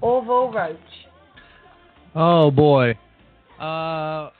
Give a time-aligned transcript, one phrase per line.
[0.00, 0.78] Orville Roach.
[2.14, 2.98] Oh boy.
[3.58, 4.30] Uh,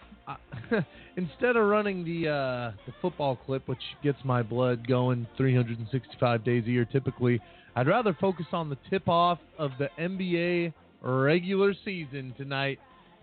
[1.17, 6.65] instead of running the uh, the football clip, which gets my blood going 365 days
[6.67, 7.41] a year typically,
[7.77, 12.79] I'd rather focus on the tip off of the NBA regular season tonight.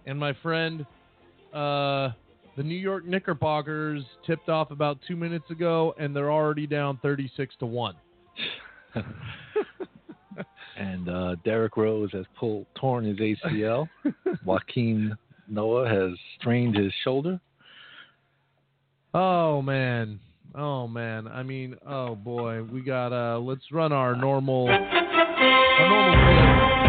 [0.05, 0.85] And my friend,
[1.53, 2.09] uh,
[2.57, 7.55] the New York Knickerbockers tipped off about two minutes ago, and they're already down 36
[7.59, 7.95] to one.
[10.77, 13.87] and uh, Derrick Rose has pulled torn his ACL.
[14.45, 15.11] Joakim
[15.47, 17.39] Noah has strained his shoulder.
[19.13, 20.19] Oh man.
[20.55, 21.27] Oh man.
[21.27, 22.63] I mean, oh boy.
[22.63, 26.88] We got uh let's run our normal our normal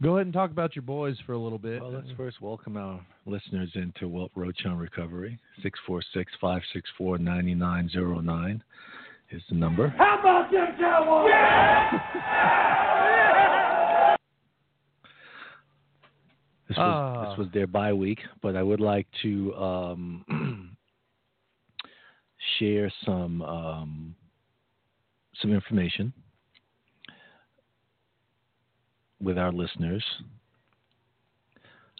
[0.00, 1.80] Go ahead and talk about your boys for a little bit.
[1.82, 5.38] Well, let's first welcome our listeners into Welt Roach on Recovery.
[5.62, 8.62] 646 564 9909
[9.32, 9.88] is the number.
[9.98, 11.32] How about them Cowboys?
[16.68, 17.30] This was, Ah.
[17.30, 20.76] this was their bye week, but I would like to um,
[22.58, 24.14] share some um,
[25.40, 26.12] some information
[29.20, 30.04] with our listeners.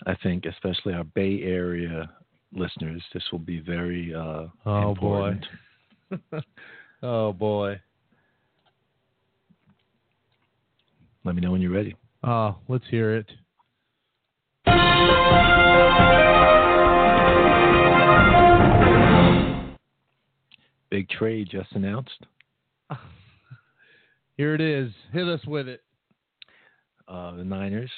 [0.07, 2.09] I think, especially our Bay Area
[2.53, 5.39] listeners, this will be very uh, Oh, boy.
[7.03, 7.81] oh boy.
[11.25, 11.95] Let me know when you're ready.
[12.23, 13.27] Oh, let's hear it.
[20.91, 22.27] Big trade just announced.
[24.37, 24.91] Here it is.
[25.13, 25.83] Hit us with it.
[27.09, 27.91] Uh, the Niners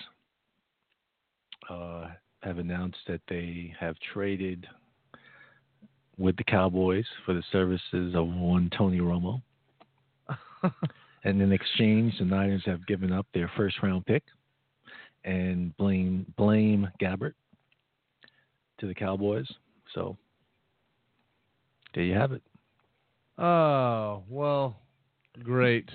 [1.69, 2.09] uh,
[2.43, 4.66] have announced that they have traded
[6.16, 9.43] with the Cowboys for the services of one Tony Romo.
[11.25, 14.22] and in exchange, the Niners have given up their first round pick
[15.25, 17.34] and Blaine Blaine Gabbert
[18.78, 19.47] to the Cowboys.
[19.94, 20.16] So
[21.94, 22.42] there you have it.
[23.38, 24.77] Oh, well,
[25.42, 25.89] great.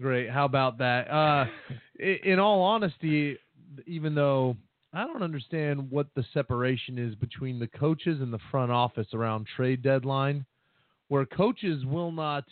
[0.00, 0.30] Great.
[0.30, 1.10] How about that?
[1.10, 1.46] Uh,
[1.98, 3.38] in all honesty,
[3.86, 4.56] even though
[4.92, 9.46] I don't understand what the separation is between the coaches and the front office around
[9.56, 10.44] trade deadline,
[11.08, 12.44] where coaches will not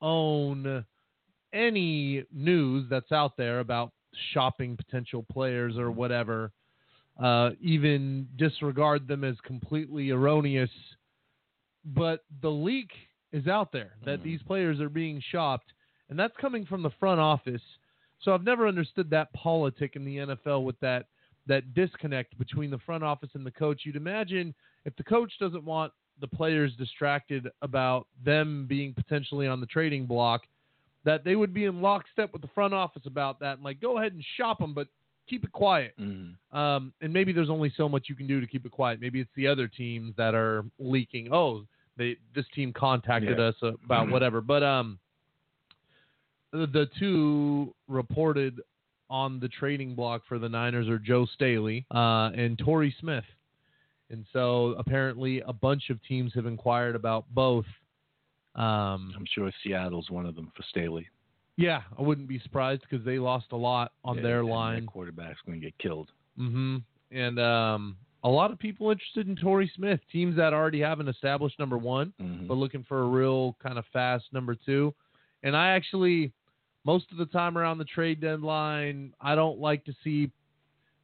[0.00, 0.84] own
[1.52, 3.92] any news that's out there about
[4.32, 6.52] shopping potential players or whatever,
[7.22, 10.70] uh, even disregard them as completely erroneous.
[11.84, 12.90] But the leak
[13.32, 15.72] is out there that these players are being shopped,
[16.14, 17.60] and that's coming from the front office.
[18.22, 21.06] So I've never understood that politic in the NFL with that
[21.48, 23.80] that disconnect between the front office and the coach.
[23.82, 29.58] You'd imagine if the coach doesn't want the players distracted about them being potentially on
[29.58, 30.42] the trading block,
[31.04, 33.98] that they would be in lockstep with the front office about that and like go
[33.98, 34.86] ahead and shop them, but
[35.28, 35.94] keep it quiet.
[36.00, 36.56] Mm-hmm.
[36.56, 39.00] Um, and maybe there's only so much you can do to keep it quiet.
[39.00, 41.30] Maybe it's the other teams that are leaking.
[41.32, 41.64] Oh,
[41.98, 43.46] they this team contacted Yeah.
[43.46, 44.40] us about whatever.
[44.40, 45.00] But um,
[46.54, 48.60] the two reported
[49.10, 53.24] on the trading block for the Niners are Joe Staley uh, and Torrey Smith.
[54.10, 57.66] And so apparently a bunch of teams have inquired about both.
[58.54, 61.06] Um, I'm sure Seattle's one of them for Staley.
[61.56, 64.86] yeah, I wouldn't be surprised because they lost a lot on Yeah, their line.
[64.86, 66.10] quarterback's going to get killed.
[66.36, 66.78] hmm
[67.10, 71.08] And um, a lot of people interested in Torrey Smith, teams that already have an
[71.08, 72.46] established number one, Mhm.
[72.48, 74.94] but looking for a real kind of fast number two.
[75.42, 76.32] And I actually,
[76.84, 80.30] most of the time around the trade deadline, I don't like to see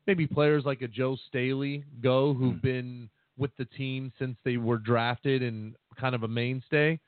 [0.07, 2.63] maybe players like a Joe Staley go who've Mm.
[2.63, 6.99] been with the team since they were drafted and kind of a mainstay.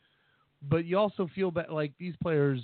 [0.62, 2.60] But you also feel that like these players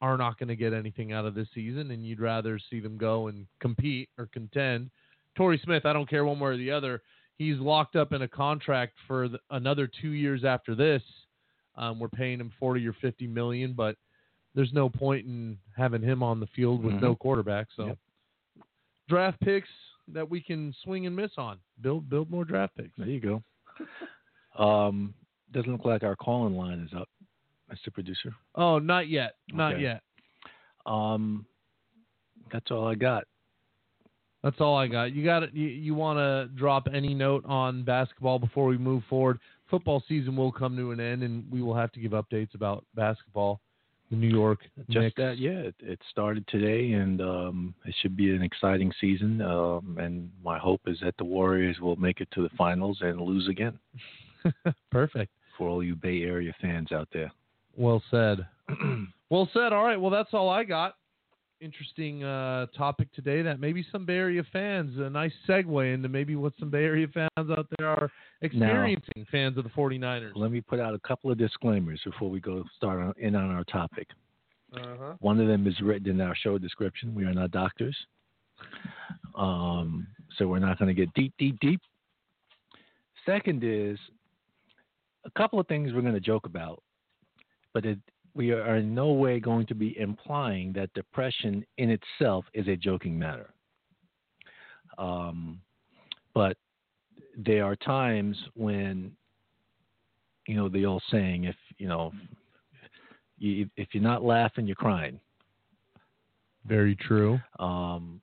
[0.00, 2.96] are not going to get anything out of this season, and you'd rather see them
[2.96, 4.90] go and compete or contend.
[5.36, 7.02] Torrey Smith, I don't care one way or the other.
[7.38, 11.02] He's locked up in a contract for the, another two years after this.
[11.76, 13.96] Um, we're paying him forty or fifty million, but
[14.54, 17.66] there's no point in having him on the field with no quarterback.
[17.76, 17.98] So, Yep.
[19.08, 19.68] draft picks
[20.08, 21.58] that we can swing and miss on.
[21.80, 22.96] Build build more draft picks.
[22.96, 23.42] There you go.
[24.62, 25.14] Um,
[25.52, 27.08] doesn't look like our calling line is up,
[27.72, 27.92] Mr.
[27.92, 28.32] Producer.
[28.54, 29.82] Oh, not yet, not Okay.
[29.82, 30.02] yet.
[30.86, 31.46] Um,
[32.52, 33.24] that's all I got.
[34.42, 35.12] That's all I got.
[35.14, 35.54] You got it.
[35.54, 39.40] You, you want to drop any note on basketball before we move forward?
[39.70, 42.84] Football season will come to an end, and we will have to give updates about
[42.94, 43.60] basketball.
[44.14, 45.16] The New York Just Knicks.
[45.16, 45.50] that, yeah.
[45.50, 49.42] It, it started today, and um, it should be an exciting season.
[49.42, 53.20] Um, and my hope is that the Warriors will make it to the finals and
[53.20, 53.76] lose again.
[54.92, 55.32] Perfect.
[55.58, 57.32] For all you Bay Area fans out there.
[57.76, 58.46] Well said.
[59.30, 59.72] well said.
[59.72, 60.00] All right.
[60.00, 60.94] Well, that's all I got.
[61.64, 63.40] Interesting uh, topic today.
[63.40, 67.06] That maybe some Bay Area fans, a nice segue into maybe what some Bay Area
[67.08, 68.10] fans out there are
[68.42, 70.32] experiencing, fans of the 49ers.
[70.34, 73.50] Let me put out a couple of disclaimers before we go start on, in on
[73.50, 74.08] our topic.
[74.76, 75.14] Uh-huh.
[75.20, 77.14] One of them is written in our show description.
[77.14, 77.96] We are not doctors.
[79.34, 80.06] Um,
[80.36, 81.80] so we're not going to get deep, deep, deep.
[83.24, 83.98] Second is
[85.24, 86.82] a couple of things we're going to joke about,
[87.72, 87.98] but it,
[88.34, 92.76] we are in no way going to be implying that depression in itself is a
[92.76, 93.50] joking matter.
[94.98, 95.60] Um,
[96.34, 96.56] but
[97.36, 99.12] there are times when,
[100.48, 102.12] you know, the old saying, if, you know,
[103.38, 105.20] you, if you're not laughing, you're crying.
[106.66, 107.38] Very true.
[107.58, 108.20] Um,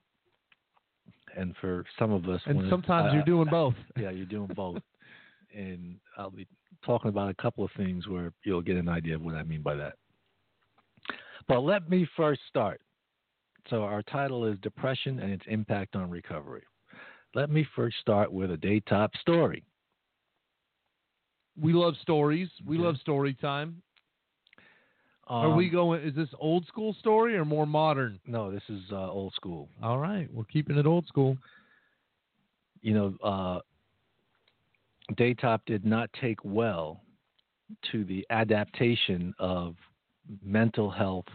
[1.38, 3.76] and for some of us, And sometimes I- you're doing both.
[3.98, 4.82] yeah, you're doing both.
[5.56, 6.48] and I'll be
[6.86, 9.62] talking about a couple of things where you'll get an idea of what I mean
[9.62, 9.94] by that.
[11.48, 12.82] But let me first start.
[13.70, 16.64] So our title is Depression and its Impact on Recovery.
[17.36, 19.64] Let me first start with a Daytop story.
[21.60, 22.50] We love stories.
[22.66, 22.86] We Okay.
[22.86, 23.82] love story time.
[25.28, 26.02] Um, Are we going?
[26.02, 28.20] Is this old school story or more modern?
[28.26, 29.70] No, this is uh, old school.
[29.82, 31.38] All right, we're keeping it old school.
[32.82, 33.60] you know, uh,
[35.14, 37.04] Daytop did not take well
[37.92, 39.76] to the adaptation of
[40.44, 41.26] mental health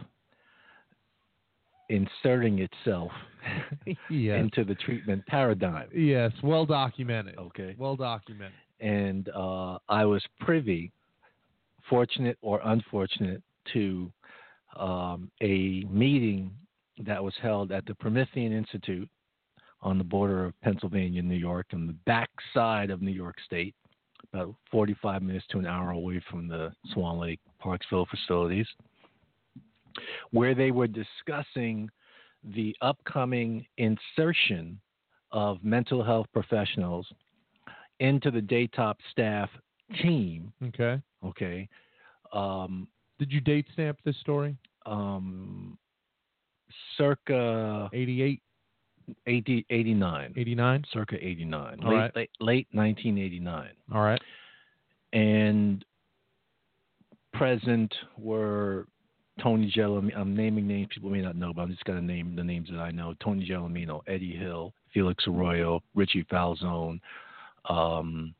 [1.88, 3.12] inserting itself
[4.10, 4.40] yes.
[4.40, 5.88] into the treatment paradigm.
[5.94, 6.32] yes.
[6.42, 7.38] Well documented.
[7.38, 7.74] Okay.
[7.78, 8.54] Well documented.
[8.80, 10.92] And uh, I was privy,
[11.88, 14.12] fortunate or unfortunate, to
[14.78, 16.50] um, a meeting
[17.04, 19.08] that was held at the Promethean Institute
[19.82, 23.74] on the border of Pennsylvania and New York, on the backside of New York State,
[24.32, 28.66] about 45 minutes to an hour away from the Swan Lake Parksville facilities,
[30.30, 31.90] where they were discussing
[32.54, 34.78] the upcoming insertion
[35.32, 37.06] of mental health professionals
[37.98, 39.50] into the Daytop staff
[40.00, 40.52] team.
[40.62, 41.02] Okay.
[41.24, 41.68] Okay.
[42.32, 42.86] Um,
[43.18, 44.56] Did you date stamp this story?
[44.86, 45.76] um,
[46.96, 48.40] circa 88,
[49.26, 50.34] 80, 89.
[50.36, 50.84] 89?
[50.92, 51.80] Circa 89.
[51.82, 52.16] All late, right.
[52.16, 53.70] late, late 1989.
[53.94, 54.20] All right.
[55.12, 55.84] And
[57.38, 58.86] present were
[59.42, 60.16] Tony Gelomino.
[60.16, 62.68] I'm naming names people may not know, but I'm just going to name the names
[62.70, 63.14] that I know.
[63.22, 67.00] Tony Gelomino, Eddie Hill, Felix Arroyo, Richie Falzone,
[67.68, 68.34] um,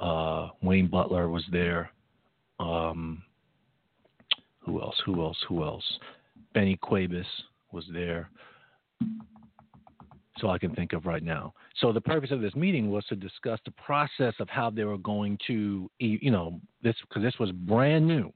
[0.00, 1.90] uh, Wayne Butler was there.
[2.60, 3.22] Um,
[4.60, 4.96] who else?
[5.06, 5.38] Who else?
[5.48, 5.84] Who else?
[6.54, 7.26] Benny Cuevas
[7.72, 8.30] was there.
[10.40, 11.52] So I can think of right now.
[11.80, 14.98] So the purpose of this meeting was to discuss the process of how they were
[14.98, 18.32] going to, you know, this because this was brand new,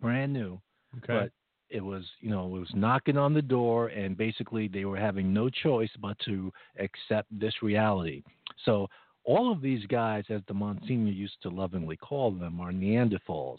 [0.00, 0.60] brand new
[0.98, 1.06] Okay.
[1.06, 1.32] but
[1.70, 5.32] it was you know it was knocking on the door and basically they were having
[5.32, 8.22] no choice but to accept this reality
[8.66, 8.86] so
[9.24, 13.58] all of these guys as the monsignor used to lovingly call them are neanderthals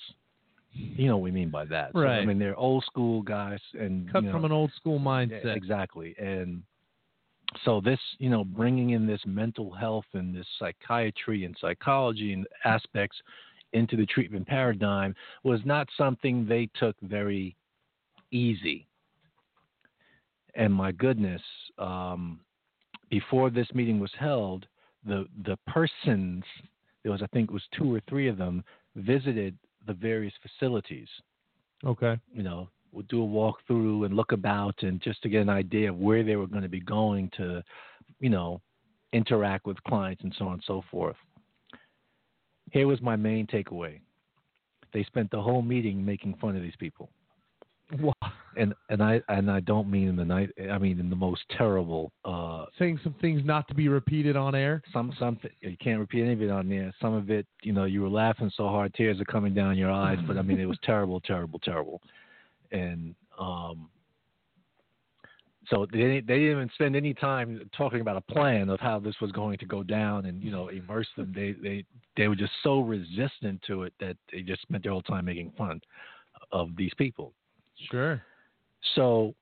[0.74, 1.92] You know what we mean by that.
[1.94, 5.00] So, I mean, they're old school guys, and Cut you know, from an old school
[5.00, 5.56] mindset.
[5.56, 6.16] Exactly.
[6.18, 6.64] And
[7.66, 12.48] so this, you know, bringing in this mental health and this psychiatry and psychology and
[12.66, 13.18] aspects
[13.74, 17.56] into the treatment paradigm was not something they took very
[18.32, 18.88] easy.
[20.56, 21.42] And my goodness,
[21.80, 22.40] um,
[23.10, 24.68] before this meeting was held,
[25.06, 26.44] the the persons
[27.04, 28.64] there was I think it was two or three of them
[28.96, 31.10] visited the various facilities
[31.86, 32.18] Okay.
[32.34, 32.70] you know,
[33.02, 36.36] do a walkthrough and look about and just to get an idea of where they
[36.36, 37.64] were going to be going to,
[38.20, 38.62] you know,
[39.12, 41.16] interact with clients and so on and so forth.
[42.72, 44.00] Here was my main takeaway.
[44.94, 47.10] They spent the whole meeting making fun of these people.
[48.00, 48.14] Wow.
[48.56, 51.42] And and I and I don't mean in the night I mean in the most
[51.58, 54.82] terrible uh Saying some things not to be repeated on air.
[54.94, 56.94] some some you can't repeat any of it on there.
[57.02, 59.92] Some of it, you know, you were laughing so hard, tears are coming down your
[59.92, 60.18] eyes.
[60.28, 62.02] But I mean, it was terrible, terrible, terrible.
[62.74, 63.90] And um,
[65.68, 69.00] so they didn't, they didn't even spend any time talking about a plan of how
[69.00, 71.32] this was going to go down and you know immerse them.
[71.34, 71.86] They they
[72.18, 75.54] they were just so resistant to it that they just spent their whole time making
[75.58, 75.80] fun
[76.52, 77.34] of these people.
[77.90, 78.22] Sure.
[78.96, 79.34] So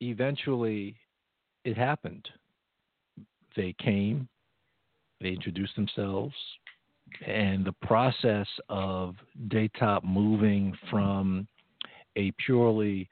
[0.00, 0.96] eventually
[1.64, 2.26] it happened.
[3.56, 4.28] They came,
[5.20, 6.34] they introduced themselves,
[7.26, 9.16] and the process of
[9.48, 11.46] Daytop moving from
[12.16, 13.08] a purely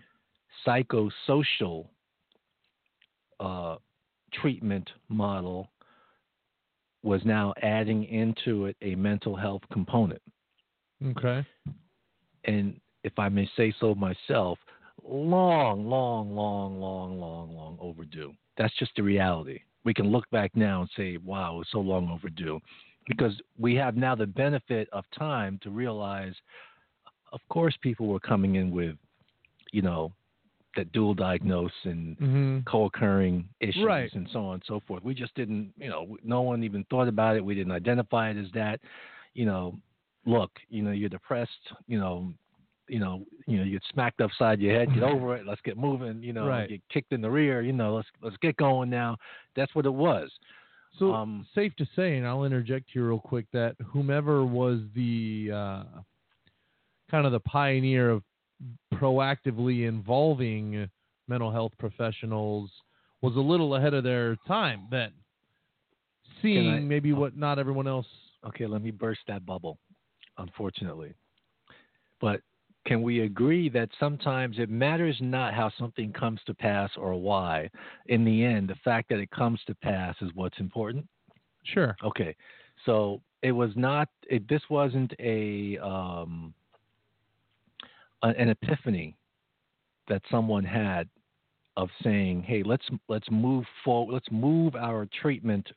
[0.66, 1.86] psychosocial
[3.40, 3.76] uh,
[4.32, 5.70] treatment model
[7.02, 10.22] was now adding into it a mental health component
[11.16, 11.44] Okay.
[12.44, 14.58] and if I may say so myself,
[15.06, 18.32] long, long, long, long, long, long overdue.
[18.56, 19.60] That's just the reality.
[19.84, 22.60] We can look back now and say, wow, it was so long overdue.
[23.06, 26.32] Because we have now the benefit of time to realize,
[27.34, 28.96] of course, people were coming in with,
[29.72, 30.12] you know,
[30.76, 32.58] that dual diagnose and Mm-hmm.
[32.66, 34.12] co-occurring issues Right.
[34.14, 35.02] and so on and so forth.
[35.04, 37.44] We just didn't, you know, no one even thought about it.
[37.44, 38.80] We didn't identify it as that.
[39.34, 39.76] You know,
[40.26, 41.50] look, you know, you're depressed.
[41.86, 42.32] You know,
[42.88, 44.92] you know, you know, you get smacked upside your head.
[44.94, 45.46] Get over it.
[45.46, 46.22] Let's get moving.
[46.22, 46.68] You know, Right.
[46.68, 47.60] get kicked in the rear.
[47.62, 49.16] You know, let's let's get going now.
[49.56, 50.30] That's what it was.
[50.98, 55.50] So Um, safe to say, and I'll interject here real quick, that whomever was the
[55.52, 55.84] uh,
[57.14, 58.24] kind of the pioneer of
[58.94, 60.88] proactively involving
[61.28, 62.68] mental health professionals
[63.22, 65.12] was a little ahead of their time then,
[66.42, 68.08] seeing I- maybe what not everyone else.
[68.44, 69.78] Okay, let me burst that bubble,
[70.38, 71.14] unfortunately.
[72.20, 72.40] But
[72.84, 77.70] can we agree that sometimes it matters not how something comes to pass or why?
[78.06, 81.06] In the end, the fact that it comes to pass is what's important.
[81.62, 81.94] Sure.
[82.02, 82.34] Okay,
[82.84, 84.08] so it was not.
[84.28, 86.63] It, this wasn't a um, a-
[88.30, 89.16] an epiphany
[90.08, 91.08] that someone had
[91.76, 94.12] of saying, "Hey, let's let's move forward.
[94.12, 95.68] Let's move our treatment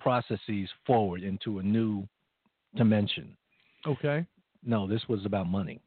[0.00, 2.06] processes forward into a new
[2.76, 3.36] dimension."
[3.86, 4.26] Okay.
[4.64, 5.80] No, this was about money.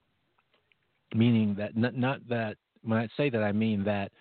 [1.16, 4.12] Meaning that not, not that when I say that I mean that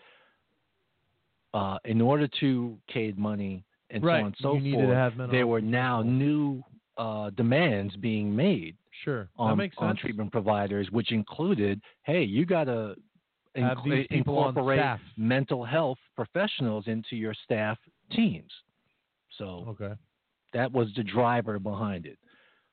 [1.54, 4.18] uh, in order to cade money and right.
[4.18, 6.62] so on and so you forth, to have mental there were now new
[6.98, 9.28] uh, demands being made Sure.
[9.36, 12.94] on, on treatment providers, which included, hey, you got to
[13.54, 15.00] Have these people on incorporate staff.
[15.16, 17.78] mental health professionals into your staff
[18.12, 18.50] teams.
[19.38, 19.94] So Okay.
[20.52, 22.18] that was the driver behind it.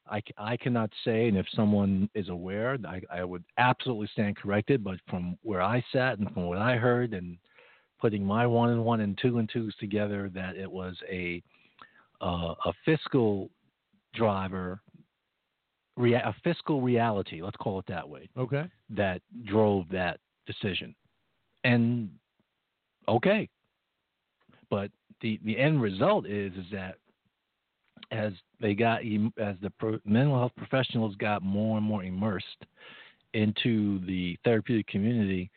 [0.10, 4.84] I, I cannot say, and if someone is aware, I, I would absolutely stand corrected.
[4.84, 7.38] But from where I sat and from what I heard, and
[8.02, 11.42] putting my one and one and two and twos together, that it was a
[12.20, 13.50] uh, a fiscal
[14.14, 14.82] driver,
[15.98, 17.42] rea- a fiscal reality.
[17.42, 18.30] Let's call it that way.
[18.38, 18.66] Okay.
[18.90, 20.96] That drove that decision.
[21.64, 22.10] And
[23.08, 23.50] okay,
[24.70, 26.96] but the the end result is is that
[28.12, 29.02] as they got
[29.38, 32.66] as the pro- mental health professionals got more and more immersed
[33.34, 35.50] into the therapeutic community,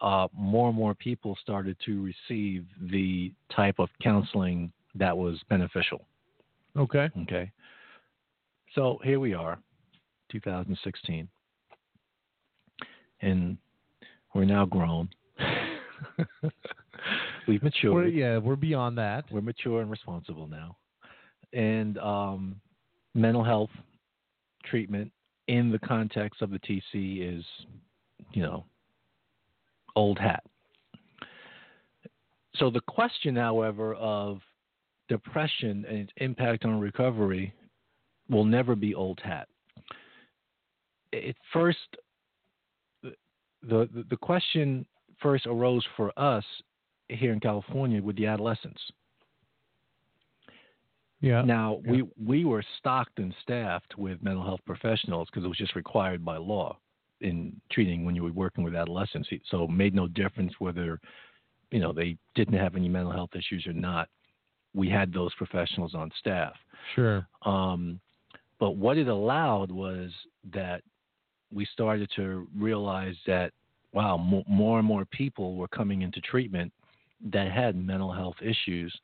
[0.00, 6.06] uh, more and more people started to receive the type of counseling that was beneficial.
[6.76, 7.10] Okay.
[7.22, 7.50] Okay,
[8.74, 9.58] so here we are,
[10.30, 11.28] 2016,
[13.20, 13.58] and
[14.34, 15.08] we're now grown.
[17.48, 17.94] We've matured.
[17.94, 19.24] We're, yeah, we're beyond that.
[19.30, 20.76] We're mature and responsible now.
[21.52, 22.60] And um,
[23.14, 23.70] mental health
[24.64, 25.10] treatment
[25.46, 27.44] in the context of the TC is,
[28.32, 28.64] you know,
[29.96, 30.44] old hat.
[32.56, 34.40] So the question, however, of
[35.08, 37.54] depression and its impact on recovery
[38.28, 39.48] will never be old hat.
[41.12, 41.78] It first
[43.02, 43.12] the,
[43.62, 44.86] the the question
[45.20, 46.44] first arose for us
[47.08, 48.80] here in California with the adolescents.
[51.20, 51.42] Yeah.
[51.42, 51.90] Now yeah.
[51.90, 56.24] we we were stocked and staffed with mental health professionals because it was just required
[56.24, 56.78] by law
[57.20, 59.28] in treating when you were working with adolescents.
[59.50, 61.00] So it made no difference whether
[61.70, 64.08] you know they didn't have any mental health issues or not.
[64.74, 66.52] We had those professionals on staff.
[66.94, 67.26] Sure.
[67.42, 68.00] Um,
[68.60, 70.10] but what it allowed was
[70.52, 70.82] that
[71.52, 73.52] we started to realize that
[73.92, 76.72] wow, mo- more and more people were coming into treatment
[77.32, 78.94] that had mental health issues.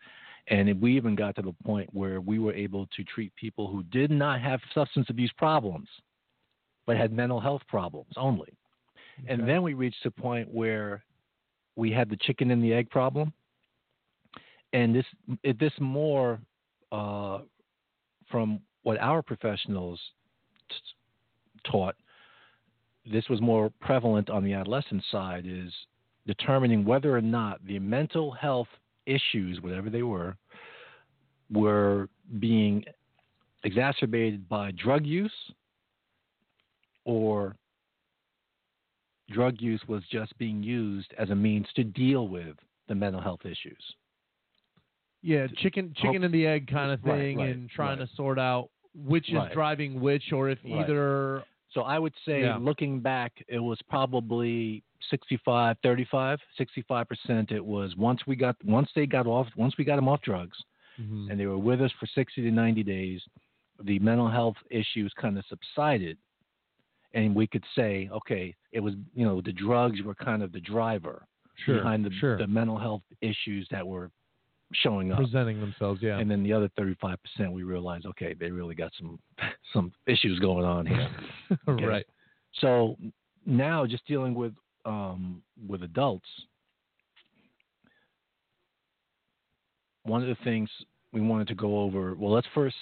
[0.48, 3.82] And we even got to the point where we were able to treat people who
[3.84, 5.88] did not have substance abuse problems,
[6.86, 8.52] but had mental health problems only.
[9.26, 11.02] And then we reached a point where
[11.76, 13.32] we had the chicken and the egg problem.
[14.72, 15.06] And this,
[15.42, 16.40] it, this more
[16.92, 17.38] uh,
[18.30, 20.00] from what our professionals
[20.68, 21.94] t- taught,
[23.10, 25.72] this was more prevalent on the adolescent side is
[26.26, 28.68] determining whether or not the mental health
[29.06, 30.36] issues, whatever they were,
[31.50, 32.08] were
[32.38, 32.84] being
[33.64, 35.32] exacerbated by drug use
[37.04, 37.54] or
[39.30, 42.56] drug use was just being used as a means to deal with
[42.88, 43.82] the mental health issues.
[45.22, 48.08] Yeah, chicken chicken and the egg kind of Right, thing, right, and trying right.
[48.08, 49.52] to sort out which is Right.
[49.52, 50.80] driving which, or if Right.
[50.80, 51.44] either.
[51.74, 52.56] So I would say, Yeah.
[52.56, 57.50] looking back, it was probably 65, 35, 65%.
[57.52, 60.56] It was once we got, once they got off, once we got them off drugs
[60.98, 61.30] Mhm.
[61.30, 63.26] and they were with us for 60 to 90 days,
[63.82, 66.16] the mental health issues kind of subsided.
[67.12, 70.60] And we could say, okay, it was, you know, the drugs were kind of the
[70.60, 71.76] driver Sure.
[71.76, 72.36] behind the, sure.
[72.36, 74.10] the mental health issues that were
[74.82, 75.18] showing up.
[75.18, 76.00] Presenting themselves.
[76.02, 76.18] Yeah.
[76.18, 77.16] And then the other 35%,
[77.52, 79.18] we realized, okay, they really got some
[79.72, 81.08] some issues going on here.
[81.68, 81.84] Okay.
[81.84, 82.06] right.
[82.60, 82.96] So
[83.46, 84.52] now, just dealing with
[84.84, 86.28] um, with adults,
[90.04, 90.68] one of the things
[91.12, 92.14] we wanted to go over.
[92.14, 92.76] Well, let's first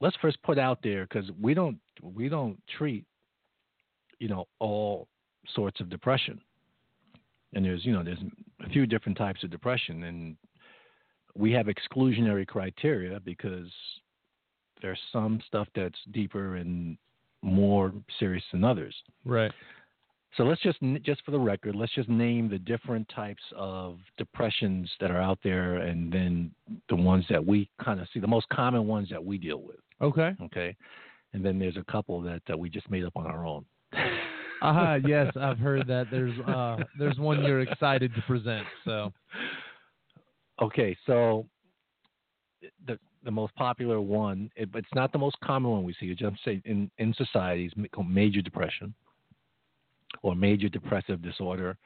[0.00, 3.04] let's first put out there because we don't we don't treat
[4.18, 5.08] you know all
[5.54, 6.40] sorts of depression,
[7.54, 8.22] and there's you know there's
[8.64, 10.36] a few different types of depression, and
[11.36, 13.68] we have exclusionary criteria because
[14.80, 16.98] there's some stuff that's deeper and
[17.42, 18.94] more serious than others.
[19.24, 19.52] Right.
[20.36, 24.90] So let's just just for the record, let's just name the different types of depressions
[24.98, 26.50] that are out there, and then
[26.88, 29.76] the ones that we kind of see, the most common ones that we deal with.
[30.00, 30.34] Okay.
[30.42, 30.74] Okay,
[31.34, 33.66] and then there's a couple that, that we just made up on our own.
[34.62, 36.06] Uh, yes, I've heard that.
[36.10, 38.66] There's uh, there's one you're excited to present.
[38.86, 39.12] So.
[40.62, 41.44] Okay, so
[42.86, 46.06] the the most popular one, it, it's not the most common one we see.
[46.06, 47.12] It's just say in in
[47.92, 48.94] called major depression
[50.22, 51.76] or major depressive disorder,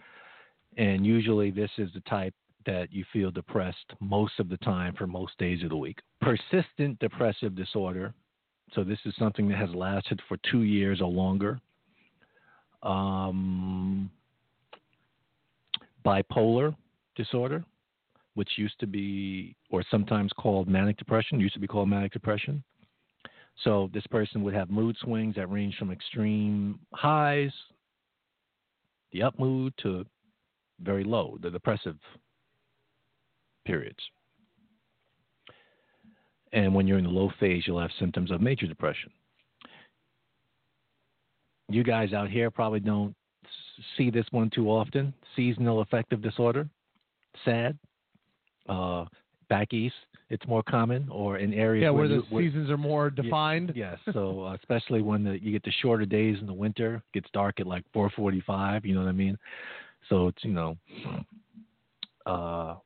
[0.76, 2.34] and usually this is the type
[2.66, 5.98] that you feel depressed most of the time for most days of the week.
[6.20, 8.12] Persistent depressive disorder,
[8.74, 11.58] so this is something that has lasted for two years or longer.
[12.82, 14.10] Um,
[16.04, 16.76] bipolar
[17.16, 17.64] disorder
[18.36, 22.62] which used to be, or sometimes called manic depression, used to be called manic depression.
[23.64, 27.50] So this person would have mood swings that range from extreme highs,
[29.12, 30.04] the up mood, to
[30.82, 31.96] very low, the depressive
[33.64, 33.98] periods.
[36.52, 39.10] And when you're in the low phase, you'll have symptoms of major depression.
[41.70, 43.14] You guys out here probably don't
[43.96, 46.68] see this one too often seasonal affective disorder,
[47.46, 47.78] SAD
[48.68, 49.04] uh,
[49.48, 49.94] back east,
[50.28, 53.72] it's more common, or in areas Yeah, where the you, where- seasons are more defined.
[53.74, 57.02] Yes, so uh, especially when the, you get the shorter days in the winter, it
[57.20, 58.84] gets dark at like 4:45.
[58.84, 59.38] You know what I mean?
[60.08, 60.76] So it's you know,
[62.26, 62.76] uh,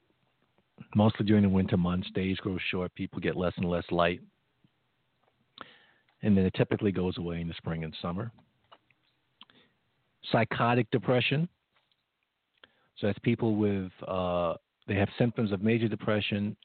[0.95, 4.21] mostly during the winter months, days grow short, people get less and less light,
[6.23, 8.31] and then it typically goes away in the spring and summer.
[10.31, 11.49] Psychotic depression.
[12.99, 14.55] So that's people with uh,
[14.91, 16.57] they have symptoms of major depression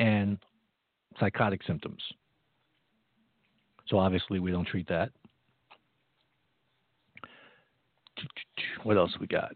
[0.00, 0.36] and
[1.20, 2.02] psychotic symptoms.
[3.86, 5.12] So obviously we don't treat that.
[8.82, 9.52] What else we got?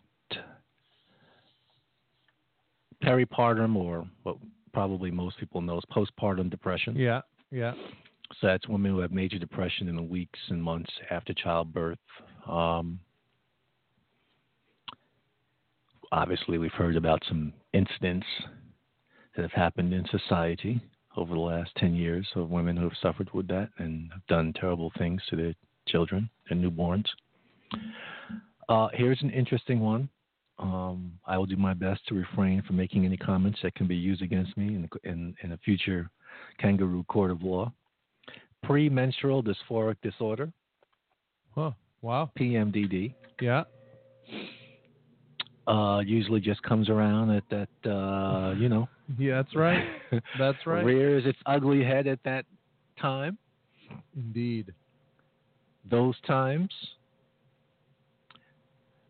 [3.03, 4.37] Peripartum, or what
[4.73, 6.95] probably most people know is postpartum depression.
[6.95, 7.23] Yeah.
[7.51, 7.73] Yeah.
[8.41, 11.99] So that's women who have major depression in the weeks and months after childbirth.
[12.49, 13.01] Um,
[16.15, 18.27] obviously, we've heard about some incidents
[19.37, 20.81] that have happened in society
[21.17, 24.53] over the last 10 years of women who have suffered with that and have done
[24.59, 25.55] terrible things to their
[25.87, 27.05] children and newborns.
[28.69, 30.09] Uh, here's an interesting one.
[30.59, 33.97] Um, I will do my best to refrain from making any comments that can be
[33.97, 36.09] used against me in, in, in a future
[36.59, 37.73] kangaroo court of law.
[38.63, 40.53] Premenstrual dysphoric disorder,
[41.55, 41.73] Huh.
[42.03, 42.31] Wow.
[42.39, 43.65] PMDD, Yeah.
[45.67, 49.85] Uh, usually just comes around at that, uh, you know, Yeah, that's right.
[50.39, 50.85] That's right.
[50.85, 52.45] rears its ugly head at that
[53.01, 53.39] time.
[54.17, 54.73] Indeed.
[55.91, 56.71] those times.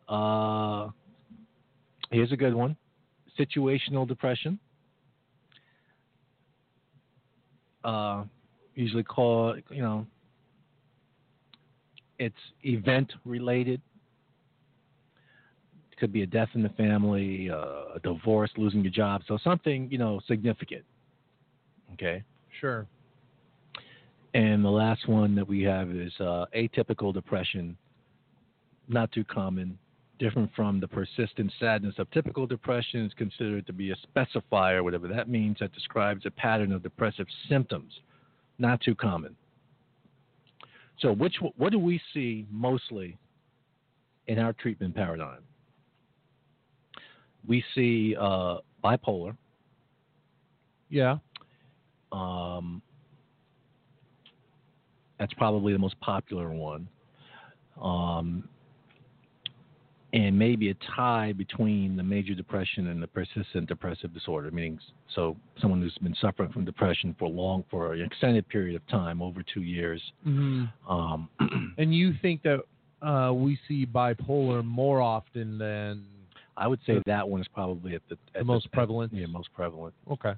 [0.08, 0.88] Uh,
[2.10, 2.76] here's a good one
[3.38, 4.58] situational depression.
[7.82, 8.24] Uh,
[8.74, 10.06] usually called, you know,
[12.18, 13.80] it's event related.
[15.94, 19.22] It could be a death in the family, uh, a divorce, losing your job.
[19.28, 20.82] So something, you know, significant.
[21.92, 22.24] Okay.
[22.60, 22.88] Sure.
[24.34, 27.76] And the last one that we have is uh, atypical depression,
[28.88, 29.78] not too common,
[30.18, 33.04] different from the persistent sadness of typical depression.
[33.04, 37.28] is considered to be a specifier, whatever that means, that describes a pattern of depressive
[37.48, 37.92] symptoms,
[38.58, 39.36] not too common.
[40.98, 43.16] So, which what do we see mostly
[44.26, 45.42] in our treatment paradigm?
[47.46, 49.36] We see uh, bipolar.
[50.88, 51.16] Yeah.
[52.12, 52.82] Um,
[55.18, 56.88] that's probably the most popular one.
[57.80, 58.48] Um,
[60.12, 64.78] and maybe a tie between the major depression and the persistent depressive disorder, meaning
[65.12, 69.20] so someone who's been suffering from depression for long, for an extended period of time,
[69.20, 70.00] over two years.
[70.22, 71.28] hmm Um,
[71.78, 72.60] And you think that
[73.02, 76.04] uh, we see bipolar more often than
[76.56, 79.12] I would say that one is probably at the, at the most at- prevalent?
[79.12, 80.34] yeah, most prevalent, Okay.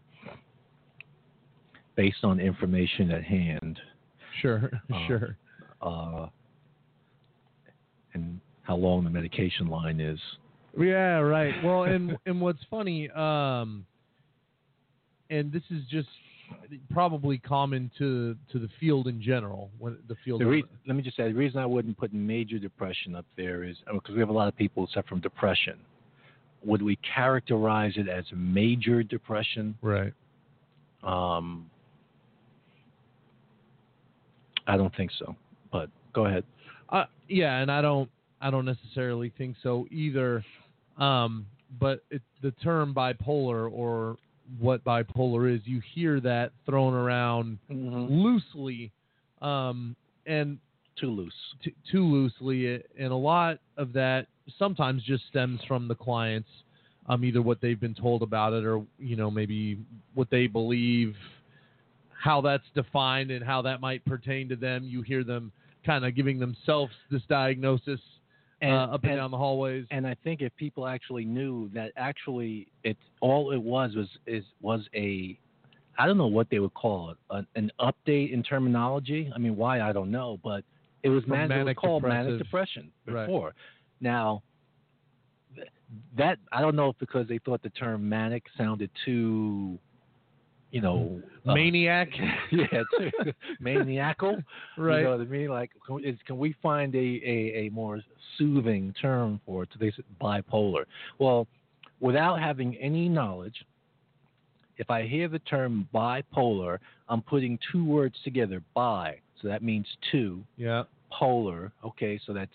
[1.96, 3.78] based on information at hand.
[4.40, 4.70] Sure.
[4.92, 5.36] Uh, sure.
[5.82, 6.26] uh,
[8.14, 10.18] and how long the medication line is.
[10.78, 11.54] Yeah, right.
[11.64, 13.86] Well, and and what's funny, um,
[15.30, 16.08] and this is just
[16.90, 19.70] probably common to to the field in general.
[19.78, 22.58] When the field, The re- let me just say the reason I wouldn't put major
[22.58, 25.78] depression up there is because we have a lot of people who suffer from depression.
[26.66, 29.76] Would we characterize it as major depression?
[29.80, 30.12] right?
[31.02, 31.70] Um,
[34.66, 35.36] I don't think so.
[35.72, 36.44] But go ahead.
[36.88, 40.44] Uh, yeah, and I don't I don't necessarily think so either.
[40.98, 41.46] Um,
[41.80, 44.16] but it, the term bipolar or
[44.58, 48.92] what bipolar is, you hear that thrown around loosely,
[49.42, 50.58] um, and
[50.98, 51.34] Too loose.
[51.62, 54.26] t- too loosely, and a lot of that
[54.58, 56.48] sometimes just stems from the clients,
[57.08, 59.78] um, either what they've been told about it, or you know maybe
[60.14, 61.14] what they believe,
[62.10, 64.84] how that's defined, and how that might pertain to them.
[64.84, 65.52] You hear them
[65.84, 68.00] kind of giving themselves this diagnosis
[68.62, 69.86] uh, up and, down the hallways.
[69.90, 74.44] And I think if people actually knew that actually it all it was was is
[74.60, 75.38] was a
[75.98, 79.30] I don't know what they would call it an, an update in terminology.
[79.34, 80.64] I mean, why I don't know, but
[81.02, 83.28] it was From man- it was manic called manic depression Right.
[84.00, 84.42] Now
[86.16, 89.78] that I don't know if because they thought the term manic sounded too,
[90.70, 92.08] you know, uh, Maniac,
[92.50, 93.10] yeah, too
[93.60, 94.36] maniacal.
[94.76, 94.98] right?
[94.98, 95.48] You know what I mean?
[95.48, 98.00] Like, can, is, can we find a, a, a more
[98.36, 99.68] soothing term for it?
[99.72, 100.84] So they said bipolar.
[101.18, 101.46] Well,
[102.00, 103.64] without having any knowledge,
[104.78, 106.78] if I hear the term bipolar,
[107.08, 108.62] I'm putting two words together.
[108.74, 110.42] Bi, so that means two.
[110.56, 112.50] yeah, Polar, okay, so that's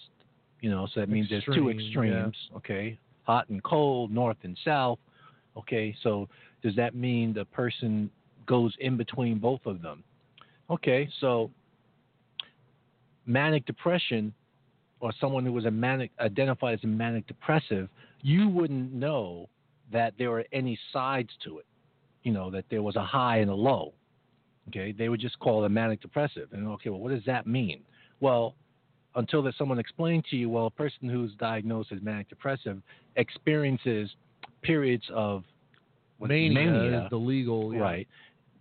[0.62, 2.28] you know, so that means there's two Extreme, yeah.
[2.28, 5.00] extremes, okay, hot and cold, north and south.
[5.58, 6.30] Okay, so
[6.64, 8.10] does that mean the person
[8.46, 10.04] goes in between both of them?
[10.70, 11.52] Okay, so
[13.26, 14.34] manic depression
[15.00, 17.90] or someone who was a manic identified as a manic depressive,
[18.22, 19.50] you wouldn't know
[19.92, 21.66] that there were any sides to it.
[22.24, 23.94] You know, that there was a high and a low.
[24.70, 26.50] Okay, they would just call it a manic depressive.
[26.54, 27.82] And okay, well, what does that mean?
[28.20, 28.54] Well,
[29.16, 32.82] until there's someone explained to you, well, a person who's diagnosed as manic depressive
[33.16, 34.10] experiences
[34.62, 35.44] periods of
[36.20, 37.80] mania, is the legal, yeah.
[37.80, 38.08] right?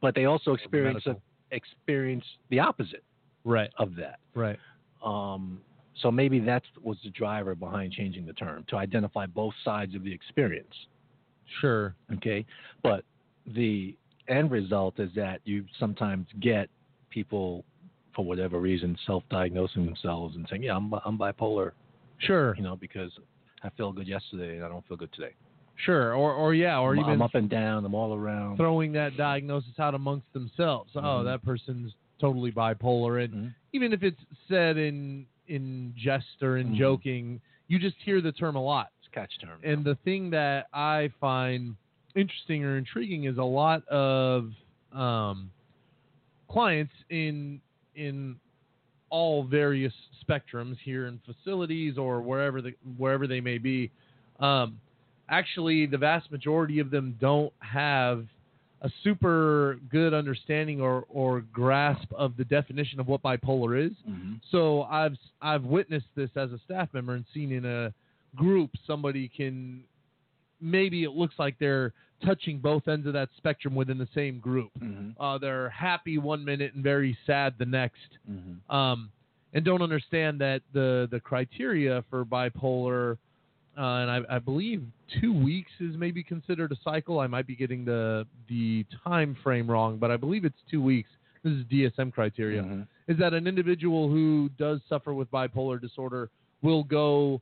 [0.00, 1.16] But they also experience a,
[1.50, 3.04] experience the opposite
[3.44, 4.18] right, of that.
[4.34, 4.58] right.
[5.04, 5.60] Um,
[6.00, 10.02] so maybe that was the driver behind changing the term to identify both sides of
[10.02, 10.74] the experience.
[11.60, 11.94] Sure.
[12.14, 12.46] Okay,
[12.82, 13.04] but
[13.46, 13.96] the
[14.28, 16.70] end result is that you sometimes get
[17.10, 17.64] people,
[18.14, 21.72] for whatever reason, self-diagnosing themselves and saying, "Yeah, I'm, I'm bipolar,"
[22.18, 22.54] Sure.
[22.56, 23.10] you know, because
[23.62, 25.34] I feel good yesterday and I don't feel good today.
[25.76, 26.14] Sure.
[26.14, 27.84] Or or yeah, or I'm, even I'm up and down.
[27.84, 28.56] I'm all around.
[28.56, 30.90] throwing that diagnosis out amongst themselves.
[30.94, 31.24] Oh, Mhm.
[31.24, 33.54] that person's totally bipolar, and Mhm.
[33.72, 36.76] even if it's said in in jest or in Mhm.
[36.76, 38.90] joking, you just hear the term a lot.
[39.00, 39.58] It's catch term.
[39.64, 41.76] And the thing that I find
[42.14, 44.52] interesting or intriguing is a lot of
[44.92, 45.50] um,
[46.48, 47.60] clients in
[47.94, 48.36] in
[49.10, 53.90] all various spectrums here in facilities or wherever the, wherever they may be.
[54.38, 54.78] Um,
[55.28, 58.24] actually, the vast majority of them don't have
[58.82, 63.92] a super good understanding or, or grasp of the definition of what bipolar is.
[64.08, 64.40] Mhm.
[64.50, 67.92] So I've I've witnessed this as a staff member and seen in a
[68.36, 69.82] group somebody can
[70.62, 71.92] maybe it looks like they're
[72.24, 74.70] touching both ends of that spectrum within the same group.
[74.80, 75.14] Mhm.
[75.18, 78.58] Uh, they're happy one minute and very sad the next, Mhm.
[78.72, 79.10] um,
[79.52, 83.16] and don't understand that the the criteria for bipolar.
[83.78, 84.84] Uh, and I, I believe
[85.20, 87.20] two weeks is maybe considered a cycle.
[87.20, 91.08] I might be getting the the time frame wrong, but I believe it's two weeks.
[91.42, 92.86] This is DSM criteria Mhm.
[93.06, 96.28] is that an individual who does suffer with bipolar disorder
[96.62, 97.40] will go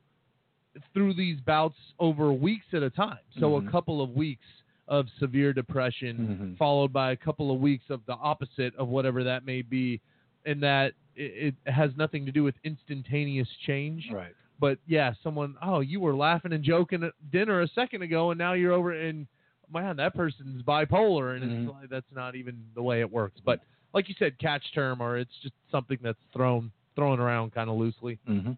[0.93, 3.19] through these bouts over weeks at a time.
[3.39, 3.67] So Mhm.
[3.67, 4.45] a couple of weeks
[4.89, 6.57] of severe depression, Mhm.
[6.57, 10.01] followed by a couple of weeks of the opposite of whatever that may be,
[10.45, 14.09] and that it, it has nothing to do with instantaneous change.
[14.11, 14.33] Right.
[14.59, 18.37] But yeah, someone, oh, you were laughing and joking at dinner a second ago, and
[18.37, 19.27] now you're over and
[19.71, 21.59] man, that person's bipolar, and Mhm.
[21.67, 23.39] it's like, that's not even the way it works.
[23.39, 23.61] But
[23.93, 27.77] like you said, catch term, or it's just something that's thrown thrown around kind of
[27.77, 28.17] loosely.
[28.25, 28.53] hmm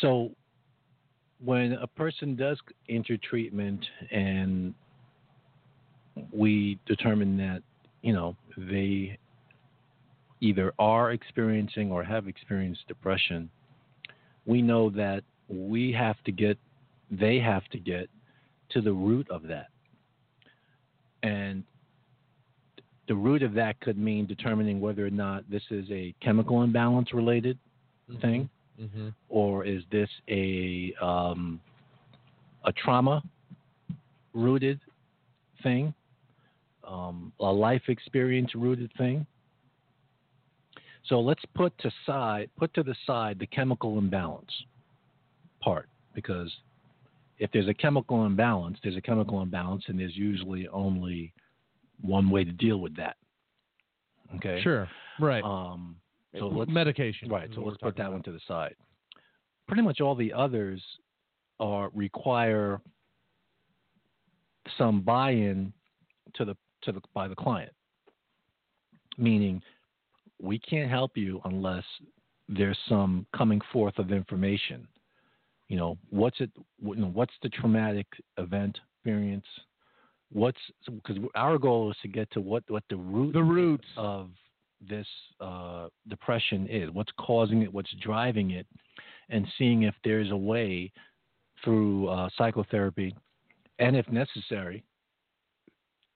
[0.00, 0.34] So,
[1.44, 4.74] when a person does enter treatment and
[6.32, 7.62] we determine that,
[8.02, 9.18] you know, they
[10.40, 13.50] either are experiencing or have experienced depression,
[14.46, 16.58] we know that we have to get,
[17.10, 18.08] they have to get
[18.70, 19.68] to the root of that.
[21.22, 21.64] And
[23.08, 27.12] the root of that could mean determining whether or not this is a chemical imbalance
[27.12, 27.58] related
[28.10, 28.20] mm-hmm.
[28.20, 29.08] thing Mm-hmm.
[29.30, 31.60] or is this a um,
[32.64, 33.22] a trauma
[34.34, 34.80] rooted
[35.62, 35.94] thing,
[36.86, 39.26] um, a life experience rooted thing?
[41.06, 44.50] So let's put to side put to the side the chemical imbalance
[45.60, 46.52] part because
[47.38, 51.32] if there's a chemical imbalance, there's a chemical imbalance, and there's usually only
[52.00, 53.16] one way to deal with that.
[54.36, 54.60] Okay.
[54.62, 54.88] Sure.
[55.20, 55.44] Right.
[55.44, 55.96] Um,
[56.38, 57.28] so let's Medication.
[57.28, 57.48] Right.
[57.54, 58.74] So let's put that talking one to the side.
[59.68, 60.82] Pretty much all the others
[61.58, 62.80] are require
[64.78, 65.72] some buy-in
[66.34, 67.72] to the to the by the client.
[69.18, 69.62] Meaning,
[70.40, 71.84] we can't help you unless
[72.48, 74.86] there's some coming forth of information.
[75.68, 76.50] You know, what's it?
[76.80, 79.46] You know, what's the traumatic event experience?
[80.32, 83.86] What's because our goal is to get to what what the root The roots.
[83.96, 84.30] of
[84.80, 85.06] this
[85.40, 88.66] uh, depression is, what's causing it, what's driving it,
[89.28, 90.92] and seeing if there's a way
[91.64, 93.14] through uh, psychotherapy
[93.78, 94.84] and, if necessary,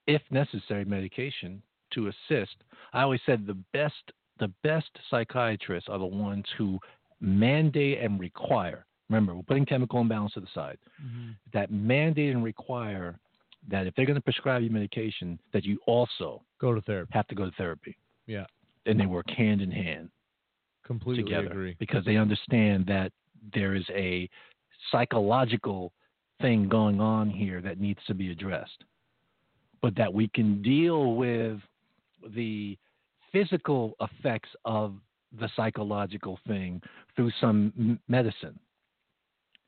[0.07, 1.63] if necessary, medication
[1.95, 2.55] to assist.
[2.93, 3.95] I always said the best
[4.39, 6.79] the best psychiatrists are the ones who
[7.21, 8.87] mandate and require.
[9.11, 10.79] Remember, we're putting chemical imbalance to the side.
[11.05, 11.37] Mhm.
[11.53, 13.19] That mandate and require
[13.69, 17.11] that if they're going to prescribe you medication, that you also Go to therapy.
[17.13, 17.99] have to go to therapy.
[18.31, 18.47] Yeah.
[18.87, 20.09] And they work hand in hand
[20.87, 21.77] Completely together agree.
[21.79, 23.13] because they understand that
[23.53, 24.29] there is a
[24.91, 25.93] psychological
[26.41, 28.85] thing going on here that needs to be addressed.
[29.83, 31.59] But that we can deal with
[32.35, 32.79] the
[33.33, 34.95] physical effects of
[35.39, 36.83] the psychological thing
[37.17, 38.59] through some m- medicine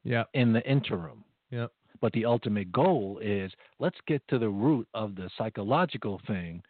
[0.04, 0.24] Yeah.
[0.34, 1.24] in the interim.
[1.50, 1.72] Yep.
[2.00, 6.62] But the ultimate goal is let's get to the root of the psychological thing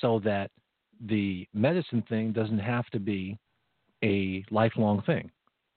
[0.00, 0.50] so that
[1.06, 3.38] the medicine thing doesn't have to be
[4.04, 5.30] a lifelong thing.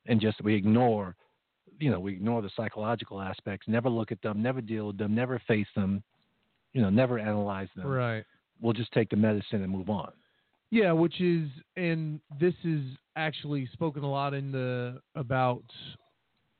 [0.06, 1.16] And just we ignore,
[1.80, 5.16] you know, we ignore the psychological aspects, never look at them, never deal with them,
[5.16, 6.04] never face them,
[6.74, 7.88] you know, never analyze them.
[7.88, 8.24] Right.
[8.62, 10.12] We'll just take the medicine and move on.
[10.72, 12.82] Yeah, which is, and this is
[13.16, 15.64] actually spoken a lot in the about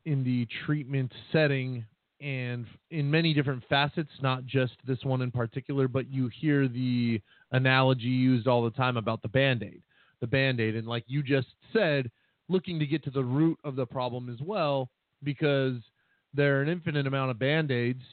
[0.06, 1.86] in the treatment setting
[2.24, 7.22] and in many different facets, not just this one in particular, but you hear the
[7.52, 9.82] analogy used all the time about the band aid.
[10.22, 12.10] The band aid, and like you just said,
[12.48, 14.90] looking to get to the root of the problem as well,
[15.22, 15.76] because
[16.34, 18.04] there are an infinite amount of band aids.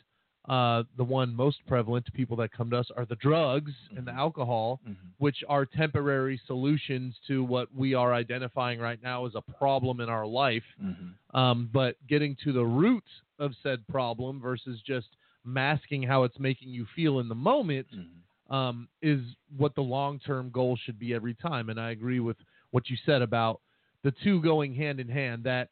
[0.49, 4.07] Uh, the one most prevalent to people that come to us are the drugs and
[4.07, 4.17] the Mhm.
[4.17, 4.81] alcohol
[5.19, 10.09] which are temporary solutions to what we are identifying right now as a problem in
[10.09, 10.65] our life.
[10.83, 11.37] Mm-hmm.
[11.39, 13.05] Um, but getting to the root
[13.39, 15.09] of said problem versus just
[15.45, 18.53] masking how it's making you feel in the moment, Mm-hmm.
[18.55, 19.21] um, is
[19.59, 21.69] what the long term goal should be every time.
[21.69, 22.39] And I agree with
[22.71, 23.61] what you said about
[24.03, 25.45] the two going hand in hand.
[25.45, 25.69] That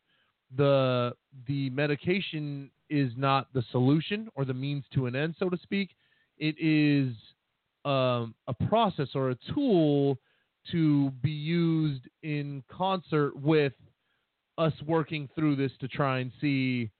[0.57, 5.57] the the medication is not the solution or the means to an end, so to
[5.59, 5.91] speak.
[6.39, 7.15] It is
[7.85, 10.19] um, a process or a tool
[10.73, 13.73] to be used in concert with
[14.59, 16.91] us working through this to try and see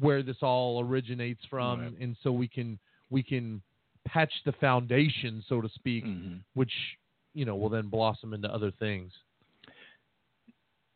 [0.00, 1.98] where this all originates from, Right.
[2.00, 2.78] and so we can
[3.10, 3.60] we can
[4.06, 6.42] patch the foundation, so to speak, Mhm.
[6.54, 6.72] which
[7.34, 9.12] you know will then blossom into other things.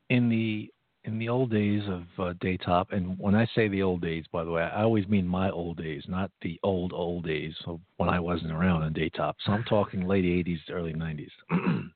[0.09, 0.73] in the
[1.07, 4.45] in the old days of uh, Daytop, and when I say the old days, by
[4.45, 8.09] the way, I always mean my old days, not the old old days of when
[8.09, 9.35] I wasn't around on Daytop.
[9.45, 11.31] So I'm talking late '80s, early '90s.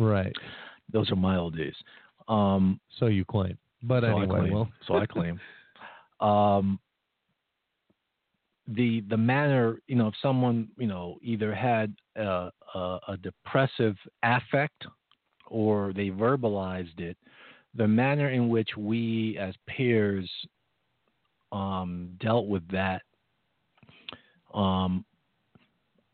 [0.00, 0.32] Right.
[0.92, 1.74] Those are my old days.
[2.28, 4.52] Um, So you claim, but so I anyway, claim.
[4.52, 5.40] well, so I claim.
[6.20, 6.78] Um,
[8.68, 13.96] the the manner, you know, if someone, you know, either had a, a, a depressive
[14.22, 14.86] affect
[15.48, 17.16] or they verbalized it,
[17.74, 20.28] the manner in which we as peers
[21.52, 23.02] um, dealt with that,
[24.54, 25.04] um,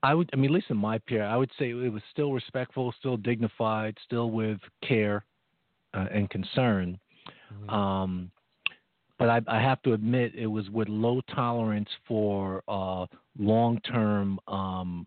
[0.02, 2.32] I would, I mean, at least in my peer, I would say it was still
[2.32, 5.24] respectful, still dignified, still with care
[5.94, 6.98] uh, and concern.
[7.68, 8.30] Um,
[9.18, 13.06] but I, I have to admit, it was with low tolerance for uh,
[13.38, 15.06] long-term, um,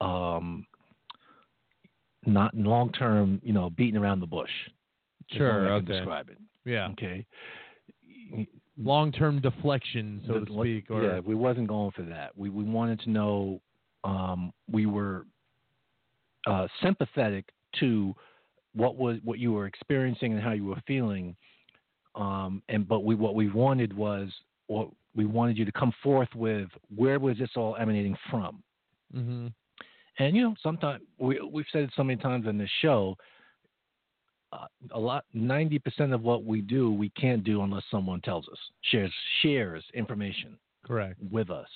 [0.00, 0.66] um,
[2.24, 4.50] not long-term, you know, beating around the bush.
[5.30, 5.86] Is the way Sure, okay.
[5.86, 6.38] describe it.
[6.64, 7.26] yeah, Okay.
[8.78, 12.36] long term deflection, so The- to speak, or yeah, we wasn't going for that.
[12.36, 13.60] We we wanted to know.
[14.04, 15.26] Um, we were
[16.46, 18.14] uh, sympathetic to
[18.74, 21.34] what was what you were experiencing and how you were feeling.
[22.14, 24.30] Um, and but we what we wanted was
[24.68, 26.68] what we wanted you to come forth with.
[26.94, 28.62] Where was this all emanating from?
[29.12, 29.46] hmm
[30.18, 33.16] And you know, sometimes we we've said it so many times on this show.
[34.52, 38.48] Uh, a lot, ninety percent of what we do, we can't do unless someone tells
[38.48, 41.18] us, shares shares information correct.
[41.30, 41.68] with us.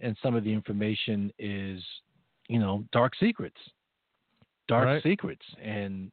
[0.00, 1.82] And some of the information is,
[2.48, 3.58] you know, dark secrets.
[4.68, 5.02] Dark Right.
[5.02, 5.44] secrets.
[5.60, 6.10] And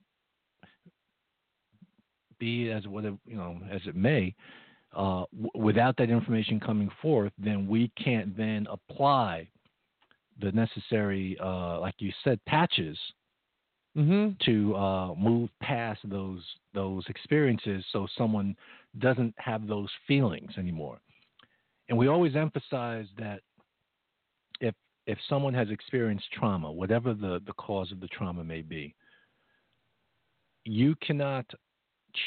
[2.39, 4.34] be as whatever you know, as it may,
[4.93, 9.48] uh, w- without that information coming forth, then we can't then apply
[10.41, 12.98] the necessary, uh, like you said, patches
[13.95, 18.56] hmm to uh, move past those those experiences, so someone
[18.99, 20.99] doesn't have those feelings anymore.
[21.89, 23.41] And we always emphasize that
[24.62, 24.75] if
[25.08, 28.95] if someone has experienced trauma, whatever the, the cause of the trauma may be,
[30.65, 31.45] you cannot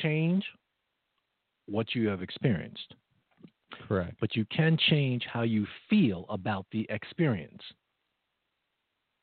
[0.03, 0.45] change
[1.67, 2.95] what you have experienced,
[3.87, 4.17] Correct.
[4.21, 7.63] but you can change how you feel about the experience.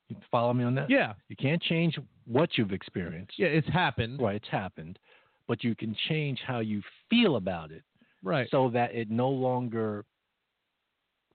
[0.08, 0.90] You follow me on that?
[0.90, 2.00] Yeah, You can't change
[2.32, 3.34] what you've experienced.
[3.38, 4.22] yeah, it's happened.
[4.22, 5.00] Right, it's happened.
[5.48, 7.84] But you can change how you feel about it
[8.22, 8.48] Right.
[8.52, 10.06] so that it no longer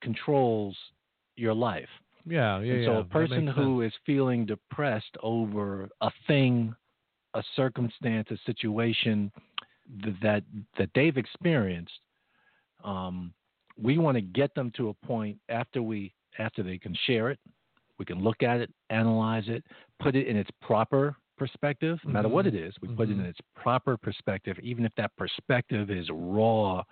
[0.01, 0.77] controls
[1.37, 1.89] your life.
[2.27, 2.89] yeah, yeah, and yeah.
[2.89, 6.75] so a that person who is feeling depressed over a thing,
[7.35, 9.33] a circumstance, a situation
[10.05, 10.45] th- that
[10.79, 11.99] that they've experienced,
[12.85, 13.33] um,
[13.77, 17.39] we want to get them to a point after we after they can share it,
[17.99, 19.65] we can look at it, analyze it,
[20.01, 22.49] put it in its proper perspective, no matter what Mhm.
[22.49, 22.81] it is.
[22.81, 23.29] We put it in Mhm.
[23.31, 26.85] its proper perspective, even if that perspective is raw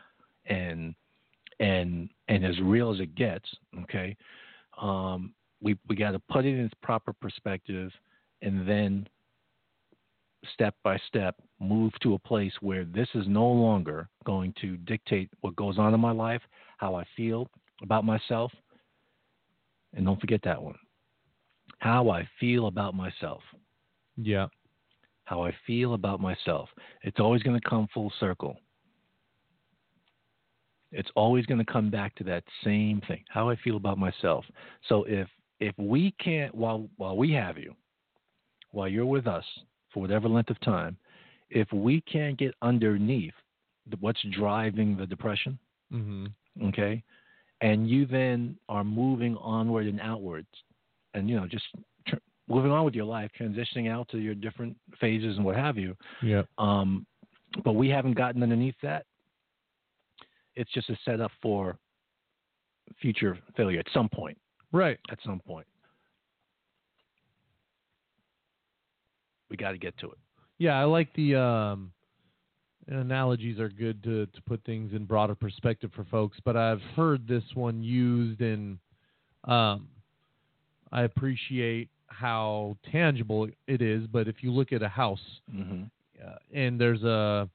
[0.46, 0.94] and
[1.60, 3.54] and and as real as it gets.
[3.82, 4.16] Okay,
[4.78, 7.92] um, we we got to put it in its proper perspective,
[8.40, 9.06] and then
[10.54, 15.30] step by step move to a place where this is no longer going to dictate
[15.40, 16.42] what goes on in my life,
[16.78, 17.48] how I feel
[17.80, 18.52] about myself,
[19.92, 20.78] and don't forget that one.
[21.82, 23.42] How I feel about myself.
[24.16, 24.46] Yeah.
[25.24, 26.68] How I feel about myself.
[27.02, 28.56] It's always going to come full circle.
[30.92, 33.24] It's always going to come back to that same thing.
[33.30, 34.44] How I feel about myself.
[34.88, 35.26] So if
[35.58, 37.74] if we can't while while we have you,
[38.70, 39.44] while you're with us
[39.92, 40.96] for whatever length of time,
[41.50, 43.34] if we can't get underneath
[43.90, 45.58] the, what's driving the depression,
[45.90, 46.26] hmm
[46.62, 47.02] okay,
[47.60, 50.46] and you then are moving onward and outwards,
[51.14, 51.64] and you know just
[52.06, 52.16] tr-
[52.48, 55.96] moving on with your life, transitioning out to your different phases and what have you.
[56.22, 56.46] Yep.
[56.58, 57.06] Um,
[57.64, 59.04] but we haven't gotten underneath that.
[60.54, 61.78] It's just a setup for
[63.00, 64.38] future failure at some point.
[64.72, 64.98] Right.
[65.10, 65.66] At some point,
[69.50, 70.18] we got to get to it.
[70.58, 71.92] Yeah, I like the um,
[72.88, 76.38] analogies are good to to put things in broader perspective for folks.
[76.44, 78.78] But I've heard this one used in
[79.44, 79.88] um,
[80.92, 84.06] I appreciate how tangible it is.
[84.06, 85.84] But if you look at a house Mm-hmm.
[86.24, 87.48] uh, and there's a,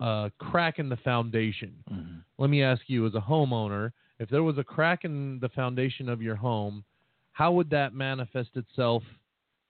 [0.00, 2.18] a crack in the foundation, Mm-hmm.
[2.38, 6.08] let me ask you, as a homeowner, if there was a crack in the foundation
[6.08, 6.84] of your home,
[7.32, 9.02] how would that manifest itself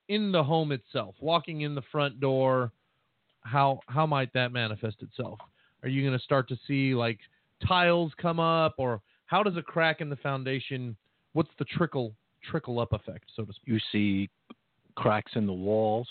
[0.09, 1.15] in the home itself?
[1.21, 2.73] Walking in the front door,
[3.43, 5.39] how how might that manifest itself?
[5.83, 7.19] Are you going to start to see like
[7.67, 10.97] tiles come up, or how does a crack in the foundation?
[11.33, 12.15] What's the trickle
[12.51, 13.69] trickle up effect, so to speak?
[13.75, 14.31] You see
[14.97, 16.09] cracks in the walls,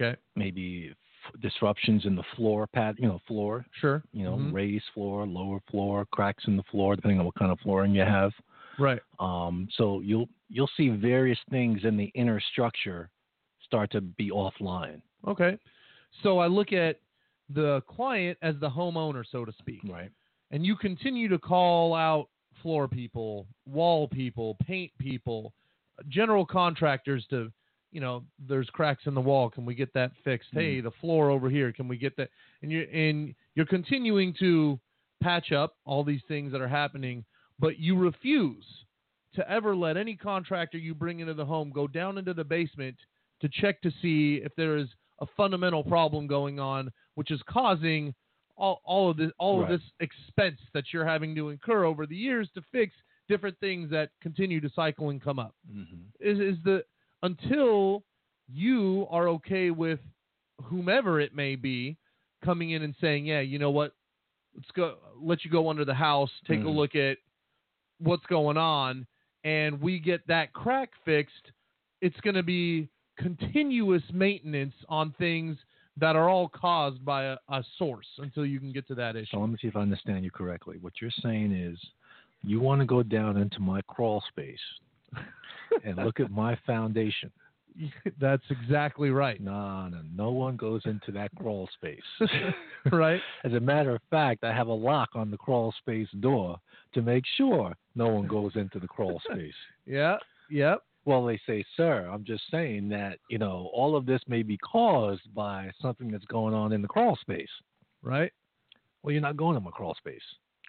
[0.00, 0.90] Okay, maybe
[1.26, 4.02] f- disruptions in the floor pad, you know, floor, sure.
[4.12, 4.52] you know, Mhm.
[4.52, 8.02] raised floor, lower floor, cracks in the floor, depending on what kind of flooring you
[8.02, 8.32] have.
[8.78, 9.00] right.
[9.18, 13.10] Um, so you'll you'll see various things in the inner structure
[13.62, 15.02] start to be offline.
[15.26, 15.58] Okay,
[16.22, 16.98] so I look at
[17.50, 19.80] the client as the homeowner, so to speak.
[19.84, 20.10] Right.
[20.50, 22.28] and you continue to call out
[22.62, 25.54] floor people, wall people, paint people,
[26.08, 27.50] general contractors to,
[27.90, 29.50] you know, there's cracks in the wall.
[29.50, 30.50] Can we get that fixed?
[30.50, 30.58] Mm-hmm.
[30.58, 31.72] Hey, the floor over here.
[31.72, 32.28] Can we get that?
[32.62, 34.78] And you're and you're continuing to
[35.22, 37.24] patch up all these things that are happening,
[37.58, 38.64] but you refuse
[39.34, 42.96] to ever let any contractor you bring into the home go down into the basement
[43.40, 44.88] to check to see if there is
[45.20, 48.14] a fundamental problem going on, which is causing
[48.56, 49.70] all, all of this all Right.
[49.70, 52.92] of this expense that you're having to incur over the years to fix
[53.28, 55.54] different things that continue to cycle and come up.
[55.70, 55.96] Mm-hmm.
[56.20, 56.84] Is is the
[57.22, 58.02] until
[58.52, 60.00] you are okay with
[60.64, 61.96] whomever it may be
[62.44, 63.92] coming in and saying, yeah, you know what,
[64.56, 66.74] let's go, let you go under the house, take a Mhm.
[66.74, 67.18] look at
[67.98, 69.06] what's going on,
[69.44, 71.52] and we get that crack fixed.
[72.00, 75.56] It's going to be continuous maintenance on things
[75.98, 79.26] that are all caused by a, a source until you can get to that issue.
[79.32, 80.78] So let me see if I understand you correctly.
[80.80, 81.78] What you're saying is
[82.44, 84.58] you want to go down into my crawl space
[85.84, 87.30] and look at my foundation.
[88.20, 89.40] That's exactly right.
[89.40, 92.00] No, no, no one goes into that crawl space.
[92.92, 93.20] right?
[93.44, 96.58] As a matter of fact, I have a lock on the crawl space door
[96.94, 99.54] to make sure no one goes into the crawl space.
[99.86, 100.16] Yeah.
[100.50, 100.82] Yep.
[101.04, 104.56] Well, they say, sir, I'm just saying that, you know, all of this may be
[104.58, 107.48] caused by something that's going on in the crawl space.
[108.02, 108.32] Right.
[109.02, 110.22] Well, you're not going in my crawl space.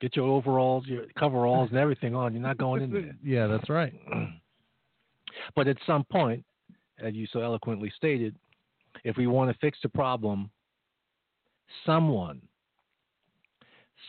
[0.04, 2.34] Get your overalls, your coveralls, and everything on.
[2.34, 3.16] You're not going in there.
[3.24, 3.94] Yeah, that's right.
[5.56, 6.44] but at some point,
[7.00, 8.36] as you so eloquently stated,
[9.06, 10.50] if we want to fix the problem,
[11.86, 12.42] someone,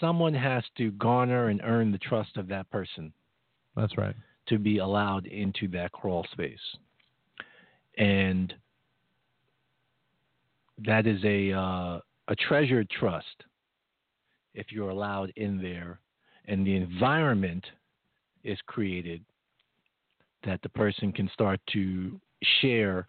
[0.00, 3.12] someone has to garner and earn the trust of that person
[3.76, 4.16] That's right.
[4.48, 6.58] to be allowed into that crawl space.
[7.98, 8.52] And
[10.84, 13.44] that is a uh, a treasured trust
[14.54, 16.00] if you're allowed in there
[16.46, 17.64] and the environment
[18.42, 19.24] is created
[20.44, 22.20] that the person can start to
[22.60, 23.08] share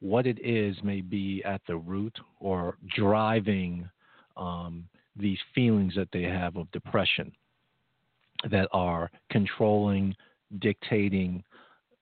[0.00, 3.88] what it is may be at the root or driving
[4.36, 7.30] um, these feelings that they have of depression
[8.50, 10.16] that are controlling,
[10.60, 11.44] dictating,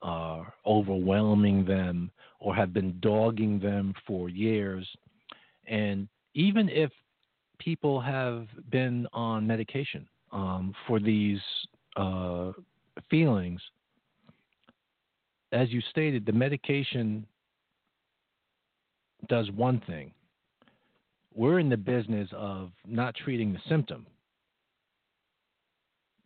[0.03, 4.87] uh, overwhelming them, or have been dogging them for years.
[5.67, 6.93] And even if
[7.59, 11.41] people have been on medication um, for these
[11.97, 12.53] uh,
[13.11, 13.61] feelings,
[15.53, 17.27] as you stated, the medication
[19.29, 20.13] does one thing.
[21.35, 24.07] We're in the business of not treating the symptom,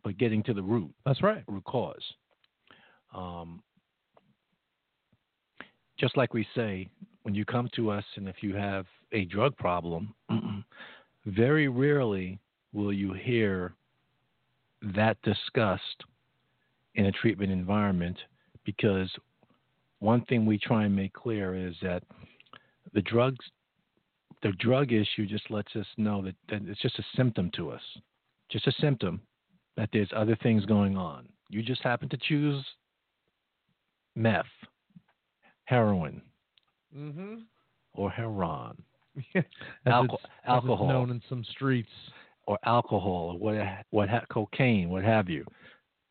[0.03, 1.43] but getting to the root, That's right.
[1.47, 2.03] root cause.
[3.15, 3.61] Um,
[5.99, 6.89] just like we say,
[7.23, 10.13] when you come to us and if you have a drug problem,
[11.25, 12.39] very rarely
[12.73, 13.73] will you hear
[14.81, 16.03] that discussed
[16.95, 18.17] in a treatment environment
[18.65, 19.09] because
[19.99, 22.03] one thing we try and make clear is that
[22.93, 23.45] the drugs
[24.41, 27.81] the drug issue just lets us know that, that it's just a symptom to us
[28.49, 29.21] just a symptom
[29.77, 32.63] that there's other things going on you just happen to choose
[34.15, 34.45] meth
[35.65, 36.21] heroin
[36.95, 37.35] Mm-hmm.
[37.95, 38.77] or heron
[39.35, 39.43] as
[39.87, 40.87] Alco- it's, as it's alcohol.
[40.87, 41.89] known in some streets.
[42.45, 43.55] or alcohol or what
[43.91, 45.45] what ha- cocaine what have you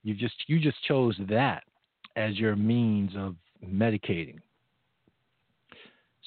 [0.02, 1.62] you just you just chose that
[2.16, 4.38] as your means of medicating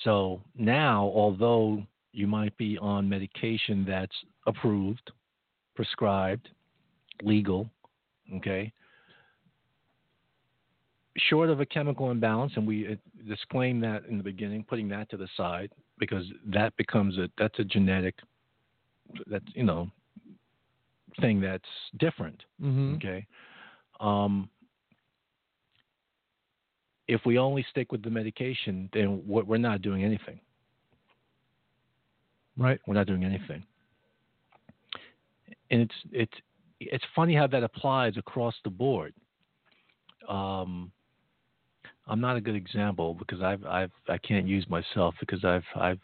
[0.04, 4.16] so now although you might be on medication that's
[4.46, 5.12] approved
[5.76, 6.50] prescribed
[7.24, 7.68] legal
[8.36, 8.72] okay
[11.18, 12.96] short of a chemical imbalance and we uh,
[13.28, 17.58] disclaim that in the beginning putting that to the side because that becomes a that's
[17.60, 18.16] a genetic
[19.28, 19.90] that's you know
[21.22, 22.96] thing that's different Mm-hmm.
[22.96, 23.26] okay
[24.00, 24.50] um
[27.08, 30.40] if we only stick with the medication, then what we're not doing anything.
[32.58, 32.80] Right.
[32.88, 33.64] We're not doing anything.
[35.70, 36.34] And it's it's
[36.80, 39.14] it's funny how that applies across the board.
[40.28, 40.92] Um,
[42.08, 46.00] I'm not a good example because I've I've I can't use myself because I've I've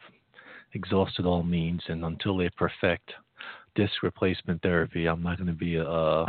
[0.74, 3.12] exhausted all means and until they perfect
[3.76, 5.84] disc replacement therapy, I'm not going to be a,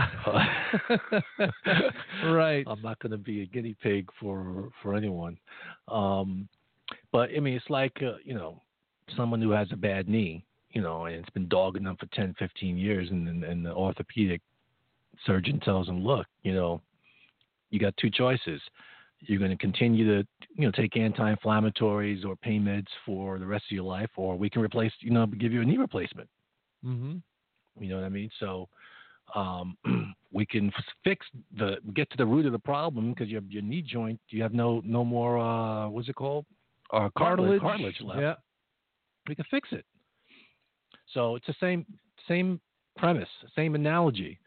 [2.26, 2.64] right.
[2.66, 5.38] I'm not going to be a guinea pig for for anyone.
[5.88, 6.48] Um,
[7.10, 8.60] but I mean, it's like uh, you know,
[9.16, 12.34] someone who has a bad knee, you know, and it's been dogging them for 10,
[12.38, 14.40] 15 years, and and, and the orthopedic
[15.26, 16.80] surgeon tells them, look, you know,
[17.70, 18.60] you got two choices.
[19.22, 23.64] You're going to continue to, you know, take anti-inflammatories or pain meds for the rest
[23.70, 26.28] of your life, or we can replace, you know, give you a knee replacement.
[26.84, 27.18] Mm-hmm.
[27.82, 28.30] You know what I mean?
[28.40, 28.68] So
[29.34, 29.76] um,
[30.32, 30.72] we can
[31.04, 34.42] fix the get to the root of the problem because your your knee joint you
[34.42, 36.44] have no no more uh, what's it called
[36.92, 38.20] uh, cartilage cartilage left.
[38.20, 38.34] Yeah.
[39.28, 39.84] We can fix it.
[41.14, 41.86] So it's the same
[42.28, 42.60] same
[42.96, 44.38] premise, same analogy.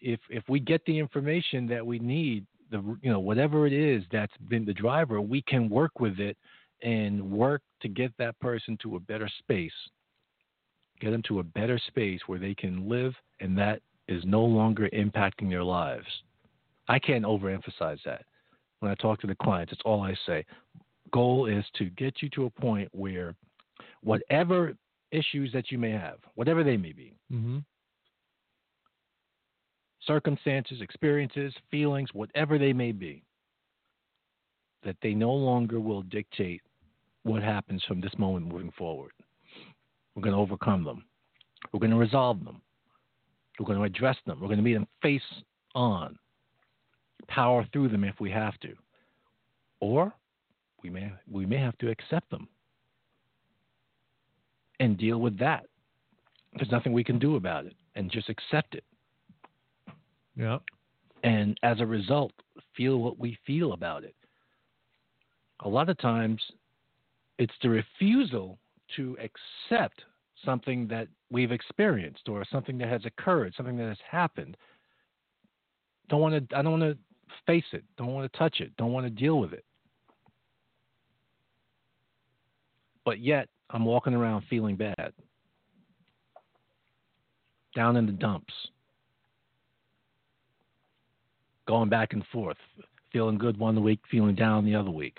[0.00, 4.02] If if we get the information that we need, the you know whatever it is
[4.12, 6.36] that's been the driver, we can work with it
[6.82, 9.72] and work to get that person to a better space
[11.00, 14.88] get them to a better space where they can live and that is no longer
[14.92, 16.06] impacting their lives.
[16.88, 18.24] I can't overemphasize that.
[18.80, 20.44] When I talk to the clients, it's all I say.
[21.12, 23.34] Goal is to get you to a point where
[24.02, 24.74] whatever
[25.10, 27.58] issues that you may have, whatever they may be, Mm-hmm.
[30.08, 33.22] Circumstances, experiences, feelings, whatever they may be,
[34.82, 36.62] that they no longer will dictate
[37.22, 39.12] what happens from this moment moving forward.
[40.14, 41.04] We're going to overcome them.
[41.72, 42.60] We're going to resolve them.
[43.58, 44.40] We're going to address them.
[44.40, 45.22] We're going to meet them face
[45.76, 46.18] on.
[47.28, 48.74] Power through them if we have to.
[49.80, 50.12] Or
[50.82, 52.48] we may we may have to accept them
[54.80, 55.66] and deal with that.
[56.54, 58.84] There's nothing we can do about it and just accept it.
[60.38, 60.58] Yeah.
[61.24, 62.32] And as a result,
[62.76, 64.14] feel what we feel about it.
[65.60, 66.40] A lot of times
[67.38, 68.58] it's the refusal
[68.96, 70.02] to accept
[70.44, 74.56] something that we've experienced or something that has occurred, something that has happened.
[76.08, 76.98] Don't want to I don't want to
[77.46, 79.64] face it, don't want to touch it, don't want to deal with it.
[83.04, 85.12] But yet I'm walking around feeling bad.
[87.74, 88.54] Down in the dumps.
[91.68, 92.56] Going back and forth,
[93.12, 95.18] feeling good one week, feeling down the other week.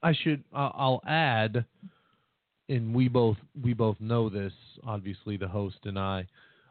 [0.00, 0.44] I should.
[0.54, 1.64] Uh, I'll add,
[2.68, 4.52] and we both we both know this.
[4.86, 6.26] Obviously, the host and I.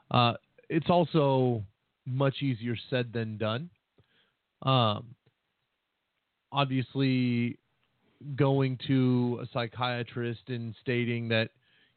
[0.10, 0.34] Uh,
[0.70, 1.62] it's also
[2.06, 3.70] much easier said than done.
[4.62, 5.08] Um,
[6.54, 7.58] obviously,
[8.38, 11.50] going to a psychiatrist and stating that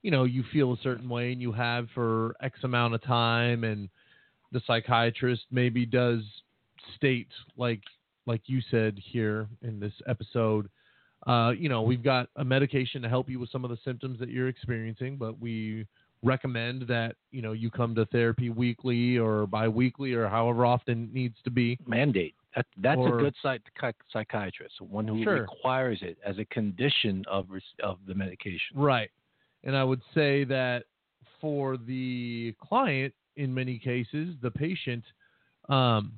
[0.07, 3.65] you know you feel a certain way and you have for X amount of time,
[3.65, 3.89] and
[4.53, 6.21] the psychiatrist maybe does
[6.95, 7.27] state
[7.57, 7.83] like
[8.27, 10.69] like you said here in this episode
[11.27, 14.17] uh, you know, we've got a medication to help you with some of the symptoms
[14.21, 15.85] that you're experiencing, but we
[16.23, 21.13] recommend that, you know, you come to therapy weekly or biweekly or however often it
[21.15, 21.79] needs to be.
[21.85, 22.35] mandate.
[22.55, 23.63] That, that's Or- a good psych,
[24.13, 25.41] psychiatrist, one who Sure.
[25.41, 27.49] requires it as a condition of
[27.83, 28.77] of the medication.
[28.77, 29.11] Right.
[29.67, 30.85] And I would say that
[31.41, 35.05] for the client, in many cases, the patient,
[35.69, 36.13] um,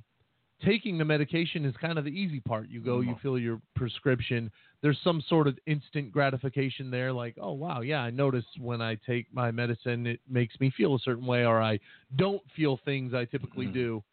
[0.64, 2.68] taking the medication is kind of the easy part.
[2.68, 3.20] You go, you Mhm.
[3.20, 4.52] fill your prescription.
[4.82, 8.96] There's some sort of instant gratification there, like, oh, wow, yeah, I notice when I
[8.96, 11.80] take my medicine, it makes me feel a certain way, or I
[12.16, 13.72] don't feel things I typically Mhm.
[13.72, 14.04] do.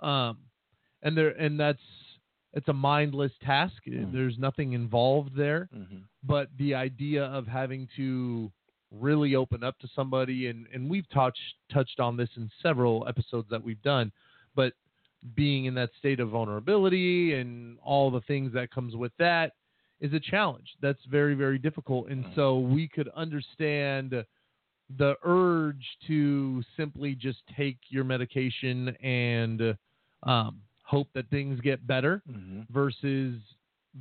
[0.00, 0.38] Um,
[1.02, 1.82] and there, and that's,
[2.54, 3.84] it's a mindless task.
[3.84, 4.12] Mhm.
[4.12, 5.98] There's nothing involved there Mm-hmm.
[6.24, 8.50] but the idea of having to
[8.90, 13.46] really open up to somebody and, and we've touched touched on this in several episodes
[13.50, 14.10] that we've done
[14.54, 14.72] but
[15.34, 19.52] being in that state of vulnerability and all the things that comes with that
[20.00, 24.24] is a challenge that's very very difficult and so we could understand
[24.96, 29.76] the urge to simply just take your medication and
[30.22, 32.60] um, hope that things get better Mm-hmm.
[32.72, 33.34] versus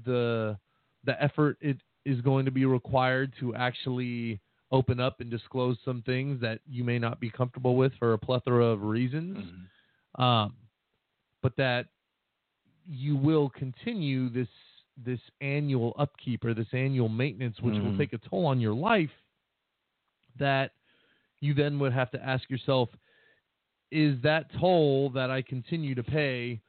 [0.05, 0.57] the
[1.03, 4.39] the effort it is going to be required to actually
[4.71, 8.17] open up and disclose some things that you may not be comfortable with for a
[8.17, 10.21] plethora of reasons Mm-hmm.
[10.21, 10.53] um,
[11.41, 11.87] but that
[12.87, 14.47] you will continue this
[15.05, 17.97] this annual upkeep or this annual maintenance which will Mhm.
[17.97, 19.11] take a toll on your life
[20.37, 20.71] that
[21.39, 22.89] you then would have to ask yourself
[23.91, 26.59] is that toll that I continue to pay,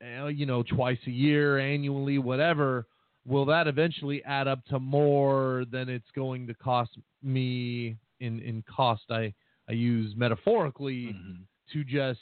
[0.00, 2.86] uh, you know, twice a year, annually, whatever,
[3.26, 6.90] will that eventually add up to more than it's going to cost
[7.22, 9.04] me in in cost?
[9.10, 9.32] I
[9.68, 11.46] I use metaphorically Mhm.
[11.72, 12.20] to just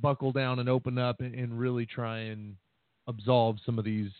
[0.00, 2.56] buckle down and open up and, and really try and
[3.06, 4.10] absolve some of these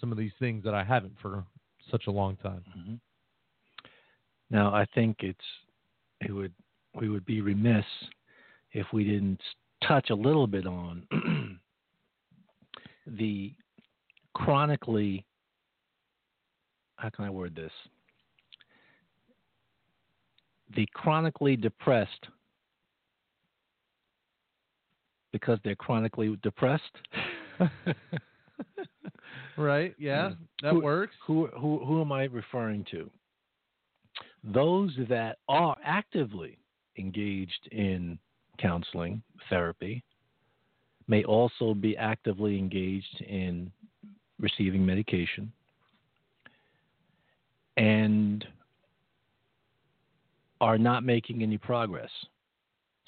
[0.00, 1.44] some of these things that I haven't for
[1.90, 2.64] such a long time.
[2.72, 2.94] hmm
[4.50, 5.38] Now, I think it's
[6.20, 6.52] it would
[6.94, 7.86] we would be remiss
[8.72, 9.40] if we didn't
[9.82, 11.06] touch a little bit on
[13.06, 13.54] the
[14.34, 15.24] chronically.
[17.00, 17.72] How can I word this?
[20.76, 22.26] The chronically depressed
[25.32, 26.82] because they're chronically depressed.
[29.56, 29.94] right?
[29.98, 30.32] Yeah,
[30.62, 31.14] that Who- works.
[31.26, 33.10] Who who who am I referring to?
[34.44, 36.58] Those that are actively
[36.98, 38.18] engaged in
[38.58, 40.04] counseling, therapy,
[41.08, 43.72] may also be actively engaged in
[44.38, 45.50] receiving medication
[47.80, 48.44] and
[50.60, 52.10] are not making any progress.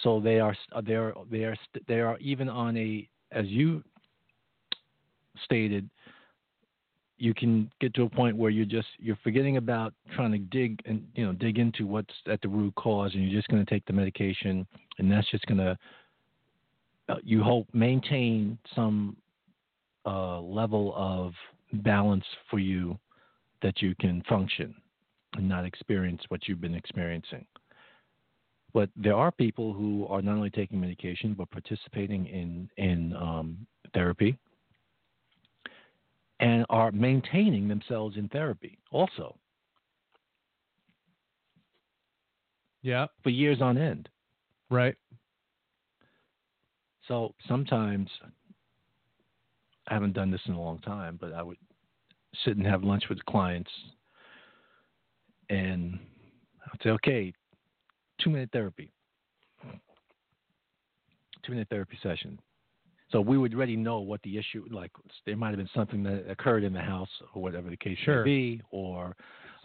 [0.01, 1.57] So they are they are they are
[1.87, 3.85] they are even on a as you
[5.45, 5.89] stated
[7.18, 10.81] you can get to a point where you're just you're forgetting about trying to dig
[10.87, 13.70] and you know dig into what's at the root cause and you're just going to
[13.70, 14.66] take the medication
[14.99, 15.79] and that's just going to
[17.09, 19.16] uh, you hope maintain some
[20.07, 21.33] uh, level of
[21.85, 22.99] balance for you
[23.63, 24.75] that you can function
[25.35, 27.47] and not experience what you've been experiencing
[28.75, 33.67] but there are people who are not only taking medication but participating in in um,
[33.95, 34.37] therapy
[36.41, 39.37] and are maintaining themselves in therapy also
[42.83, 44.09] Yeah, for years on end.
[44.71, 44.97] right.
[47.09, 48.09] So sometimes
[49.89, 51.59] I haven't done this in a long time, but I would
[52.45, 53.70] sit and have lunch with clients
[55.51, 55.99] and
[56.72, 57.33] I'd say, okay,
[58.20, 58.91] two minute therapy.
[61.45, 62.39] Two minute therapy session.
[63.11, 64.91] So we would already know what the issue like
[65.26, 68.24] there might have been something that occurred in the house or whatever the case Sure.
[68.24, 69.14] may be, or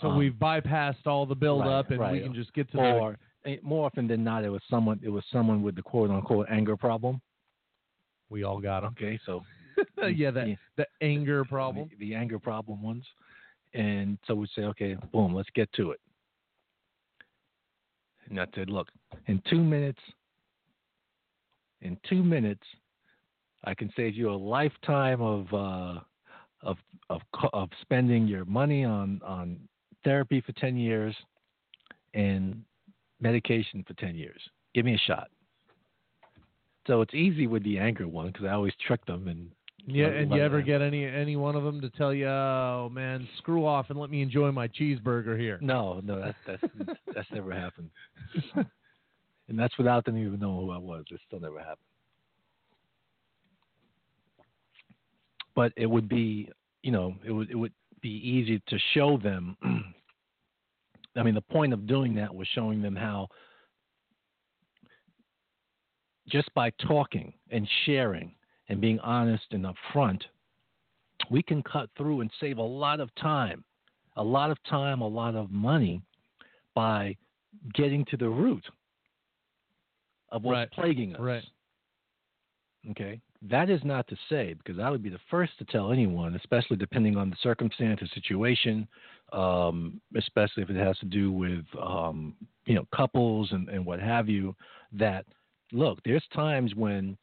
[0.02, 2.78] So Um, we've bypassed all the build right, up and we can just get to
[2.78, 6.10] or eh, more often than not it was someone it was someone with the quote
[6.10, 7.22] unquote anger problem.
[8.30, 8.94] We all got them.
[8.98, 9.44] Okay, so
[10.16, 10.56] yeah, that Yeah.
[10.76, 11.90] the anger problem.
[11.98, 13.06] the, the anger problem ones.
[13.74, 16.00] And so we say, okay, boom, let's get to it.
[18.30, 18.90] And I said, look,
[19.28, 20.00] in two minutes,
[21.82, 22.64] in two minutes,
[23.64, 26.00] I can save you a lifetime of uh,
[26.64, 26.78] of
[27.10, 27.22] of
[27.54, 29.60] of spending your money on on
[30.04, 31.16] therapy for ten years
[32.14, 32.64] and
[33.20, 34.42] medication for ten years.
[34.74, 35.30] Give me a shot.
[36.88, 39.50] So it's easy with the anger one because I always trick them and
[39.90, 43.26] Yeah, and you ever get any any one of them to tell you, "Oh man,
[43.38, 45.58] screw off and let me enjoy my cheeseburger here"?
[45.62, 47.90] No, no, that's that's that's never happened.
[49.50, 51.06] And that's without them even knowing who I was.
[51.10, 51.78] It still never happened.
[55.56, 56.52] But it would be,
[56.84, 57.72] you know, it would it would
[58.02, 59.56] be easy to show them.
[61.16, 63.30] I mean, the point of doing that was showing them how
[66.28, 68.36] just by talking and sharing
[68.70, 70.22] and being honest and upfront,
[71.30, 73.64] we can cut through and save a lot of time,
[74.16, 76.02] a lot of time, a lot of money
[76.76, 77.16] by
[77.74, 78.66] getting to the root
[80.30, 80.72] of what's Right.
[80.72, 81.22] plaguing us.
[81.22, 81.46] Right.
[82.92, 83.20] Okay.
[83.42, 86.78] That is not to say, because I would be the first to tell anyone, especially
[86.78, 88.88] depending on the circumstance or situation,
[89.32, 94.00] um, especially if it has to do with, um, you know, couples and, and what
[94.00, 94.56] have you,
[94.94, 95.26] that
[95.72, 97.18] look, there's times when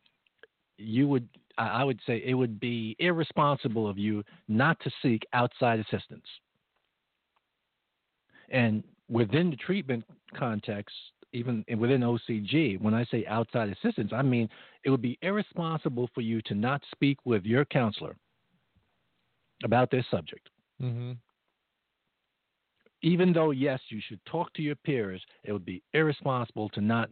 [0.79, 5.79] you would, I would say it would be irresponsible of you not to seek outside
[5.79, 6.27] assistance.
[8.51, 10.05] And within the treatment
[10.37, 10.95] context,
[11.33, 14.49] even within OCG, when I say outside assistance, I mean
[14.85, 18.17] it would be irresponsible for you to not speak with your counselor
[19.65, 20.49] about this subject.
[20.81, 21.13] Mm-hmm.
[23.03, 27.11] Even though, yes, you should talk to your peers, it would be irresponsible to not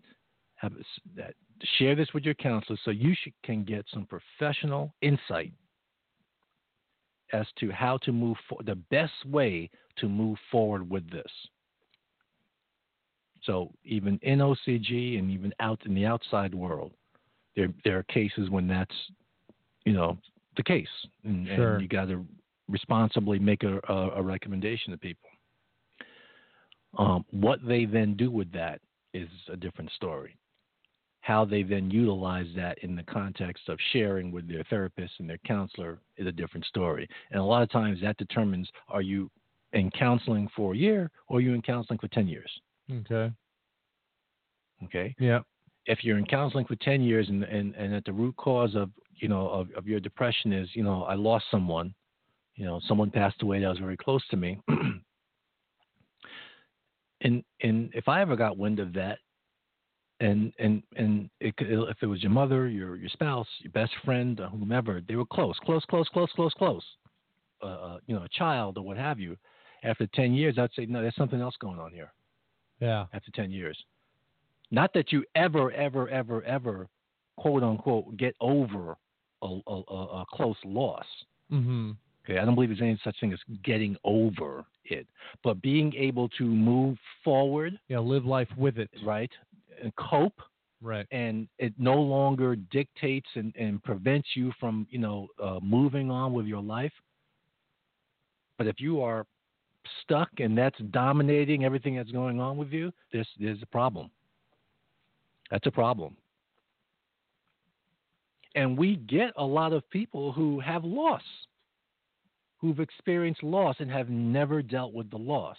[0.54, 0.72] have
[1.16, 1.34] that,
[1.78, 5.52] share this with your counselor so you should, can get some professional insight
[7.32, 11.30] as to how to move for, the best way to move forward with this.
[13.44, 16.92] So even in OCG and even out in the outside world,
[17.56, 18.94] there there are cases when that's
[19.84, 20.16] you know
[20.56, 20.86] the case,
[21.24, 22.24] and, and you got to
[22.68, 25.28] responsibly make a, a, a recommendation to people.
[26.98, 28.80] Um, what they then do with that
[29.12, 30.36] is a different story.
[31.22, 35.38] How they then utilize that in the context of sharing with their therapist and their
[35.46, 37.08] counselor is a different story.
[37.30, 39.30] And a lot of times that determines are you
[39.72, 42.50] in counseling for a year or are you in counseling for 10 years?
[42.90, 43.32] Okay.
[44.84, 45.14] Okay.
[45.20, 45.40] Yeah.
[45.86, 48.90] If you're in counseling for 10 years and, and, and at the root cause of,
[49.14, 51.94] you know, of, of your depression is, you know, I lost someone,
[52.56, 54.60] you know, someone passed away that was very close to me.
[57.20, 59.18] and, and if I ever got wind of that,
[60.22, 64.40] and and and it, if it was your mother, your your spouse, your best friend,
[64.50, 66.84] whomever, they were close, close, close, close, close, close.
[67.62, 69.36] Uh, uh, you know, a child or what have you.
[69.84, 72.12] After ten years, I'd say no, there's something else going on here.
[72.80, 73.06] Yeah.
[73.12, 73.76] After ten years,
[74.70, 76.88] not that you ever, ever, ever, ever,
[77.36, 78.96] quote unquote, get over
[79.42, 81.04] a, a, a, close loss.
[81.52, 81.92] Mm-hmm.
[82.24, 85.06] Okay, I don't believe there's any such thing as getting over it,
[85.42, 87.98] but being able to move forward, Yeah.
[87.98, 88.90] Live life with it.
[89.04, 89.30] right,
[89.98, 90.40] cope
[90.84, 91.06] Right.
[91.12, 96.32] and it no longer dictates and, and prevents you from you know uh, moving on
[96.32, 96.92] with your life.
[98.58, 99.24] But if you are
[100.02, 104.10] stuck and that's dominating everything that's going on with you there's there's a problem.
[105.50, 106.16] That's a problem.
[108.54, 111.22] And we get a lot of people who have loss
[112.62, 115.56] who've experienced loss and have never dealt with the loss.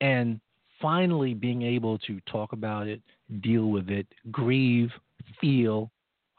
[0.00, 0.40] And
[0.84, 3.00] finally being able to talk about it,
[3.40, 4.90] deal with it, grieve,
[5.40, 5.90] feel,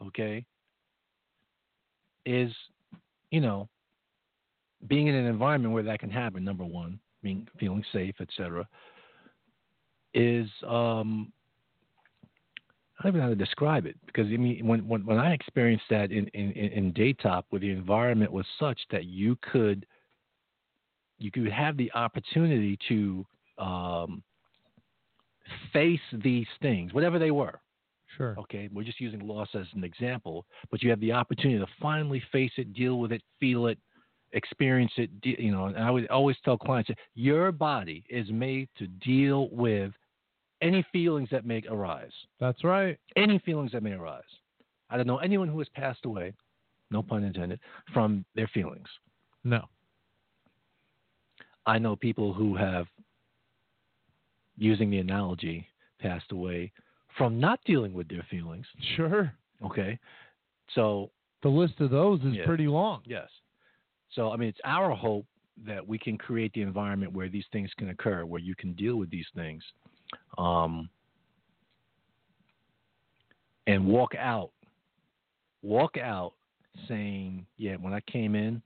[0.05, 0.45] okay,
[2.27, 2.51] is,
[3.31, 3.67] you know,
[4.85, 8.67] being in an environment where that can happen, number one, being feeling safe, etc.,
[10.13, 11.33] is um
[12.99, 15.33] I don't even know how to describe it because I mean when when, when I
[15.33, 19.85] experienced that in, in, in Daytop where the environment was such that you could
[21.17, 23.25] you could have the opportunity to
[23.57, 24.23] um,
[25.73, 27.59] face these things, whatever they were.
[28.17, 28.35] Sure.
[28.39, 32.21] Okay, we're just using loss as an example, but you have the opportunity to finally
[32.31, 33.77] face it, deal with it, feel it,
[34.31, 35.09] experience it.
[35.23, 39.91] You know, and I would always tell clients, your body is made to deal with
[40.61, 42.97] any feelings that may arise, That's right.
[43.17, 44.23] any feelings that may arise.
[44.89, 46.33] I don't know anyone who has passed away,
[46.91, 47.59] no pun intended,
[47.93, 48.87] from their feelings.
[49.43, 49.65] No.
[51.65, 52.85] I know people who have,
[54.57, 55.67] using the analogy,
[55.99, 56.71] passed away
[57.17, 58.65] from not dealing with their feelings.
[58.95, 59.31] Sure.
[59.63, 59.97] Okay.
[60.73, 62.45] So, The list of those is Yeah.
[62.45, 63.01] pretty long.
[63.05, 63.29] yes.
[64.09, 65.27] So, I mean, it's our hope
[65.65, 68.95] that we can create the environment where these things can occur, where you can deal
[68.95, 69.63] with these things
[70.37, 70.89] um,
[73.67, 74.51] and walk out.
[75.61, 76.33] Walk out
[76.87, 78.61] saying, yeah, when I came in,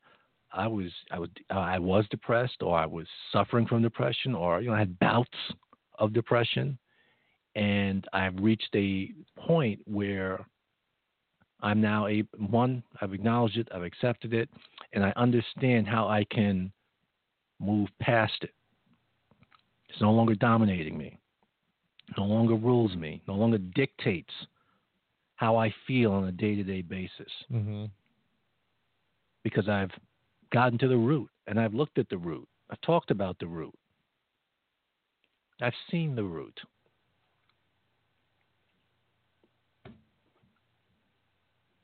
[0.51, 4.69] I was I was I was depressed or I was suffering from depression or you
[4.69, 5.29] know I had bouts
[5.99, 6.77] of depression
[7.55, 10.45] and I've reached a point where
[11.61, 14.49] I'm now a one I've acknowledged it I've accepted it
[14.93, 16.71] and I understand how I can
[17.59, 18.53] move past it
[19.89, 21.17] it's no longer dominating me
[22.17, 24.33] no longer rules me no longer dictates
[25.35, 27.85] how I feel on a day-to-day basis Mm-hmm.
[29.43, 29.91] because I've
[30.51, 32.47] gotten to the root and I've looked at the root.
[32.69, 33.73] I've talked about the root.
[35.61, 36.59] I've seen the root.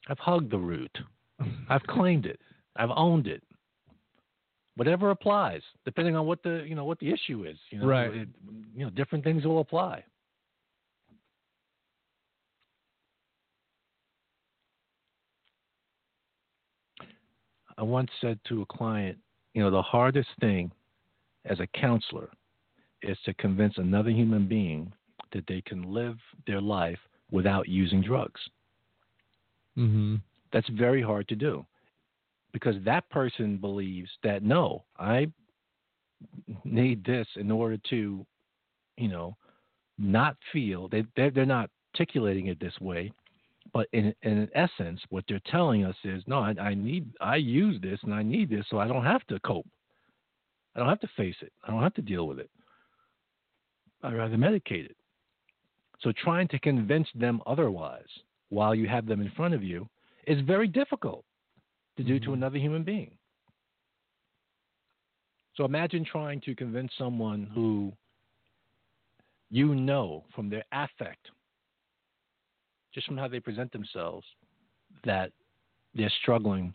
[0.07, 0.95] I've hugged the root.
[1.69, 2.39] I've claimed it.
[2.75, 3.43] I've owned it.
[4.75, 7.57] Whatever applies, depending on what the you know what the issue is.
[7.69, 8.13] You know, Right.
[8.13, 8.29] it-
[8.75, 10.03] you know, different things will apply.
[17.77, 19.17] I once said to a client,
[19.53, 20.71] you know, the hardest thing
[21.45, 22.29] as a counselor
[23.05, 24.91] is to convince another human being
[25.33, 26.99] that they can live their life
[27.31, 28.39] without using drugs.
[29.77, 30.15] Mm-hmm.
[30.53, 31.65] That's very hard to do
[32.53, 35.27] because that person believes that no, I
[36.63, 38.25] need this in order to,
[38.97, 39.35] you know,
[39.97, 43.11] not feel they they're, they're not articulating it this way,
[43.73, 47.81] but in in essence, what they're telling us is no, I, I need I use
[47.81, 49.67] this and I need this so I don't have to cope.
[50.75, 51.51] I don't have to face it.
[51.63, 52.49] I don't have to deal with it.
[54.05, 54.95] I'd rather medicated.
[55.99, 58.07] So trying to convince them otherwise
[58.49, 59.89] while you have them in front of you
[60.27, 61.25] is very difficult
[61.97, 62.33] to do to Mhm.
[62.33, 63.17] another human being.
[65.55, 67.95] So imagine trying to convince someone who
[69.49, 71.31] you know from their affect,
[72.91, 74.27] just from how they present themselves,
[75.03, 75.31] that
[75.93, 76.73] they're struggling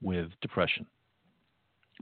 [0.00, 0.86] with depression.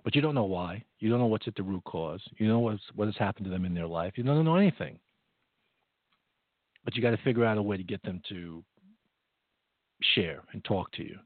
[0.05, 0.85] But you don't know why.
[1.01, 2.23] You don't know what's at the root cause.
[2.39, 4.15] You know what's, what has happened to them in their life.
[4.17, 4.99] You don't know anything.
[6.85, 8.65] but you got to figure out a way to get them to
[10.15, 11.19] share and talk to you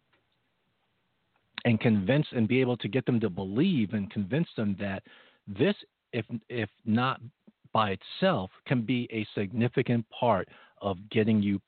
[1.65, 5.03] and convince and be able to get them to believe and convince them that
[5.47, 5.77] this
[6.13, 7.21] if if not
[7.73, 10.49] by itself can be a significant part
[10.81, 11.61] of getting you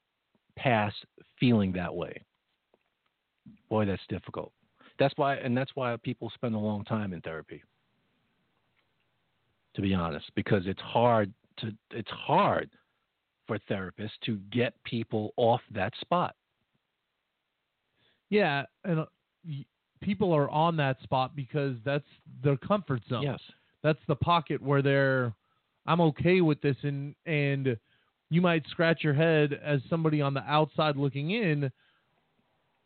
[0.56, 0.96] past
[1.38, 2.20] feeling that way
[3.68, 4.52] boy that's difficult
[4.98, 7.62] that's why and that's why people spend a long time in therapy
[9.74, 12.70] to be honest because it's hard to it's hard
[13.46, 16.34] for therapists to get people off that spot
[18.30, 19.06] Yeah, and uh,
[20.00, 22.04] people are on that spot because that's
[22.42, 23.22] their comfort zone.
[23.22, 23.40] yes
[23.82, 25.32] That's the pocket where they're
[25.86, 27.76] I'm okay with this and and
[28.30, 31.70] you might scratch your head as somebody on the outside looking in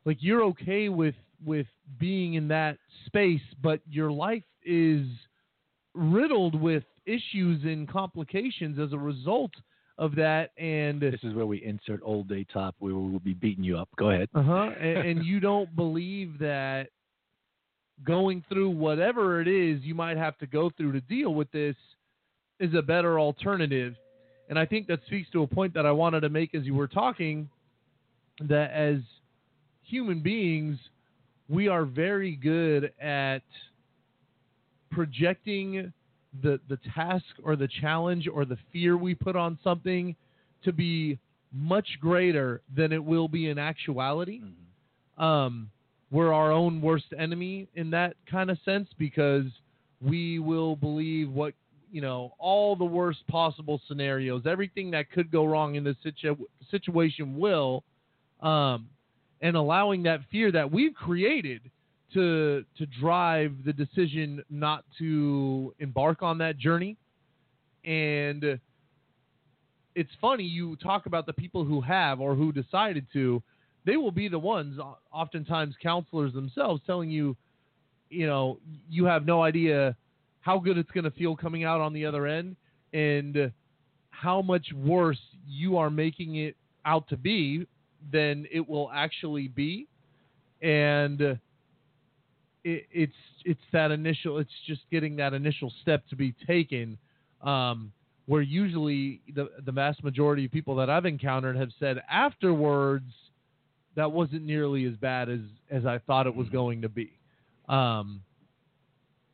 [0.04, 1.66] like you're okay with with
[1.98, 5.06] being in that space but your life is
[5.94, 9.50] riddled with issues and complications as a result
[9.98, 13.76] of that and this is where we insert old Daytop we will be beating you
[13.76, 13.88] up.
[13.96, 14.28] Go ahead.
[14.34, 14.70] Uh-huh.
[14.80, 16.88] And, and you don't believe that
[18.04, 21.74] going through whatever it is you might have to go through to deal with this
[22.60, 23.96] is a better alternative.
[24.48, 26.74] And i think that speaks to a point that i wanted to make as you
[26.74, 27.48] were talking
[28.40, 28.98] that as
[29.82, 30.78] human beings
[31.48, 33.42] we are very good at
[34.90, 35.92] projecting
[36.42, 40.14] the the task or the challenge or the fear we put on something
[40.64, 41.18] to be
[41.52, 44.40] much greater than it will be in actuality.
[45.16, 45.70] Um,
[46.10, 49.44] we're our own worst enemy in that kind of sense because
[50.00, 51.54] we will believe what
[51.90, 54.42] you know all the worst possible scenarios.
[54.46, 57.82] Everything that could go wrong in this situ- situation will.
[58.40, 58.88] Um,
[59.40, 61.62] and allowing that fear that we've created
[62.14, 66.96] to to drive the decision not to embark on that journey.
[67.84, 68.58] And
[69.94, 73.42] it's funny you talk about the people who have or who decided to
[73.84, 74.78] they will be the ones
[75.12, 77.36] oftentimes counselors themselves telling you
[78.10, 78.58] you know
[78.88, 79.96] you have no idea
[80.40, 82.54] how good it's going to feel coming out on the other end
[82.92, 83.50] and
[84.10, 87.66] how much worse you are making it out to be
[88.12, 89.86] than it will actually be
[90.62, 91.38] and it,
[92.64, 93.12] it's
[93.44, 96.98] it's that initial it's just getting that initial step to be taken
[97.42, 97.92] um,
[98.26, 103.12] where usually the the vast majority of people that I've encountered have said afterwards
[103.96, 105.40] that wasn't nearly as bad as
[105.70, 107.12] as I thought it was going to be.
[107.68, 108.22] Um,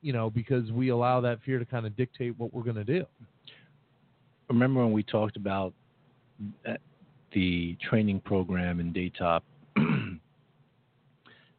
[0.01, 2.85] you know, because we allow that fear to kind of dictate what we're going to
[2.85, 3.07] do.
[4.49, 5.73] remember when we talked about
[6.69, 6.75] uh,
[7.35, 9.43] the training program in Daytop,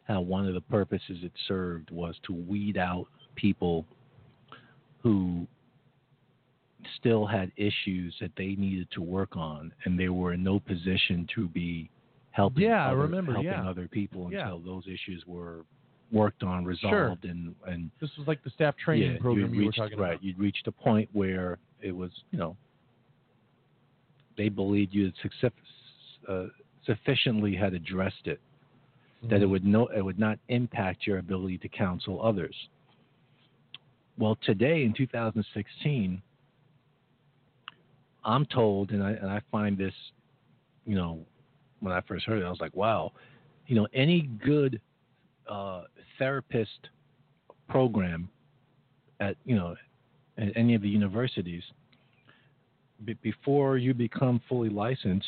[0.07, 3.86] how one of the purposes it served was to weed out people
[5.03, 5.45] who
[6.99, 11.28] still had issues that they needed to work on, and they were in no position
[11.36, 11.89] to be
[12.32, 12.63] helping.
[12.63, 13.69] Yeah, I other, remember, helping yeah.
[13.69, 14.41] other people Yeah.
[14.51, 15.65] until those issues were
[16.11, 19.71] worked on, resolved, and and This was like the staff training yeah, program you were
[19.71, 20.23] talking right, about.
[20.23, 22.55] You'd reached a point where it was, you know,
[24.38, 25.51] they believed you had success,
[26.27, 26.45] uh,
[26.86, 28.39] sufficiently had addressed it
[29.23, 29.43] that Mm-hmm.
[29.43, 32.55] it would no, it would not impact your ability to counsel others.
[34.17, 36.21] Well, today in 2016,
[38.23, 39.93] I'm told, and I and I find this,
[40.86, 41.19] you know,
[41.79, 43.13] when I first heard it, I was like, wow,
[43.67, 44.79] you know, any good
[45.49, 45.83] uh,
[46.17, 46.89] therapist
[47.69, 48.29] program
[49.19, 49.75] at you know
[50.38, 51.63] at any of the universities
[53.03, 55.27] be- before you become fully licensed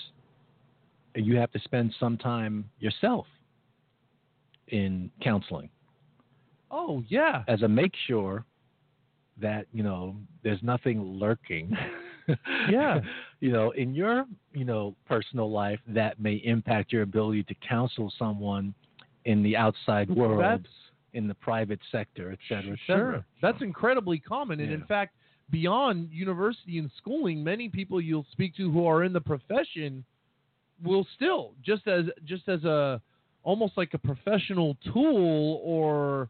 [1.15, 3.25] you have to spend some time yourself
[4.69, 5.69] in counseling
[6.69, 8.43] Oh yeah, as a make sure
[9.39, 11.75] that you know there's nothing lurking
[12.69, 12.99] Yeah.
[13.39, 18.11] you know in your you know personal life that may impact your ability to counsel
[18.19, 18.73] someone
[19.25, 20.73] in the outside world that's
[21.13, 23.25] in the private sector et cetera et Sure.
[23.41, 24.59] That's incredibly common.
[24.59, 25.15] And in fact,
[25.49, 30.03] beyond university and schooling, many people you'll speak to who are in the profession
[30.83, 33.01] will still just as just as a
[33.43, 36.29] almost like a professional tool or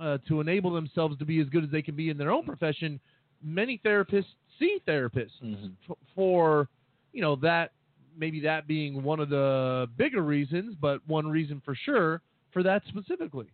[0.00, 2.44] uh, to enable themselves to be as good as they can be in their own
[2.44, 3.00] profession.
[3.42, 4.26] Many therapists
[4.58, 5.72] see therapists Mhm.
[5.88, 6.68] f- for
[7.12, 7.72] you know that
[8.16, 12.82] maybe that being one of the bigger reasons, but one reason for sure for that
[12.88, 13.46] specifically.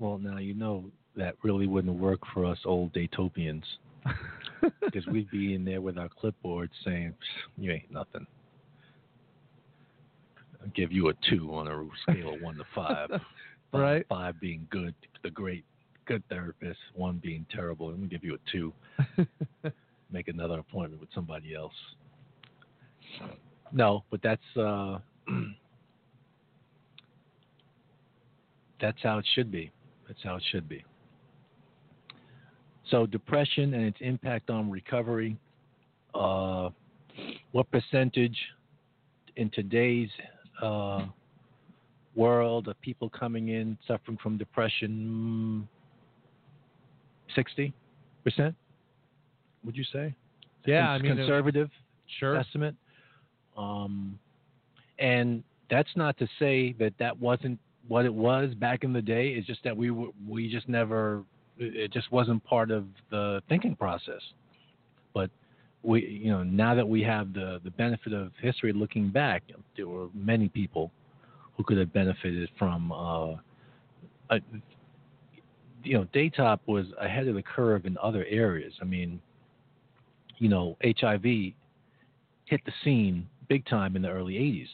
[0.00, 3.62] well now you know that really wouldn't work for us old daytopians
[4.80, 7.14] because we'd be in there with our clipboards saying
[7.56, 8.26] you ain't nothing
[10.62, 13.20] I'll give you a two on a scale of one to five Five-
[13.72, 14.06] Right.
[14.08, 14.94] five being good
[15.24, 15.64] the great
[16.06, 18.72] good therapist one being terrible i'm gonna give you a two
[20.12, 21.72] make another appointment with somebody else
[23.72, 24.98] no, but that's uh,
[28.80, 29.70] that's how it should be.
[30.06, 30.84] That's how it should be.
[32.90, 35.36] So depression and its impact on recovery.
[36.14, 36.70] Uh,
[37.52, 38.36] what percentage
[39.36, 40.10] in today's
[40.62, 41.06] uh,
[42.14, 45.66] world of people coming in suffering from depression?
[47.34, 47.72] Sixty
[48.22, 48.54] percent,
[49.64, 50.14] would you say?
[50.66, 51.70] Yeah, I mean, conservative
[52.18, 52.36] Sure.
[52.36, 52.74] estimate.
[53.56, 54.18] Um,
[54.98, 57.58] and that's not to say that that wasn't
[57.88, 59.30] what it was back in the day.
[59.30, 61.24] It's just that we were, we just never
[61.58, 64.20] it just wasn't part of the thinking process.
[65.12, 65.30] But
[65.82, 69.42] we you know now that we have the the benefit of history looking back,
[69.76, 70.90] there were many people
[71.56, 72.92] who could have benefited from.
[72.92, 73.36] Uh,
[74.30, 74.40] a,
[75.82, 78.72] you know, Daytop was ahead of the curve in other areas.
[78.80, 79.20] I mean,
[80.38, 81.22] you know, HIV
[82.46, 84.68] hit the scene big time in the early 80s,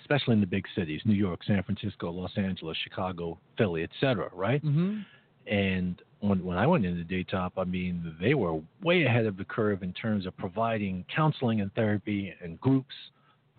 [0.00, 4.30] especially in the big cities New York, San Francisco, Los Angeles, Chicago, Philly, etc.
[4.32, 4.64] Right?
[4.64, 5.00] Mm-hmm.
[5.46, 9.44] And when, when I went into Daytop, I mean, they were way ahead of the
[9.44, 12.94] curve in terms of providing counseling and therapy and groups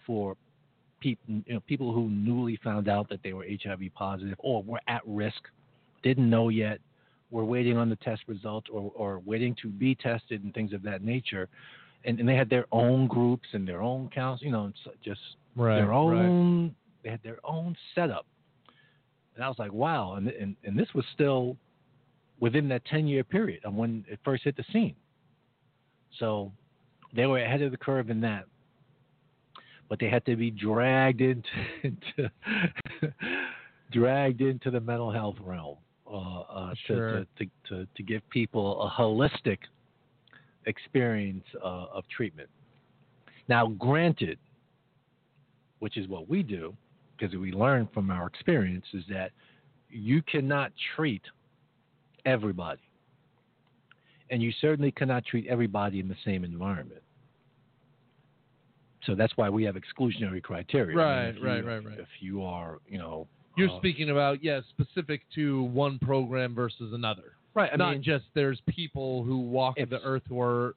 [0.05, 0.35] for
[0.99, 4.81] people, you know, people who newly found out that they were HIV positive or were
[4.87, 5.41] at risk,
[6.03, 6.79] didn't know yet,
[7.31, 10.81] were waiting on the test results or, or waiting to be tested and things of
[10.83, 11.47] that nature.
[12.05, 14.71] And, and they had their own groups and their own counts, you know,
[15.03, 15.19] just
[15.57, 15.77] Right.
[15.77, 15.95] their right.
[15.95, 18.27] own they had their own setup
[19.33, 21.57] and i was like wow and and, and this was still
[22.39, 24.95] within that 10 year period of when it first hit the scene.
[26.19, 26.51] So
[27.15, 28.45] they were ahead of the curve in that.
[29.89, 31.49] But they had to be dragged into,
[31.83, 32.31] into
[33.91, 37.11] dragged into the mental health realm uh, uh, Sure.
[37.11, 39.59] to, to, to, to, to give people a holistic
[40.65, 42.49] experience uh, of treatment.
[43.47, 44.37] Now granted
[45.79, 46.75] which is what we do,
[47.17, 49.31] because we learn from our experience, is that
[49.89, 51.21] you cannot treat
[52.27, 52.81] everybody.
[54.29, 57.01] And you certainly cannot treat everybody in the same environment.
[59.05, 60.97] So that's why we have exclusionary criteria.
[60.99, 61.99] I mean, Right, you- right, right, right.
[61.99, 66.91] If you are, you know, You're uh, speaking about yeah, specific to one program versus
[66.93, 67.33] another.
[67.53, 67.69] right.
[67.71, 70.75] I Not mean, just there's people who walk If- the earth who are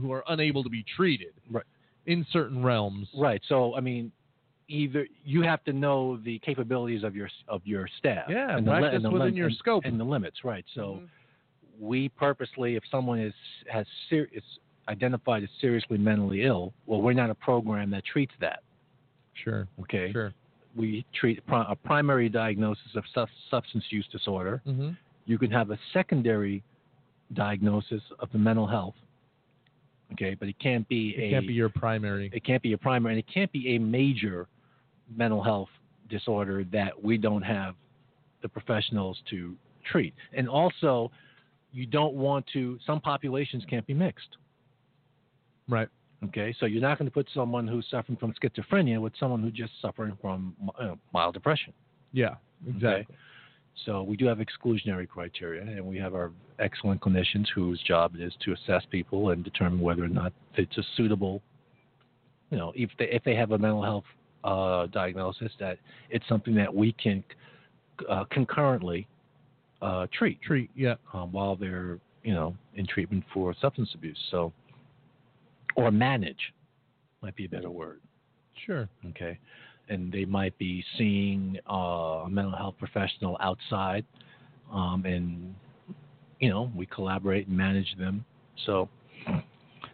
[0.00, 1.34] who are unable to be treated.
[1.50, 1.64] Right.
[2.06, 3.08] In certain realms.
[3.16, 3.40] right.
[3.48, 4.10] So I mean,
[4.68, 8.26] either you have to know the capabilities of your of your staff.
[8.28, 9.84] Yeah, and the, and the within lim- your scope.
[9.84, 10.44] and the limits.
[10.44, 10.64] Right.
[10.74, 11.00] So.
[11.02, 11.08] Mhm.
[11.80, 13.34] we purposely, if someone is
[13.68, 14.42] has ser- is
[14.88, 18.62] identified as seriously mentally ill, well, we're not a program that treats that.
[19.32, 19.66] Sure.
[19.80, 20.32] Okay, Sure.
[20.76, 24.60] we treat pri- a primary diagnosis of sub- substance use disorder.
[24.66, 24.90] Mm-hmm.
[25.24, 26.62] You can have a secondary
[27.32, 28.94] diagnosis of the mental health.
[30.12, 32.30] Okay, but it can't be a It a can't be your primary.
[32.32, 34.46] it can't be a primary, and it can't be a major
[35.14, 35.68] mental health
[36.08, 37.74] disorder that we don't have
[38.42, 39.54] the professionals to
[39.90, 40.14] treat.
[40.32, 41.10] And also,
[41.72, 42.78] you don't want to.
[42.86, 44.36] Some populations can't be mixed.
[45.68, 45.88] Right.
[46.24, 49.52] Okay, so you're not going to put someone who's suffering from schizophrenia with someone who's
[49.54, 51.72] just suffering from uh, mild depression.
[52.12, 52.34] Yeah.
[52.68, 53.16] Exactly.
[53.84, 58.20] So we do have exclusionary criteria, and we have our excellent clinicians whose job it
[58.20, 61.42] is to assess people and determine whether or not it's a suitable,
[62.50, 64.04] you know, if they if they have a mental health
[64.44, 65.78] uh, diagnosis, that
[66.10, 67.24] it's something that we can
[68.08, 69.06] uh, concurrently
[69.80, 70.70] uh, treat Treat.
[70.76, 70.94] Yeah.
[71.12, 74.18] um, while they're you know in treatment for substance abuse.
[74.30, 74.52] So,
[75.76, 76.52] or manage
[77.22, 78.00] might be a better word.
[78.66, 78.88] Sure.
[79.10, 79.38] Okay.
[79.88, 84.04] And they might be seeing uh, a mental health professional outside,
[84.72, 85.54] um, and
[86.38, 88.24] you know we collaborate and manage them.
[88.64, 88.88] So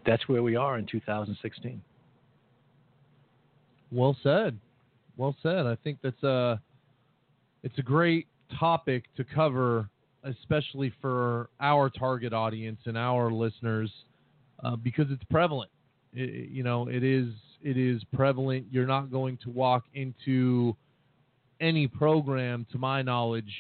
[0.07, 1.82] that's where we are in 2016.
[3.91, 4.59] Well said.
[5.16, 5.66] Well said.
[5.66, 6.61] I think that's a
[7.62, 8.26] it's a great
[8.59, 9.89] topic to cover,
[10.24, 13.91] especially for our target audience and our listeners,
[14.62, 15.70] uh, because it's prevalent.
[16.14, 17.28] It, you know, it is
[17.62, 18.66] it is prevalent.
[18.70, 20.76] You're not going to walk into
[21.61, 23.52] any program, to my knowledge,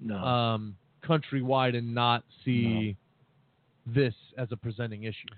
[0.00, 0.16] No.
[0.16, 2.96] um, countrywide and not see
[3.86, 5.28] this as a presenting issue.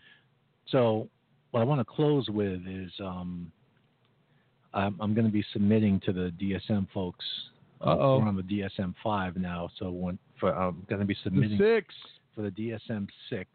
[0.68, 1.08] So
[1.50, 3.50] what I want to close with is um,
[4.72, 7.24] I'm, I'm going to be submitting to the DSM folks.
[7.80, 8.18] Uh, Uh-oh.
[8.20, 11.58] We're on the DSM five now, so when, for, I'm going to be The submitting
[11.58, 11.94] six.
[12.34, 13.48] for the DSM six.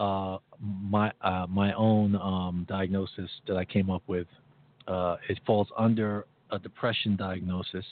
[0.00, 4.26] Uh, my uh, my own um, diagnosis that I came up with,
[4.88, 7.84] uh, it falls under a depression diagnosis.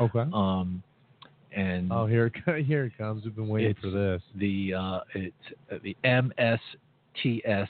[0.00, 0.24] Okay.
[0.32, 0.82] Um,
[1.54, 3.24] and Oh, here it here it comes.
[3.24, 4.22] We've been waiting for this.
[4.34, 7.68] the uh, it's the MSTSS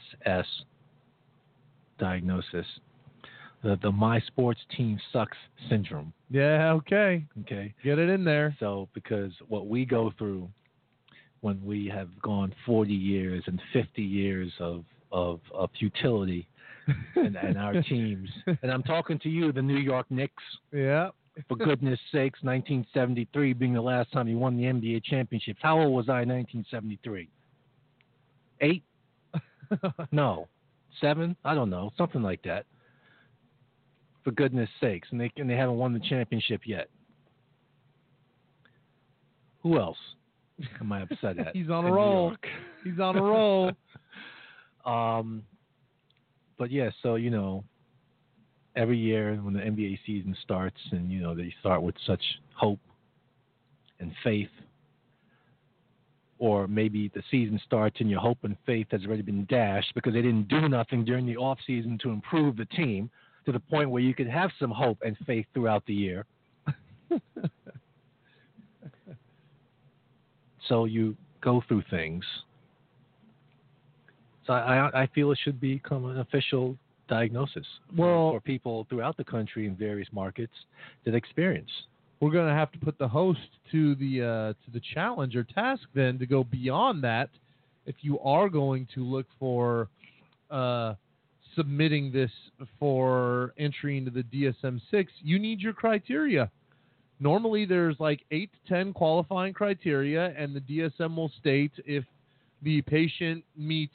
[1.98, 2.66] diagnosis,
[3.62, 5.36] the the my sports team sucks
[5.68, 6.12] syndrome.
[6.30, 7.24] Yeah, okay.
[7.42, 8.56] Okay, Get it in there.
[8.58, 10.48] so because what we go through
[11.42, 16.48] when we have gone 40 years and 50 years of of, of futility
[17.16, 20.42] and, and our teams, and I'm talking to you, the New York Knicks.
[20.72, 21.10] Yeah.
[21.48, 25.60] For goodness sakes, 1973 being the last time you won the NBA championships.
[25.62, 27.28] How old was I in 1973?
[28.62, 28.82] Eight?
[30.12, 30.48] No,
[31.00, 31.34] seven?
[31.44, 32.66] I don't know, something like that.
[34.24, 36.88] For goodness sakes, and they and they haven't won the championship yet.
[39.62, 39.96] Who else
[40.80, 41.48] am I upset at?
[41.54, 42.34] He's on a roll.
[42.84, 43.72] He's on a roll.
[44.84, 45.42] Um,
[46.58, 47.64] but yeah, so you know,
[48.76, 52.22] every year when the NBA season starts, and you know they start with such
[52.54, 52.80] hope
[54.00, 54.50] and faith,
[56.38, 60.12] or maybe the season starts and your hope and faith has already been dashed because
[60.12, 63.08] they didn't do nothing during the off season to improve the team
[63.46, 66.26] to the point where you could have some hope and faith throughout the year.
[70.68, 72.24] so you go through things.
[74.46, 76.76] So I, I feel it should become an official
[77.08, 80.52] diagnosis for- Well- for people throughout the country in various markets
[81.04, 81.70] that experience.
[82.20, 83.40] We're gonna have to put the host
[83.72, 87.30] to the uh, to the challenge or task then to go beyond that.
[87.84, 89.88] If you are going to look for
[90.48, 90.94] uh,
[91.56, 92.30] submitting this
[92.78, 96.48] for entry into the DSM six, you need your criteria.
[97.22, 102.04] Normally, there's like eight to ten qualifying criteria, and the DSM will state if
[102.62, 103.94] the patient meets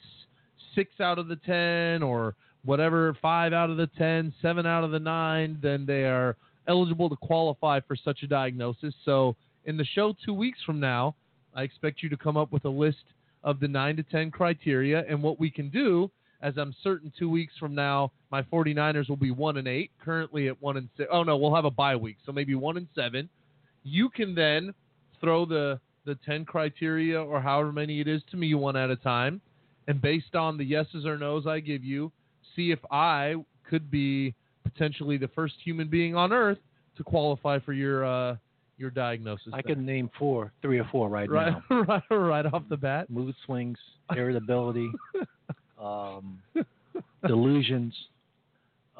[0.74, 4.92] six out of the ten or whatever, five out of the ten, seven out of
[4.92, 6.36] the nine, then they are
[6.68, 8.94] eligible to qualify for such a diagnosis.
[9.04, 11.14] So, in the show two weeks from now,
[11.54, 13.04] I expect you to come up with a list
[13.44, 16.10] of the nine to 10 criteria and what we can do.
[16.40, 20.48] As I'm certain two weeks from now, my 49ers will be one and eight, currently
[20.48, 21.08] at one and six.
[21.12, 22.16] Oh, no, we'll have a bye week.
[22.24, 23.28] So maybe one and seven.
[23.82, 24.72] You can then
[25.20, 28.96] throw the, the 10 criteria or however many it is to me one at a
[28.96, 29.40] time.
[29.88, 32.12] And based on the yeses or nos I give you,
[32.54, 33.34] see if I
[33.68, 36.58] could be potentially the first human being on Earth
[36.96, 38.36] to qualify for your uh,
[38.76, 39.48] your diagnosis.
[39.52, 39.74] I there.
[39.74, 41.82] can name four, three or four right, right, now.
[41.88, 43.10] right, right off the bat.
[43.10, 43.78] Mood swings,
[44.14, 44.90] irritability,
[45.80, 46.38] um,
[47.26, 47.94] delusions.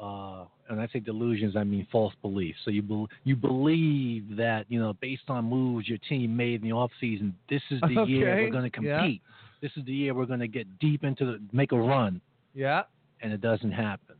[0.01, 2.59] Uh, and I say delusions, I mean false beliefs.
[2.63, 6.69] So you bel you believe that you know based on moves your team made in
[6.69, 8.99] the off season, this is the year we're going to yeah.
[8.99, 9.21] compete.
[9.61, 12.21] This is the year we're going to get deep into the make a run,
[12.55, 12.83] Yeah.
[13.21, 14.15] and it doesn't happen.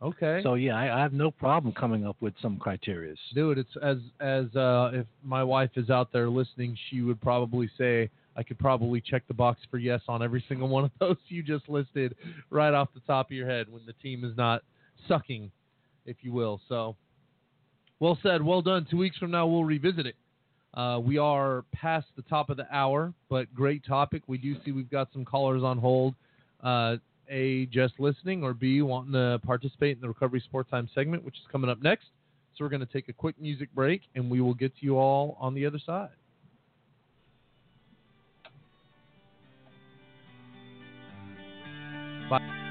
[0.00, 0.40] Okay.
[0.42, 3.16] So yeah, I, I have no problem coming up with some criterias.
[3.34, 3.58] do it.
[3.58, 8.10] It's as as uh, if my wife is out there listening, she would probably say
[8.36, 11.42] I could probably check the box for yes on every single one of those you
[11.42, 12.14] just listed
[12.50, 14.62] right off the top of your head when the team is not
[15.08, 15.50] sucking,
[16.06, 16.60] if you will.
[16.68, 16.96] So,
[18.00, 18.86] well said, well done.
[18.90, 20.16] Two weeks from now we'll revisit it.
[20.74, 24.22] Uh, we are past the top of the hour, but great topic.
[24.26, 26.14] We do see we've got some callers on hold.
[26.62, 26.96] Uh,
[27.28, 31.36] a just listening or B wanting to participate in the Recovery Support Time segment, which
[31.36, 32.06] is coming up next.
[32.56, 34.98] So we're going to take a quick music break and we will get to you
[34.98, 36.10] all on the other side.
[42.32, 42.61] Bye.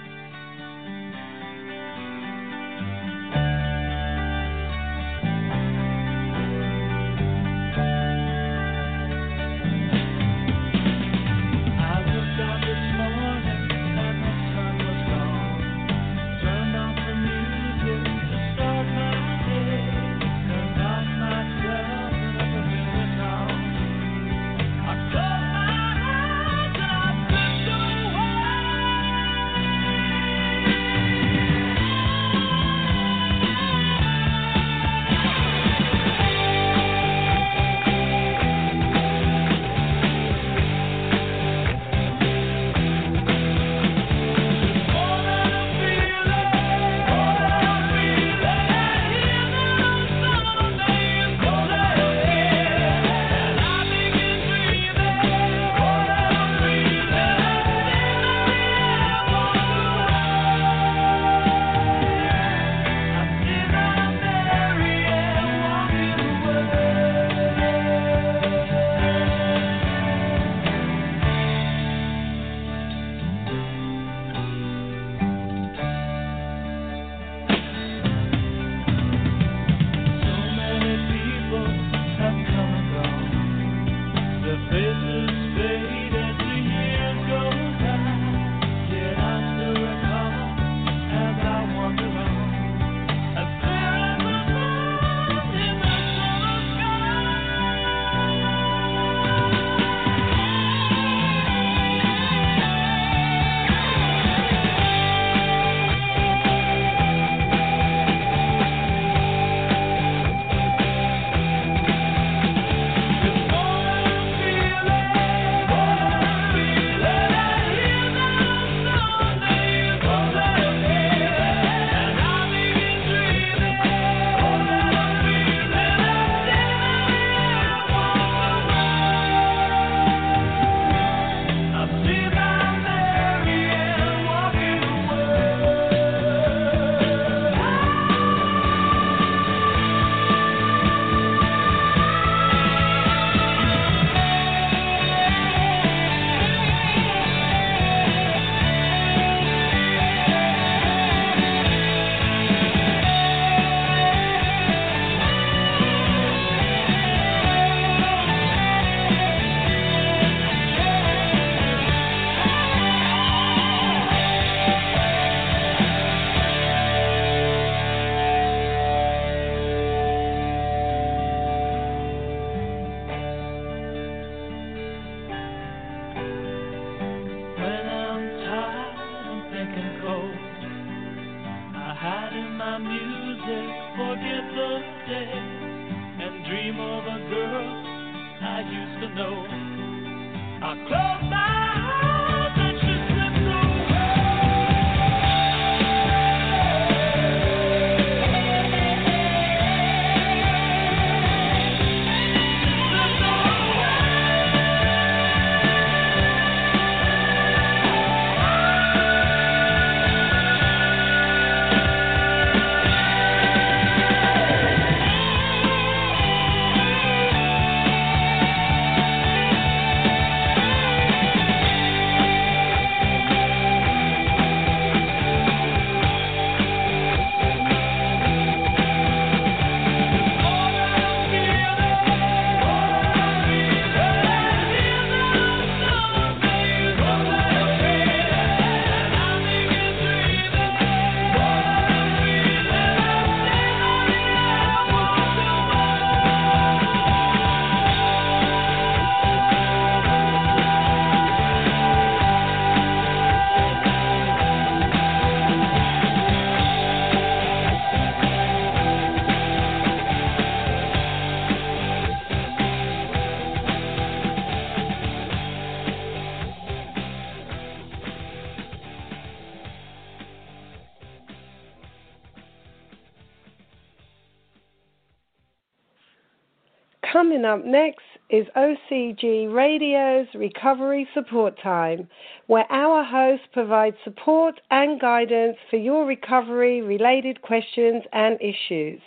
[277.42, 282.08] Coming up next is OCG Radio's Recovery Support Time,
[282.46, 289.02] where our host provides support and guidance for your recovery related questions and issues.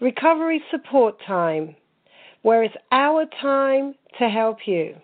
[0.00, 1.76] Recovery Support Time,
[2.42, 4.96] where it's our time to help you.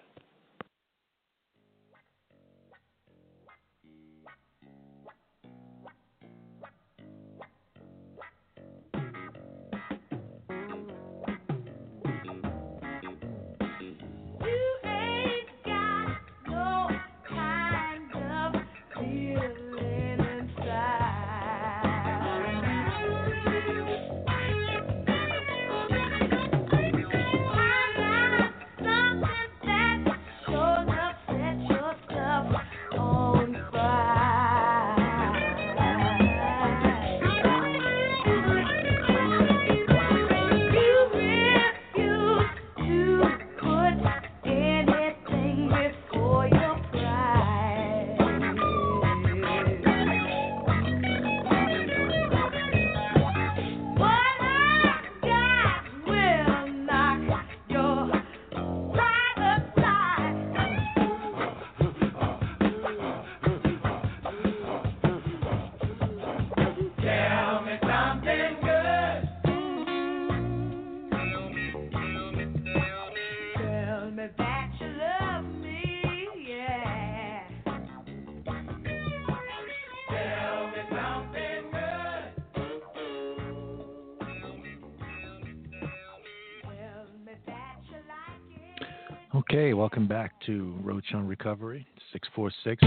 [89.94, 92.82] Welcome back to Roach on Recovery, 646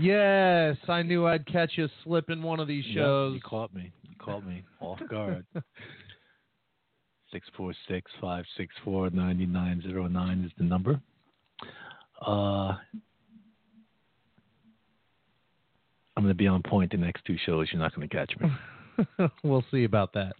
[0.00, 3.34] Yes, I knew I'd catch you slipping one of these shows.
[3.34, 3.92] You caught me.
[4.02, 5.44] You caught me off guard.
[7.32, 10.98] 646 564 9909 is the number.
[12.26, 12.78] Uh,
[16.16, 17.68] I'm going to be on point the next two shows.
[17.70, 18.48] You're not going to catch me.
[19.42, 20.34] we'll see about that.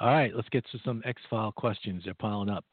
[0.00, 2.02] All right, let's get to some X File questions.
[2.04, 2.64] They're piling up.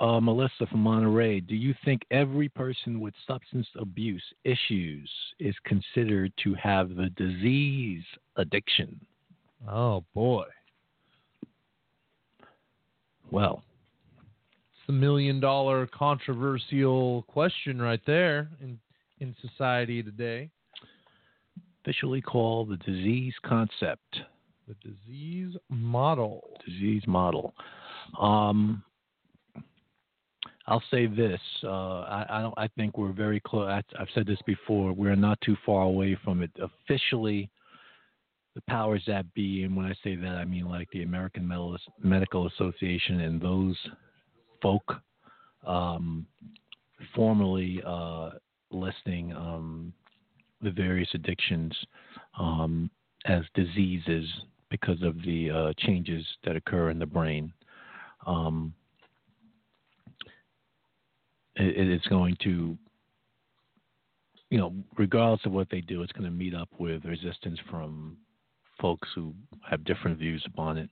[0.00, 5.08] Uh, Melissa from Monterey, do you think every person with substance abuse issues
[5.38, 8.02] is considered to have the disease
[8.36, 9.00] addiction?
[9.68, 10.46] Oh boy,
[13.30, 13.62] Well,
[14.18, 18.78] it's a million dollar controversial question right there in
[19.20, 20.50] in society today.
[21.84, 24.20] Officially called the disease concept,
[24.68, 26.50] The disease model.
[26.66, 27.54] disease model.
[28.18, 28.82] Um,
[30.66, 32.54] I'll say this: uh, I, I don't.
[32.56, 33.82] I think we're very close.
[33.98, 34.92] I've said this before.
[34.94, 37.50] We're not too far away from it officially.
[38.54, 41.76] The powers that be, and when I say that, I mean like the American Medical-
[42.02, 43.76] Medical Association and those
[44.62, 45.02] folk
[45.66, 46.24] um,
[47.14, 48.30] formally uh,
[48.70, 49.92] listing um,
[50.64, 51.72] the various addictions
[52.38, 52.90] um,
[53.26, 54.26] as diseases
[54.70, 57.52] because of the uh, changes that occur in the brain.
[58.26, 58.74] Um,
[61.56, 62.76] it, it is going to
[64.54, 68.16] you know, regardless of what they do, it's going to meet up with resistance from
[68.80, 69.34] folks who
[69.68, 70.88] have different views upon it.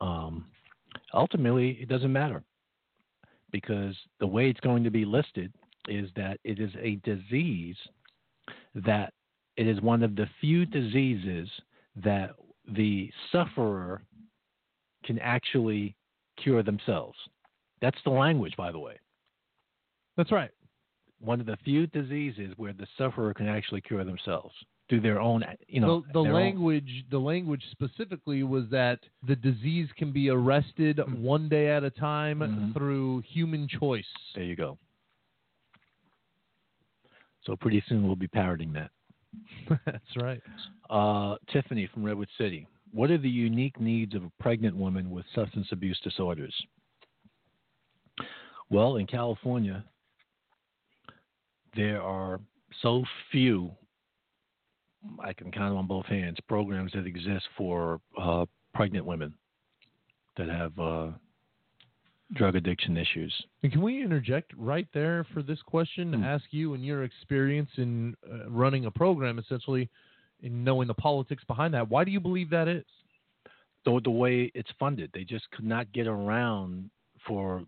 [0.00, 0.46] Um,
[1.12, 2.44] ultimately, it doesn't matter
[3.50, 5.52] because the way it's going to be listed
[5.88, 7.76] is that it is a disease
[8.74, 9.12] that
[9.56, 11.48] it is one of the few diseases
[11.96, 12.30] that
[12.68, 14.02] the sufferer
[15.04, 15.96] can actually
[16.42, 17.16] cure themselves.
[17.80, 18.98] That's the language, by the way.
[20.16, 20.50] That's right.
[21.20, 24.54] One of the few diseases where the sufferer can actually cure themselves
[24.88, 28.98] through their own, you know, the, the their own- language the language specifically was that
[29.26, 32.74] the disease can be arrested one day at a time Mhm.
[32.74, 34.06] through human choice.
[34.34, 34.78] There you go.
[37.44, 38.90] So pretty soon we'll be parroting that.
[39.86, 40.40] That's right.
[40.88, 42.66] Uh, Tiffany from Redwood City.
[42.92, 46.54] What are the unique needs of a pregnant woman with substance abuse disorders?
[48.68, 49.84] Well, in California,
[51.76, 52.40] there are
[52.82, 53.70] so few,
[55.22, 59.34] I can count them on both hands, programs that exist for uh, pregnant women
[60.36, 61.08] that have uh,
[62.34, 63.34] drug addiction issues.
[63.62, 66.12] And can we interject right there for this question?
[66.12, 66.24] Hmm.
[66.24, 69.88] Ask you and your experience in uh, running a program, essentially,
[70.42, 71.88] in knowing the politics behind that.
[71.88, 72.84] Why do you believe that is?
[73.84, 75.10] the, the way it's funded.
[75.12, 76.90] They just could not get around
[77.26, 77.64] for.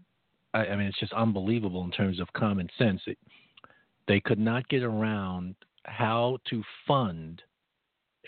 [0.54, 3.00] I, I mean, it's just unbelievable in terms of common sense.
[3.06, 3.18] It,
[4.08, 7.42] they could not get around how to fund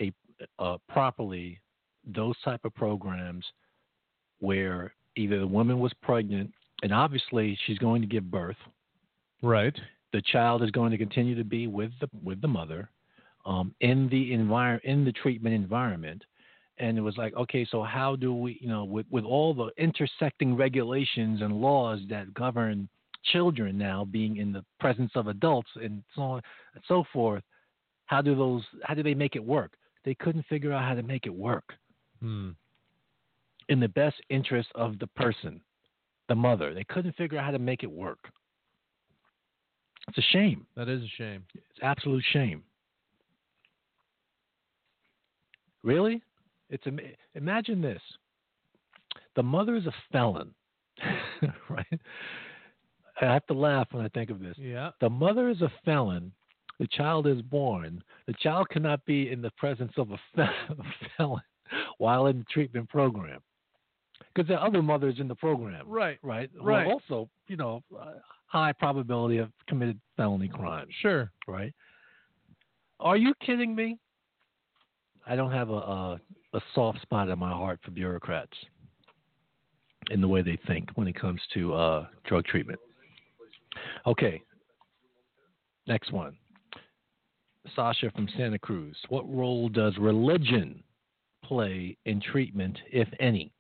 [0.01, 0.13] a
[0.59, 1.61] uh, properly
[2.07, 3.45] those type of programs
[4.41, 8.57] where either the woman was pregnant and obviously she's going to give birth.
[9.43, 9.75] Right.
[10.13, 12.91] The child is going to continue to be with the with the mother
[13.47, 16.23] um, in the envir- in the treatment environment
[16.79, 19.71] and it was like, okay, so how do we, you know, with, with all the
[19.81, 22.89] intersecting regulations and laws that govern
[23.33, 26.43] children now being in the presence of adults and so on
[26.75, 27.45] and so forth,
[28.07, 29.75] how do those, how do they make it work?
[30.05, 31.75] They couldn't figure out how to make it work
[32.25, 32.51] Hmm.
[33.69, 35.61] In the best interest of the person,
[36.29, 36.75] the mother.
[36.75, 38.31] They couldn't figure out how to make it work.
[40.09, 40.67] It's a shame.
[40.77, 41.45] That is a shame.
[41.55, 42.63] It's absolute shame.
[45.83, 46.23] Really?
[46.71, 46.85] It's
[47.35, 48.01] imagine this.
[49.37, 50.55] The mother is a felon,
[51.69, 52.01] right?
[53.21, 54.57] I have to laugh when I think of this.
[54.59, 54.91] Yeah.
[55.01, 56.33] The mother is a felon.
[56.81, 58.03] The child is born.
[58.27, 60.49] The child cannot be in the presence of a, a
[61.17, 61.43] felon
[61.99, 63.41] while in the treatment program
[64.35, 66.19] because there are other mothers in the program, Right.
[66.23, 66.51] right?
[66.61, 66.87] Right.
[66.91, 68.15] also, you know, uh,
[68.47, 71.31] high probability of committed felony crimes Sure.
[71.47, 71.73] right?
[73.01, 73.99] Are you kidding me?
[75.27, 76.21] I don't have a, a
[76.53, 78.53] a soft spot in my heart for bureaucrats
[80.11, 82.79] in the way they think when it comes to uh, drug treatment.
[84.07, 84.41] Okay,
[85.89, 86.37] next one.
[87.75, 88.97] Sasha from Santa Cruz.
[89.09, 90.85] What role does religion
[91.43, 93.54] play in treatment, if any?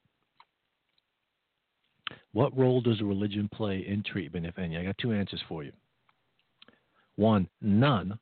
[2.34, 4.76] What role does religion play in treatment, if any?
[4.76, 5.70] I got two answers for you.
[7.14, 8.18] One, none.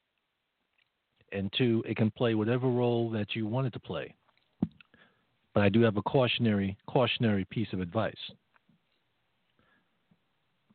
[1.33, 4.15] And two, it can play whatever role that you want it to play.
[5.55, 8.15] But I do have a cautionary cautionary piece of advice.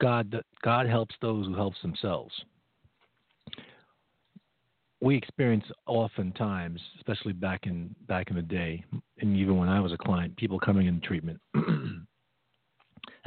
[0.02, 2.34] God God helps those who helps themselves.
[5.00, 8.84] We experience oftentimes, especially back in back in the day,
[9.20, 11.40] and even when I was a client, people coming in treatment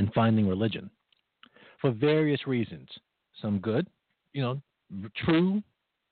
[0.01, 0.90] and finding religion
[1.81, 2.89] for various reasons.
[3.40, 3.86] Some good,
[4.32, 4.60] you know,
[5.24, 5.62] true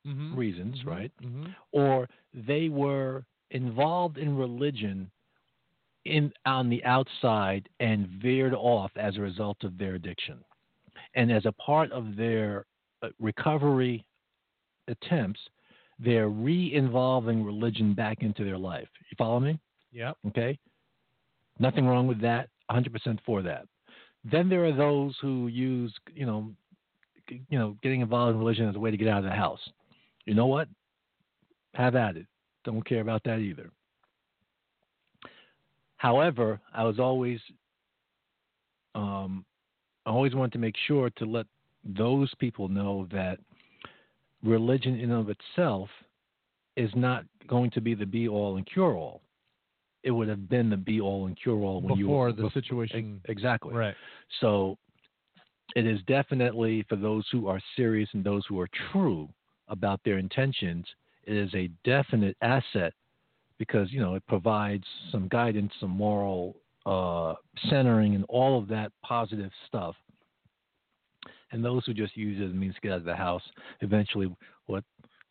[0.07, 0.37] Mm-hmm.
[0.39, 1.11] reasons, right?
[1.23, 1.47] Mm-hmm.
[1.73, 5.11] Or they were involved in religion
[6.07, 10.39] in on the outside and veered off as a result of their addiction.
[11.15, 12.65] And as a part of their
[13.03, 14.07] uh, recovery
[14.87, 15.41] attempts,
[15.99, 18.89] they're re-involving religion back into their life.
[19.11, 19.59] You follow me?
[19.93, 20.13] Yeah.
[20.29, 20.59] Okay?
[21.59, 22.49] Nothing wrong with that.
[22.71, 23.67] 100% for that.
[24.25, 26.51] Then there are those who use, you know,
[27.29, 29.61] you know, getting involved in religion as a way to get out of the house.
[30.25, 30.69] You know what?
[31.75, 32.27] Have at it.
[32.65, 33.71] Don't care about that either.
[35.97, 37.41] However, I was always,
[38.95, 39.45] um,
[40.07, 41.47] I always wanted to make sure to let
[41.85, 43.39] those people know that
[44.43, 45.89] religion in and of itself
[46.77, 49.23] is not going to be the be all and cure all.
[50.03, 52.55] It would have been the be all and cure all when Before you the bef-
[52.55, 53.21] situation.
[53.27, 53.75] exactly.
[53.75, 53.95] Right.
[54.41, 54.79] So
[55.77, 59.29] it is definitely for those who are serious and those who are true
[59.69, 60.87] about their intentions,
[61.25, 62.93] it is a definite asset
[63.59, 66.57] because, you know, it provides some guidance, some moral
[66.87, 67.35] uh,
[67.69, 69.95] centering, and all of that positive stuff
[71.53, 73.43] and those who just use it as a means to get out of the house,
[73.81, 74.35] eventually,
[74.67, 74.85] what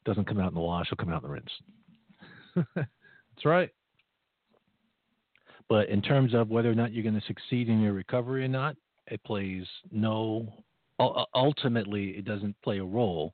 [0.05, 2.65] doesn't come out in the wash will come out in the rinse.
[2.75, 3.69] That's right.
[5.69, 8.47] But in terms of whether or not you're going to succeed in your recovery or
[8.47, 8.75] not,
[9.07, 10.63] it plays no.
[11.35, 13.33] Ultimately, it doesn't play a role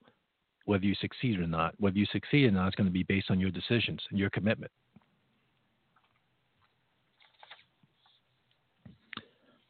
[0.66, 1.74] whether you succeed or not.
[1.80, 4.30] Whether you succeed or not is going to be based on your decisions and your
[4.30, 4.72] commitment.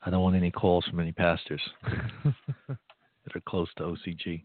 [0.06, 4.44] I don't want any calls from any pastors that are close to OCG.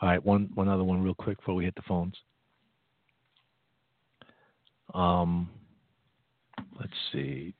[0.00, 2.14] All right, one one other one real quick before we hit the phones.
[4.94, 5.50] Um,
[6.78, 7.54] let's see.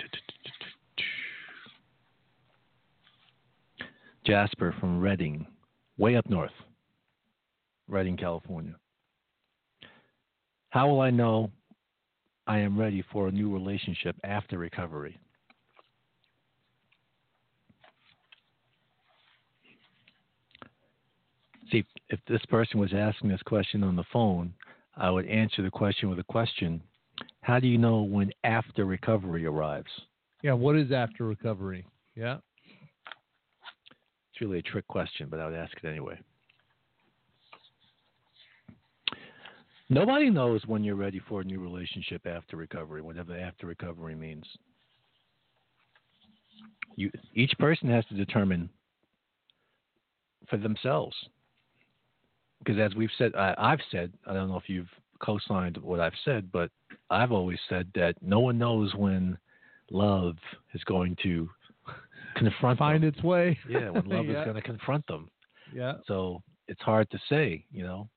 [4.25, 5.47] Jasper from Redding,
[5.97, 6.53] way up north,
[7.89, 8.75] Redding, California.
[10.71, 11.51] How will I know
[12.47, 15.19] I am ready for a new relationship after recovery?
[21.73, 24.53] See, if this person was asking this question on the phone,
[24.97, 26.83] I would answer the question with a question
[27.43, 29.91] How do you know when after recovery arrives?
[30.43, 30.53] Yeah.
[30.53, 31.85] What is after recovery?
[32.15, 32.39] Yeah.
[34.33, 36.19] It's really a trick question, but I would ask it anyway.
[39.91, 44.45] Nobody knows when you're ready for a new relationship after recovery, whatever after recovery means.
[46.97, 48.69] You, each person has to determine
[50.51, 51.17] for themselves.
[52.59, 54.91] Because as we've said, I, I've said, I don't know if you've
[55.21, 56.71] co-signed what I've said, but
[57.11, 59.39] I've always said that no one knows when
[59.91, 60.37] love
[60.75, 61.49] is going to
[62.37, 63.09] confront Find them.
[63.09, 63.59] its way.
[63.69, 64.41] Yeah, when love Yeah.
[64.41, 65.31] is going to confront them.
[65.73, 65.95] Yeah.
[66.07, 68.09] So it's hard to say, you know.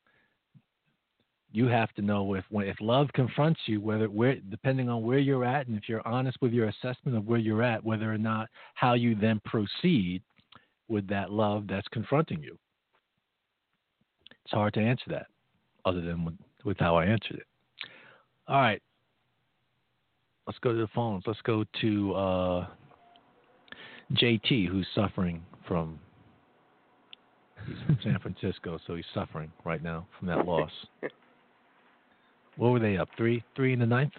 [1.54, 5.18] You have to know if when if love confronts you, whether where depending on where
[5.20, 8.18] you're at, and if you're honest with your assessment of where you're at, whether or
[8.18, 10.24] not how you then proceed
[10.88, 12.58] with that love that's confronting you.
[14.46, 15.28] It's hard to answer that,
[15.84, 17.48] other than with, with how I answered it.
[18.48, 18.82] All right,
[20.48, 21.24] let's go to the phones.
[21.28, 22.68] Let's go to uh,
[24.14, 26.00] JT, who's suffering from
[27.68, 30.72] He's from San Francisco, so he's suffering right now from that loss.
[32.58, 33.08] what were they up?
[33.18, 34.14] Three, three in the ninth.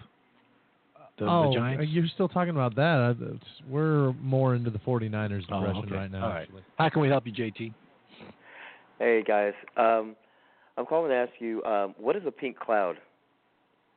[1.19, 1.91] The, oh, the Giants.
[1.91, 3.39] you're still talking about that.
[3.69, 5.93] We're more into the 49ers Oh, okay.
[5.93, 6.23] right now.
[6.23, 6.41] All right.
[6.43, 6.63] actually.
[6.79, 7.73] How can we help you, JT?
[8.99, 10.15] Hey guys, um,
[10.77, 12.95] I'm calling to ask you, um, what is a pink cloud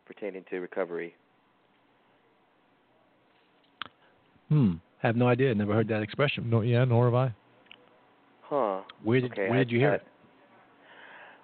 [0.06, 1.14] pertaining to recovery?
[4.48, 4.74] Hmm.
[5.02, 5.54] Have no idea.
[5.54, 6.48] Never heard that expression.
[6.48, 7.34] No, yeah, nor have I.
[8.42, 8.80] Huh.
[9.02, 10.06] Where did Okay, Where I- did you hear I- it?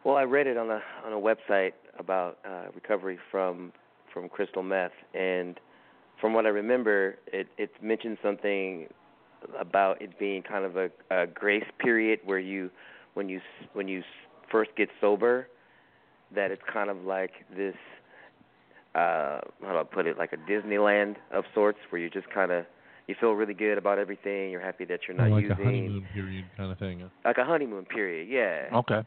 [0.04, 3.72] Well, I read it on a on a website about uh, recovery from
[4.12, 5.58] from crystal meth, and
[6.20, 8.88] from what I remember, it it mentioned something
[9.58, 12.68] about it being kind of a, a grace period where you
[13.14, 13.40] when you
[13.74, 14.02] when you
[14.52, 15.48] first get sober,
[16.34, 17.74] that it's kind of like this
[18.94, 22.52] uh how do I put it like a Disneyland of sorts where you just kind
[22.52, 22.66] of
[23.08, 24.50] you feel really good about everything.
[24.50, 27.10] You're happy that you're not like using a honeymoon period kind of thing.
[27.24, 28.28] like a honeymoon period.
[28.28, 28.76] Yeah.
[28.78, 29.02] Okay.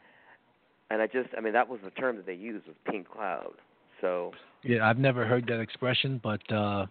[0.90, 3.54] And I just, I mean, that was the term that they used was pink cloud.
[4.00, 4.32] So,
[4.62, 6.86] Yeah, I've never heard that expression, but uh,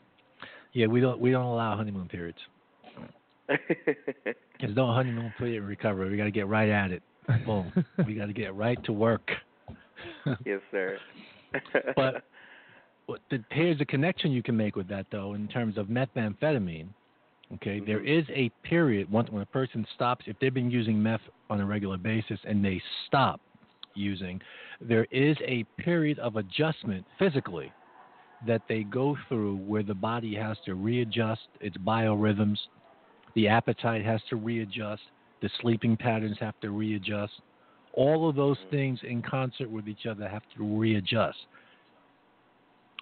[0.74, 2.40] yeah, we don't we don't allow honeymoon periods.
[3.48, 6.10] There's no honeymoon period in recovery.
[6.10, 7.04] We got to get right at it.
[7.46, 7.72] Boom.
[8.06, 9.32] we got to get right to work.
[10.46, 10.98] yes, sir.
[11.96, 12.24] But
[13.06, 16.88] What the, here's a connection you can make with that, though, in terms of methamphetamine.
[17.56, 18.20] Okay, there Mhm.
[18.22, 21.66] is a period once when a person stops, if they've been using meth on a
[21.66, 23.40] regular basis and they stop
[23.94, 24.42] using,
[24.82, 27.72] there is a period of adjustment physically
[28.48, 32.58] that they go through where the body has to readjust its biorhythms,
[33.36, 35.04] the appetite has to readjust,
[35.46, 37.34] the sleeping patterns have to readjust.
[37.94, 38.70] All of those mm-hmm.
[38.72, 41.38] things in concert with each other have to readjust.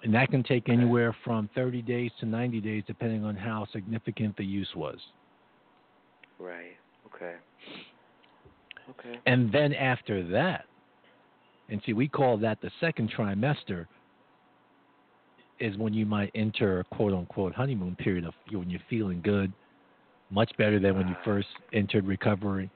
[0.02, 4.36] And that can take anywhere from 30 days to 90 days, depending on how significant
[4.36, 4.98] the use was.
[6.38, 6.76] right.
[7.06, 7.36] Okay.
[8.90, 9.18] Okay.
[9.24, 10.66] And then after that,
[11.70, 13.86] and see, we call that the second trimester,
[15.60, 19.50] is when you might enter a quote unquote honeymoon period of when you're feeling good,
[20.34, 22.68] much better than when you first entered recovery.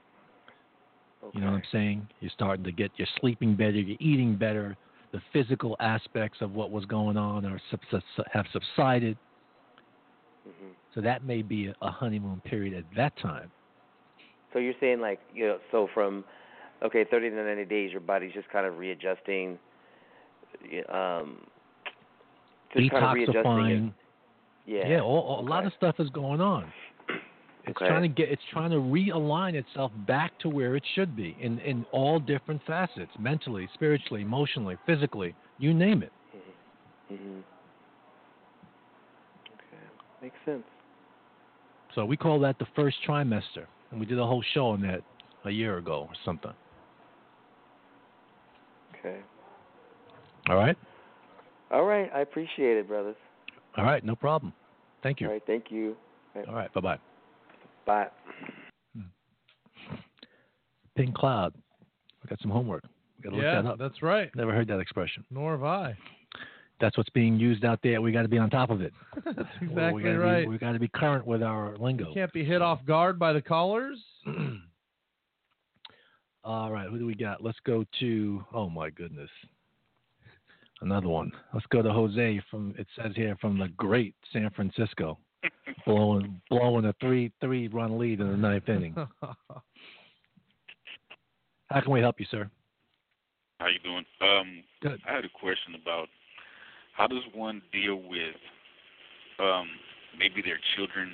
[1.23, 1.37] Okay.
[1.37, 2.07] You know what I'm saying?
[2.21, 4.77] You're starting to get, you're sleeping better, you're eating better,
[5.11, 7.59] the physical aspects of what was going on are
[8.31, 9.17] have subsided.
[10.45, 13.51] hmm So that may be a, honeymoon period at that time.
[14.53, 16.23] So you're saying like, you know, so from,
[16.83, 19.59] okay, 30 to 90 days, your body's just kind of readjusting,
[20.91, 21.37] um,
[22.75, 23.43] just kind of readjusting.
[23.43, 23.93] Detoxifying.
[24.65, 24.87] Yeah.
[24.87, 26.71] Yeah, all, all- a lot of stuff is going on.
[27.69, 27.87] It's Okay.
[27.87, 31.59] trying to get it's trying to realign itself back to where it should be in
[31.59, 36.11] in all different facets, mentally, spiritually, emotionally, physically, you name it.
[37.11, 37.43] Mhm.
[39.53, 39.83] Okay.
[40.21, 40.67] Makes sense.
[41.93, 45.03] So we call that the first trimester, and we did a whole show on that
[45.45, 46.53] a year ago or something.
[48.95, 49.21] Okay.
[50.49, 50.77] All right,
[51.69, 52.11] All right.
[52.13, 53.15] I appreciate it, brothers.
[53.77, 54.53] all right, no problem.
[55.03, 55.27] Thank you.
[55.27, 55.45] All right.
[55.45, 55.95] Thank you.
[56.35, 56.99] All right, bye bye.
[57.85, 58.07] Bye.
[58.95, 59.95] Hmm.
[60.95, 61.53] Pink cloud.
[62.23, 62.83] We got some homework.
[63.17, 63.79] We got to yeah, look that up.
[63.79, 64.29] that's right.
[64.35, 65.25] Never heard that expression.
[65.29, 65.97] Nor have I.
[66.79, 68.01] That's what's being used out there.
[68.01, 68.93] We got to be on top of it.
[69.25, 70.43] that's Or we exactly gotta right.
[70.43, 72.07] Be, we got to be current with our lingo.
[72.07, 73.99] You can't be hit off guard by the callers.
[76.45, 77.43] All right, who do we got?
[77.43, 78.43] Let's go to.
[78.53, 79.29] Oh my goodness,
[80.79, 81.31] another one.
[81.53, 82.73] Let's go to Jose from.
[82.77, 85.19] It says here from the great San Francisco,
[85.85, 88.95] blowing blowing a three three run lead in the ninth inning.
[91.69, 92.49] How can we help you, sir?
[93.59, 94.05] How you doing?
[94.21, 94.99] Um, Good.
[95.07, 96.07] I had a question about
[96.95, 98.35] how does one deal with
[99.39, 99.67] um,
[100.17, 101.11] maybe their children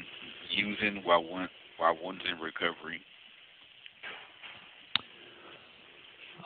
[0.51, 3.01] using while one while one's in recovery.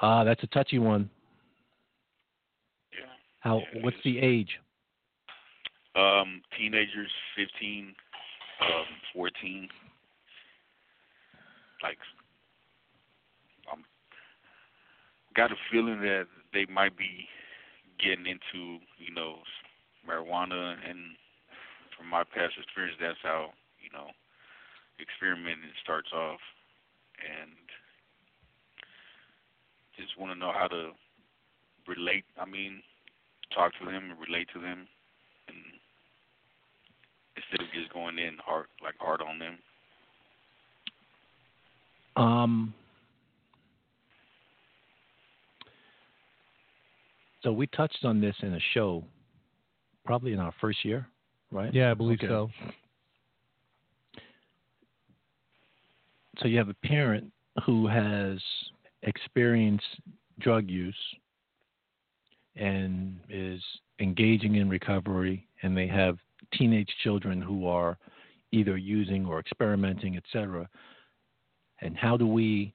[0.02, 1.10] Uh, that's a touchy one.
[2.92, 3.06] Yeah.
[3.42, 3.62] How?
[3.74, 4.04] Yeah, What's is.
[4.04, 4.60] the age?
[6.00, 7.94] Um, teenagers, fifteen,
[8.62, 9.68] um, fourteen.
[11.84, 11.98] Like,
[13.72, 13.84] um,
[15.36, 17.28] got a feeling that they might be
[18.00, 19.40] getting into, you know,
[20.08, 21.16] marijuana, and
[21.98, 23.52] from my past experience, that's how
[23.84, 24.08] you know
[25.02, 26.40] experimenting starts off,
[27.20, 27.52] and
[29.98, 30.92] just want to know how to
[31.88, 32.24] relate.
[32.40, 32.82] I mean,
[33.54, 34.88] talk to them and relate to them,
[35.48, 35.58] and
[37.40, 39.58] instead of just going in hard, like hard on them.
[42.16, 42.74] Um.
[47.42, 49.04] So we touched on this in a show,
[50.06, 51.08] probably in our first year,
[51.52, 51.74] right?
[51.74, 52.28] yeah, I believe Okay.
[52.28, 52.50] so.
[56.40, 57.32] so you have a parent
[57.66, 58.40] who has
[59.04, 59.86] experienced
[60.40, 60.96] drug use
[62.56, 63.62] and is
[64.00, 66.18] engaging in recovery and they have
[66.54, 67.98] teenage children who are
[68.52, 70.68] either using or experimenting etc
[71.82, 72.74] and how do we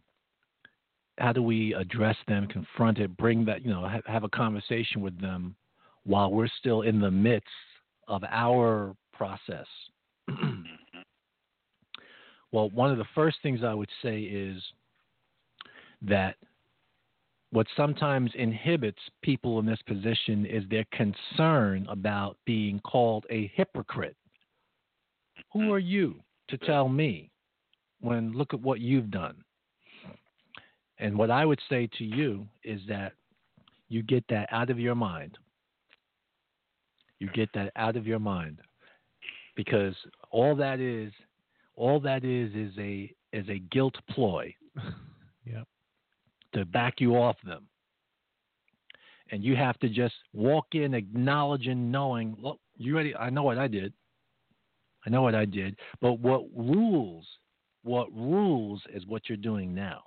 [1.19, 5.01] how do we address them confront it bring that you know have, have a conversation
[5.01, 5.55] with them
[6.05, 7.49] while we're still in the midst
[8.09, 9.67] of our process?
[10.29, 11.01] Mm-hmm.
[12.53, 14.63] Well, one of the first things I would say is
[16.03, 16.37] that
[17.55, 24.17] what sometimes inhibits people in this position is their concern about being called a hypocrite.
[25.53, 25.71] Who hmm.
[25.71, 26.17] are you
[26.49, 27.31] to tell me
[28.01, 29.37] when look at what you've done?
[30.99, 33.13] And what I would say to you is that
[33.89, 35.39] you get that out of your mind.
[37.21, 38.59] You get that out of your mind
[39.55, 39.95] because
[40.33, 41.13] all that is
[41.77, 44.53] all that is is a is a guilt ploy
[45.47, 45.69] Yep.
[46.55, 47.67] To back you off them.
[49.31, 53.59] And you have to just walk in acknowledging knowing, look, you ready I know what
[53.59, 53.93] I did.
[55.07, 55.79] I know what I did.
[56.01, 57.27] But what rules
[57.85, 60.03] what rules is what you're doing now.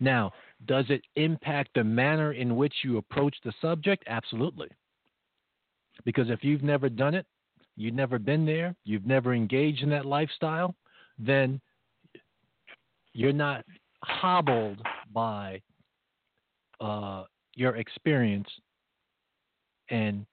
[0.00, 0.32] Now,
[0.66, 4.04] does it impact the manner in which you approach the subject?
[4.06, 4.68] Absolutely.
[6.04, 7.26] Because if you've never done it,
[7.76, 10.74] you've never been there, you've never engaged in that lifestyle,
[11.18, 11.60] then
[13.12, 13.64] you're not
[14.04, 14.80] hobbled
[15.12, 15.60] by
[16.80, 17.24] uh,
[17.54, 18.48] your experience
[19.90, 20.24] and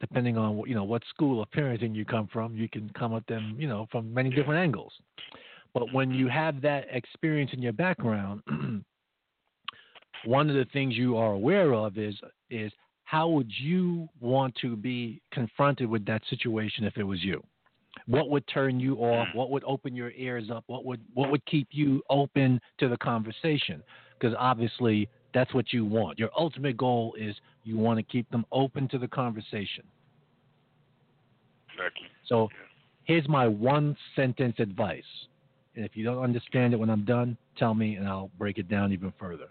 [0.00, 3.14] depending on what you know what school of parenting you come from you can come
[3.14, 4.92] at them you know from many different angles.
[5.74, 8.42] But when you have that experience in your background
[10.24, 12.14] one of the things you are aware of is
[12.50, 12.72] is
[13.04, 17.42] how would you want to be confronted with that situation if it was you?
[18.06, 19.28] What would turn you off?
[19.34, 20.64] What would open your ears up?
[20.66, 23.82] What would what would keep you open to the conversation?
[24.18, 26.18] Because obviously that's what you want.
[26.18, 27.34] Your ultimate goal is
[27.64, 29.84] you want to keep them open to the conversation.
[31.72, 32.06] Exactly.
[32.26, 32.48] So
[33.04, 35.02] here's my one sentence advice.
[35.74, 38.68] And if you don't understand it when I'm done, tell me and I'll break it
[38.68, 39.46] down even further.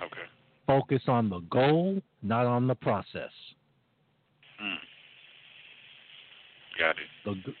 [0.00, 0.22] Okay.
[0.66, 3.32] Focus on the goal, not on the process.
[4.62, 4.76] Mm.
[6.80, 7.06] Got it.
[7.24, 7.52] the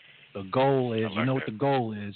[0.42, 2.14] the goal is I you like know what the goal is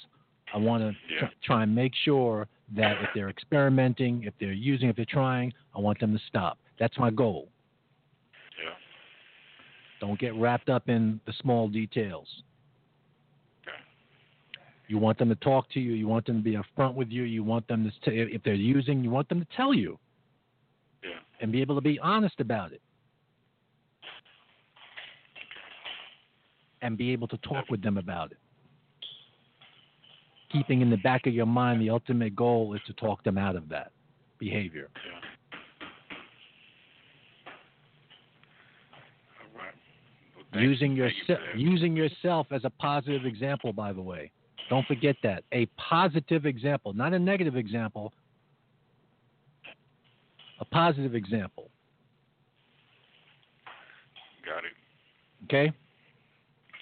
[0.55, 1.29] i want to Yeah.
[1.43, 5.81] try and make sure that if they're experimenting if they're using if they're trying i
[5.81, 7.49] want them to stop that's my goal
[8.63, 8.71] Yeah.
[10.01, 12.29] don't get wrapped up in the small details
[13.67, 13.77] Okay.
[14.89, 15.93] You want them to talk to you.
[15.93, 17.23] You want them to be upfront with you.
[17.23, 19.99] You want them to, t- if they're using, you want them to tell you
[21.03, 21.21] Yeah.
[21.41, 22.83] and be able to be honest about it.
[26.85, 28.39] And be able to talk with them about it.
[30.53, 33.57] Keeping in the back of your mind the ultimate goal is to talk them out
[33.57, 33.91] of that
[34.39, 34.91] behavior.
[34.95, 35.21] Yeah.
[39.41, 39.73] All right.
[40.53, 41.05] Well, using you.
[41.05, 44.31] Thank you yourself using yourself as a positive example by the way
[44.69, 48.13] don't forget that a positive example not a negative example
[50.61, 51.71] a positive example
[54.45, 54.73] Got it.
[55.45, 55.73] okay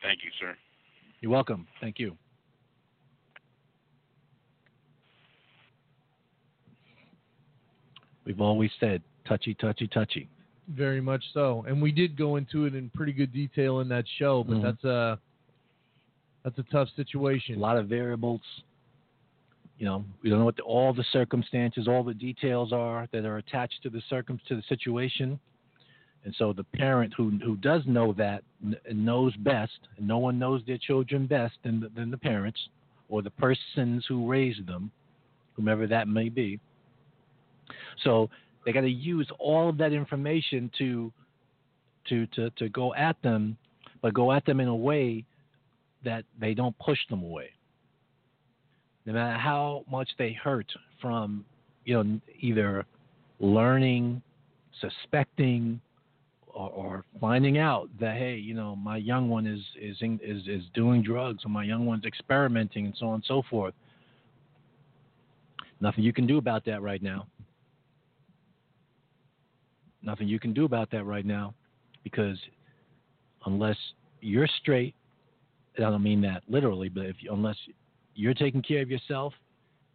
[0.02, 0.56] Thank you, sir.
[1.20, 2.16] you're welcome thank you
[8.24, 10.28] we've always said touchy touchy touchy
[10.68, 14.04] Very much so, and we did go into it in pretty good detail in that
[14.18, 14.44] show.
[14.44, 14.62] But Mhm.
[14.62, 15.18] that's a
[16.44, 17.56] that's a tough situation.
[17.56, 18.40] a lot of variables
[19.78, 23.24] you know we don't know what the, all the circumstances all the details are that
[23.24, 25.38] are attached to the circum to the situation
[26.24, 28.42] and so the parent who who does know that
[28.92, 32.58] knows best no one knows their children best than the, than the parents
[33.08, 34.90] or the persons who raised them
[35.54, 36.58] whomever that may be
[38.04, 38.28] so
[38.64, 41.12] they got to use all of that information to
[42.08, 43.56] to to to go at them
[44.02, 45.24] but go at them in a way
[46.04, 47.50] that they don't push them away.
[49.06, 50.70] No matter how much they hurt
[51.00, 51.44] from,
[51.84, 52.84] you know, either
[53.40, 54.22] learning,
[54.80, 55.80] suspecting,
[56.54, 60.64] or, finding out that hey, you know, my young one is is in, is is
[60.74, 63.74] doing drugs, or my young one's experimenting, and so on and so forth.
[65.80, 67.26] Nothing you can do about that right now.
[70.02, 71.54] Nothing you can do about that right now,
[72.02, 72.38] because
[73.46, 73.76] unless
[74.20, 74.94] you're straight
[75.78, 77.56] I don't mean that literally, but if unless
[78.14, 79.32] you're taking care of yourself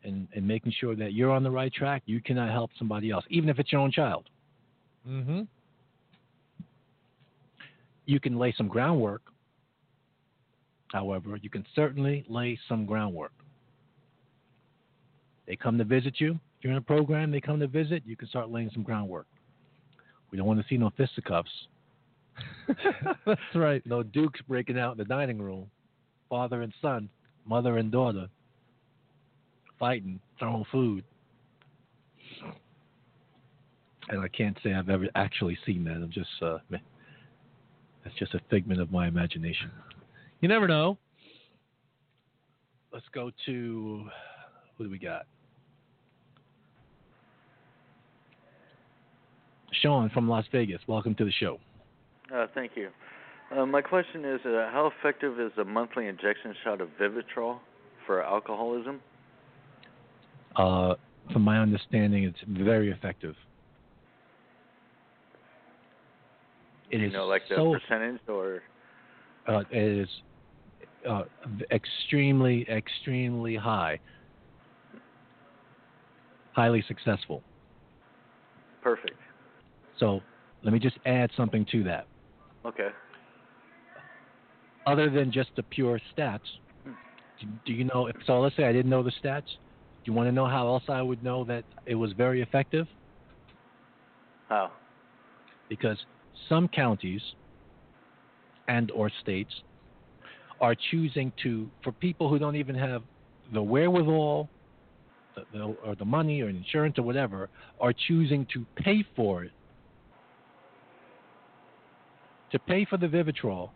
[0.03, 3.25] and, and making sure that you're on the right track, you cannot help somebody else,
[3.29, 4.29] even if it's your own child.
[5.07, 5.41] Mm-hmm.
[8.07, 9.21] You can lay some groundwork.
[10.93, 13.33] However, you can certainly lay some groundwork.
[15.45, 16.31] They come to visit you.
[16.31, 19.27] If you're in a program, they come to visit, you can start laying some groundwork.
[20.31, 21.51] We don't want to see no fisticuffs.
[23.25, 23.85] That's right.
[23.85, 25.69] No dukes breaking out in the dining room.
[26.29, 27.09] Father and son,
[27.45, 28.27] mother and daughter,
[29.79, 31.03] fighting, throwing food.
[34.09, 35.95] And I can't say I've ever actually seen that.
[35.95, 36.57] I'm just, uh.
[38.07, 39.69] That's just a figment of my imagination.
[40.39, 40.97] You never know.
[42.93, 44.07] Let's go to,
[44.77, 45.25] who do we got?
[49.81, 50.79] Sean from Las Vegas.
[50.87, 51.59] Welcome to the show.
[52.33, 52.89] Uh, thank you.
[53.55, 57.59] Uh, my question is, uh, how effective is a monthly injection shot of Vivitrol
[58.05, 59.01] for alcoholism?
[60.55, 60.93] Uh,
[61.33, 63.35] from my understanding, it's very effective.
[66.91, 68.63] It you is know, like the so percentage or
[69.47, 70.09] uh, it is
[71.07, 71.23] uh,
[71.71, 73.99] extremely, extremely high,
[76.53, 77.43] highly successful.
[78.81, 79.17] perfect.
[79.99, 80.21] So
[80.63, 82.07] let me just add something to that.
[82.65, 82.89] Okay.
[84.85, 86.39] Other than just the pure stats,
[87.39, 88.07] do, do you know?
[88.07, 89.43] If, so let's say I didn't know the stats.
[89.43, 92.87] Do you want to know how else I would know that it was very effective?
[94.47, 94.71] How?
[95.69, 95.97] Because
[96.49, 97.21] some counties
[98.67, 99.51] and or states
[100.59, 103.03] are choosing to, for people who don't even have
[103.53, 104.49] the wherewithal,
[105.35, 107.49] the, the, or the money or insurance or whatever,
[107.79, 109.51] are choosing to pay for it,
[112.51, 113.69] to pay for the Vivitrol,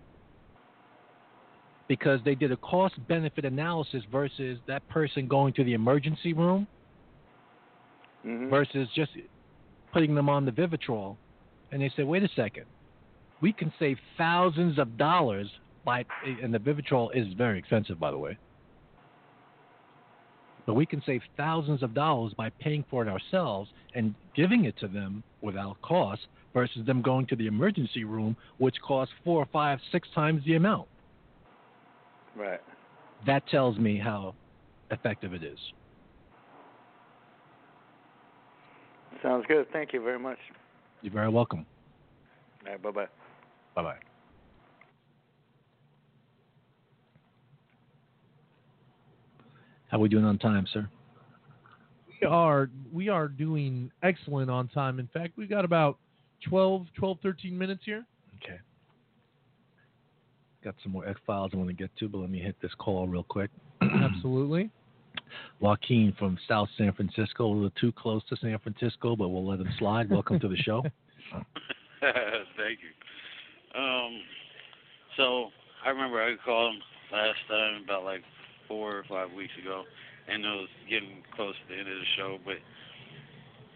[1.87, 6.65] because they did a cost benefit analysis versus that person going to the emergency room
[8.23, 9.11] hmm versus just
[9.93, 11.17] putting them on the Vivitrol.
[11.71, 12.65] And they said, wait a second,
[13.41, 15.49] we can save thousands of dollars
[15.85, 16.05] by,
[16.41, 18.37] and the Vivitrol is very expensive, by the way.
[20.65, 24.77] But we can save thousands of dollars by paying for it ourselves and giving it
[24.79, 26.21] to them without cost
[26.53, 30.55] versus them going to the emergency room, which costs four or five, six times the
[30.55, 30.87] amount.
[32.35, 32.61] Right.
[33.25, 34.35] That tells me how
[34.91, 35.57] effective it is.
[39.23, 39.65] Sounds good.
[39.71, 40.37] Thank you very much.
[41.01, 41.65] You're very welcome.
[42.65, 42.81] All right.
[42.81, 43.07] Bye bye.
[43.75, 43.95] Bye bye.
[49.87, 50.87] How are we doing on time, sir?
[52.21, 54.99] We are we are doing excellent on time.
[54.99, 55.97] In fact, we've got about
[56.47, 58.05] 12, 12, 13 minutes here.
[58.43, 58.59] Okay.
[60.63, 62.71] got some more X Files I want to get to, but let me hit this
[62.77, 63.49] call real quick.
[63.81, 64.69] Absolutely.
[65.59, 69.59] Joaquin from South San Francisco, a little too close to San Francisco, but we'll let
[69.59, 70.09] him slide.
[70.09, 70.83] Welcome to the show.
[72.01, 73.79] Thank you.
[73.79, 74.21] Um,
[75.17, 75.47] so
[75.85, 76.81] I remember I called him
[77.11, 78.21] last time about like
[78.67, 79.83] four or five weeks ago,
[80.27, 82.37] and it was getting close to the end of the show.
[82.45, 82.57] But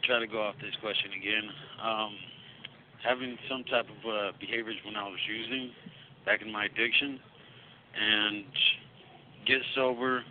[0.04, 1.50] try to go off this question again.
[1.84, 2.12] Um,
[3.04, 5.72] having some type of uh, behaviors when I was using
[6.26, 7.20] back in my addiction,
[7.94, 8.46] and
[9.46, 10.24] get sober,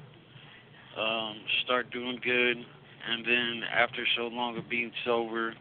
[0.99, 5.55] um, start doing good, and then after so long of being sober,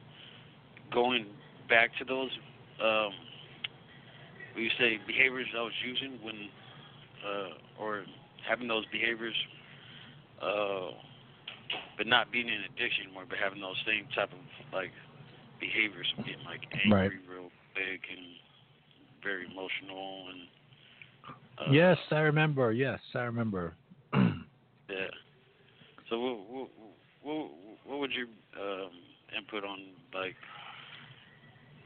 [0.94, 1.26] going
[1.70, 2.30] back to those
[2.84, 3.12] um
[4.54, 6.36] what you say behaviors I was using when
[7.26, 8.04] uh or
[8.48, 9.36] having those behaviors
[10.42, 10.92] uh
[11.98, 14.40] but not being in addiction anymore but having those same type of
[14.74, 14.92] like
[15.60, 17.30] behaviors getting like angry Right.
[17.30, 18.26] real big and
[19.24, 20.42] very emotional and
[21.58, 22.72] uh, yes, I remember.
[22.72, 23.76] Yes, I remember.
[26.10, 26.70] So what what
[27.24, 27.52] what,
[27.86, 28.28] what would your
[28.60, 28.92] um
[29.36, 29.80] input on
[30.14, 30.36] like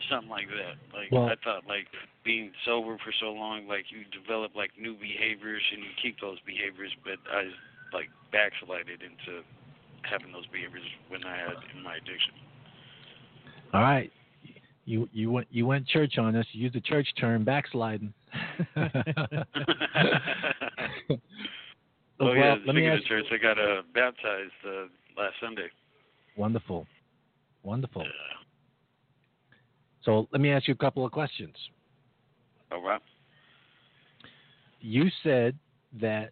[0.10, 0.76] something like that.
[0.95, 1.88] Like Well- I thought, like
[2.23, 6.38] being sober for so long, like you develop like new behaviors and you keep those
[6.45, 6.91] behaviors.
[7.03, 7.49] But I
[7.94, 9.41] like backslided into
[10.03, 12.34] having those behaviors when I had in my addiction.
[13.73, 14.11] All right.
[14.85, 16.45] You you went you went church on us.
[16.52, 18.14] You used the church term backsliding.
[22.19, 25.68] oh Well, yeah, let me ask of church, I got uh, baptized uh, last Sunday.
[26.35, 26.85] Wonderful.
[27.64, 28.03] Wonderful.
[28.03, 28.10] Yeah.
[30.03, 31.56] So let me ask you a couple of questions.
[32.72, 33.02] All right.
[34.80, 35.57] You said
[35.99, 36.31] that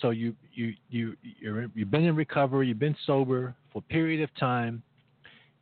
[0.00, 4.22] so you you you you're, you've been in recovery, you've been sober for a period
[4.22, 4.82] of time,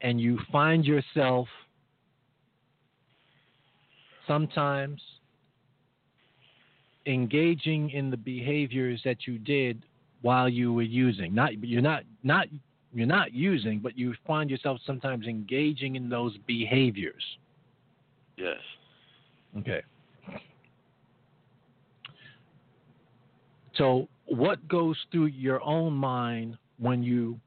[0.01, 1.49] and you find yourself
[4.27, 5.01] sometimes
[7.07, 9.85] engaging in the behaviors that you did
[10.23, 11.35] while you were using.
[11.35, 12.47] Not you're not not
[12.95, 17.23] you're not using, but you find yourself sometimes engaging in those behaviors.
[18.37, 18.59] Yes.
[19.59, 19.83] Okay.
[23.77, 27.39] So, what goes through your own mind when you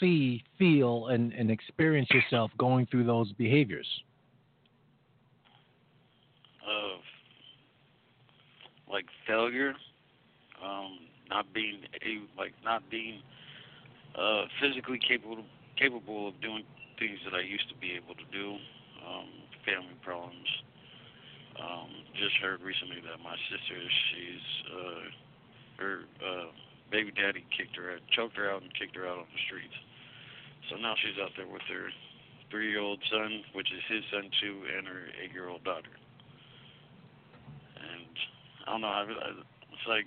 [0.00, 3.86] see, feel, and, and experience yourself going through those behaviors?
[6.66, 6.99] Of
[8.90, 9.74] like failure,
[10.62, 10.98] um,
[11.28, 11.82] not being
[12.36, 13.22] like not being
[14.18, 15.44] uh, physically capable
[15.78, 16.64] capable of doing
[16.98, 18.56] things that I used to be able to do.
[19.00, 19.28] Um,
[19.64, 20.48] family problems.
[21.60, 25.04] Um, just heard recently that my sister, she's uh,
[25.76, 26.48] her uh,
[26.90, 29.76] baby daddy kicked her out, choked her out, and kicked her out on the streets.
[30.68, 31.90] So now she's out there with her
[32.50, 35.92] three-year-old son, which is his son too, and her eight-year-old daughter.
[37.76, 38.14] And
[38.70, 38.86] I don't know.
[38.86, 39.30] I, I,
[39.74, 40.06] it's like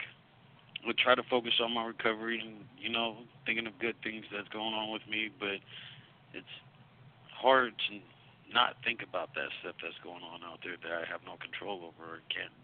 [0.87, 4.47] I try to focus on my recovery and you know thinking of good things that's
[4.49, 5.59] going on with me, but
[6.33, 6.55] it's
[7.27, 11.19] hard to not think about that stuff that's going on out there that I have
[11.25, 12.55] no control over or can't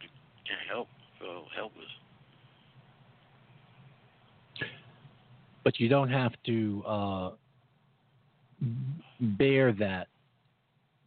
[0.47, 0.88] can't help.
[1.19, 1.91] Feel helpless.
[5.65, 7.31] But you don't have to uh,
[9.19, 10.07] bear that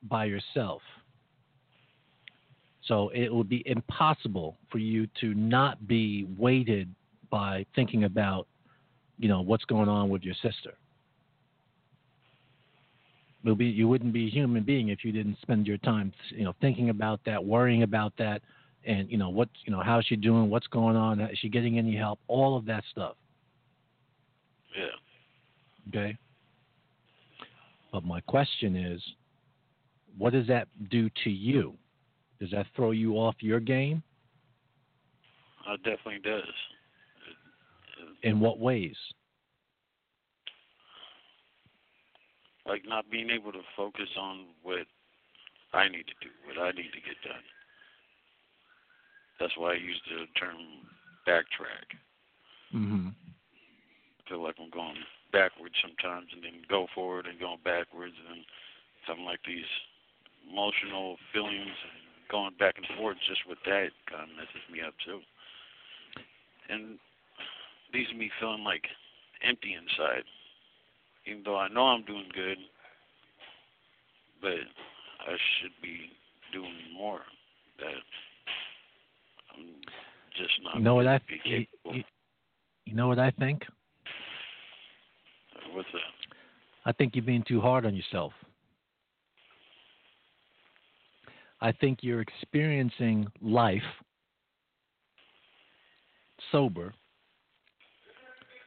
[0.02, 0.82] by yourself.
[2.86, 6.92] So it would be impossible for you to not be weighted
[7.30, 8.48] by thinking about,
[9.18, 10.74] you know, what's going on with your sister.
[13.44, 16.54] Be, you wouldn't be a human being if you didn't spend your time, you know,
[16.60, 18.40] thinking about that, worrying about that,
[18.84, 21.76] and you know what, you know, how's she doing, what's going on, is she getting
[21.78, 23.16] any help, all of that stuff.
[24.76, 25.88] Yeah.
[25.88, 26.16] Okay.
[27.92, 29.02] But my question is,
[30.16, 31.74] what does that do to you?
[32.42, 34.02] Does that throw you off your game?
[35.64, 36.42] Uh, It definitely does.
[38.24, 38.96] In what ways?
[42.66, 44.86] Like not being able to focus on what
[45.72, 47.46] I need to do, what I need to get done.
[49.38, 50.56] That's why I use the term
[51.28, 51.94] backtrack.
[52.74, 53.06] Mm-hmm.
[53.06, 54.96] I feel like I'm going
[55.30, 58.44] backwards sometimes and then go forward and going backwards and then
[59.06, 59.70] having like these
[60.50, 62.01] emotional feelings and
[62.32, 65.20] going back and forth just with that kind of messes me up too.
[66.72, 66.98] And
[67.92, 68.82] leaves me feeling like
[69.46, 70.24] empty inside.
[71.26, 72.56] Even though I know I'm doing good,
[74.40, 74.64] but
[75.20, 76.10] I should be
[76.52, 77.20] doing more.
[77.78, 78.00] That
[79.54, 79.66] I'm
[80.36, 81.96] just not You know what I you, capable.
[81.96, 82.04] you-
[82.86, 83.62] you know what I think?
[85.72, 86.00] What's that?
[86.84, 88.32] I think you're being too hard on yourself.
[91.62, 93.82] I think you're experiencing life
[96.50, 96.92] sober.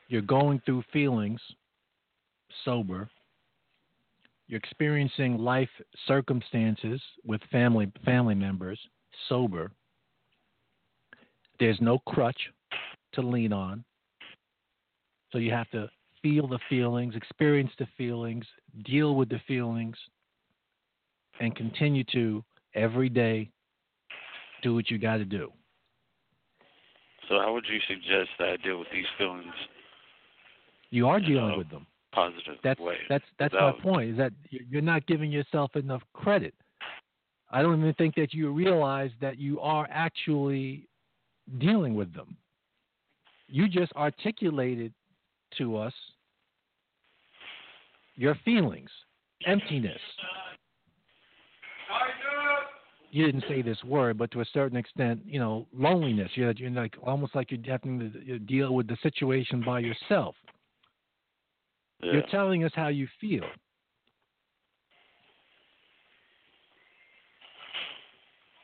[0.08, 1.42] You're going through feelings
[2.64, 3.10] sober.
[4.48, 5.70] You're experiencing life
[6.08, 8.80] circumstances with family family members
[9.28, 9.72] sober.
[11.60, 12.40] There's no crutch
[13.14, 13.84] to lean on.
[15.34, 15.90] So you have to
[16.22, 18.46] feel the feelings, experience the feelings,
[18.86, 19.98] deal with the feelings,
[21.42, 22.42] and continue to
[22.76, 23.50] every day
[24.62, 25.52] do what you got to do.
[27.30, 29.54] So how would you suggest that I deal with these feelings
[30.92, 31.88] You are You dealing know, with them.
[32.12, 32.98] positive That's way?
[33.10, 34.12] that's that's without- my point.
[34.12, 36.54] Is that you- you're not giving yourself enough credit.
[37.50, 40.88] I don't even think that you realize that you are actually
[41.58, 42.38] dealing with them.
[43.48, 44.94] You just articulated
[45.58, 45.94] to us
[48.16, 48.90] your feelings,
[49.46, 50.02] emptiness.
[53.16, 56.30] You didn't say this word, but to a certain extent, you know, loneliness.
[56.36, 60.36] You're, you're like almost like you're having to deal with the situation by yourself.
[62.04, 62.12] Yeah.
[62.12, 63.46] You're telling us how you feel.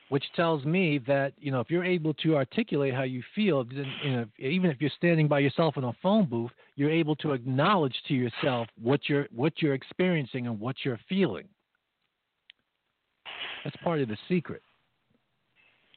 [0.09, 3.85] Which tells me that you know if you're able to articulate how you feel, then
[4.03, 7.31] you know even if you're standing by yourself in a phone booth, you're able to
[7.31, 11.47] acknowledge to yourself what you're what you're experiencing and what you're feeling.
[13.63, 14.61] That's part of the secret.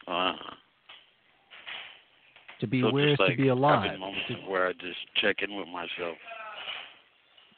[0.06, 0.34] Uh,
[2.60, 3.84] To be so aware is like to be alive.
[3.84, 6.16] having moments where I just check in with myself.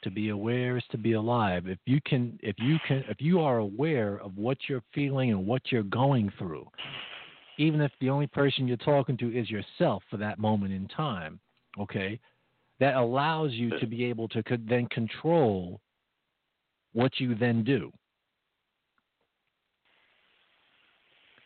[0.03, 3.39] to be aware is to be alive if you can if you can if you
[3.41, 6.65] are aware of what you're feeling and what you're going through
[7.57, 11.39] even if the only person you're talking to is yourself for that moment in time
[11.79, 12.19] okay
[12.79, 15.81] that allows you to be able to then control
[16.93, 17.91] what you then do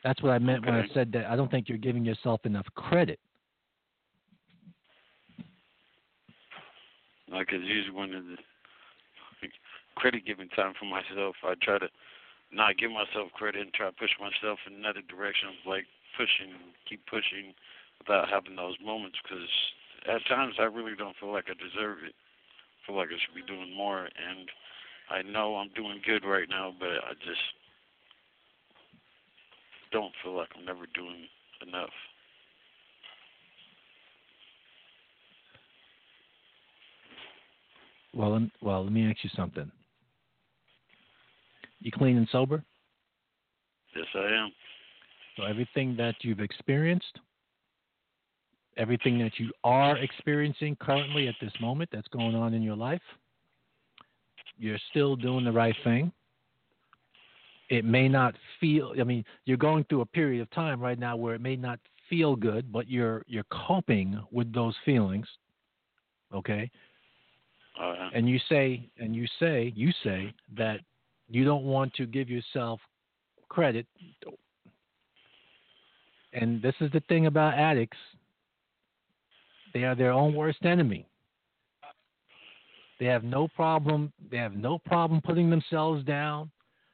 [0.03, 2.65] that's what i meant when i said that i don't think you're giving yourself enough
[2.75, 3.19] credit.
[7.31, 8.37] Like it's usually of the
[9.95, 11.87] credit giving time for myself, I try to
[12.51, 15.87] not give myself credit and try to push myself in another direction of like
[16.19, 16.51] pushing,
[16.83, 17.55] keep pushing
[18.03, 19.47] without having those moments because
[20.11, 22.11] at times I really don't feel like I deserve it.
[22.11, 24.51] I feel like I should be doing more and
[25.07, 27.45] I know I'm doing good right now, but I just
[29.91, 31.27] don't feel like I'm never doing
[31.67, 31.89] enough.
[38.13, 39.71] well well let me ask you something
[41.79, 42.61] you clean and sober
[43.95, 44.51] Yes, I am.
[45.37, 47.19] So everything that you've experienced,
[48.77, 53.01] everything that you are experiencing currently at this moment that's going on in your life,
[54.57, 56.11] you're still doing the right thing.
[57.71, 61.15] It may not feel I mean, you're going through a period of time right now
[61.15, 61.79] where it may not
[62.09, 65.25] feel good, but you're you're coping with those feelings.
[66.35, 66.69] Okay?
[67.81, 70.81] Uh, and you say and you say you say that
[71.29, 72.81] you don't want to give yourself
[73.47, 73.85] credit
[76.33, 77.97] and this is the thing about addicts
[79.73, 81.05] they are their own worst enemy
[82.99, 86.51] they have no problem they have no problem putting themselves down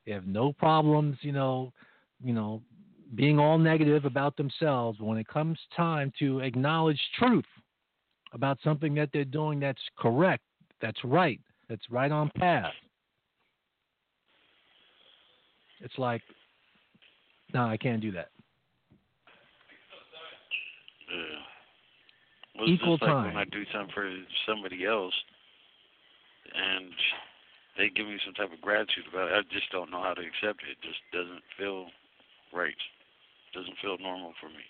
[0.08, 1.72] they have no problems you know
[2.24, 2.62] you know
[3.16, 7.46] being all negative about themselves when it comes time to acknowledge truth
[8.34, 10.44] about something that they're doing that's correct
[10.82, 11.40] that's right
[11.70, 12.74] that's right on path
[15.82, 16.22] it's like
[17.54, 18.30] no i can't do that
[21.10, 21.40] Yeah.
[22.60, 23.26] Well, Equal like time.
[23.28, 24.12] when I do something for
[24.48, 25.14] somebody else,
[26.54, 26.92] and
[27.78, 30.22] they give me some type of gratitude about it, I just don't know how to
[30.22, 30.72] accept it.
[30.72, 31.86] It just doesn't feel
[32.54, 32.70] right.
[32.74, 34.64] It Doesn't feel normal for me.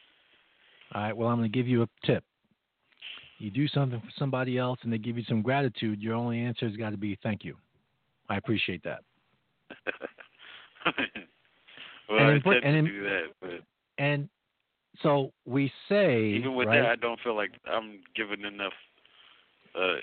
[0.94, 2.24] All right, well, I'm going to give you a tip.
[3.40, 6.68] You do something for somebody else and they give you some gratitude, your only answer
[6.68, 7.56] has got to be thank you.
[8.30, 9.02] I appreciate that.
[12.10, 13.62] well, And I put- and to in- do that, but
[14.00, 14.30] And
[15.02, 16.82] so we say, even with right?
[16.82, 18.74] that, I don't feel like I'm giving enough,
[19.76, 19.98] uh,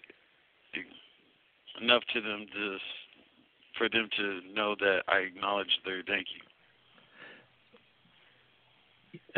[1.81, 2.77] enough to them to,
[3.79, 6.41] for them to know that I acknowledge their thank you.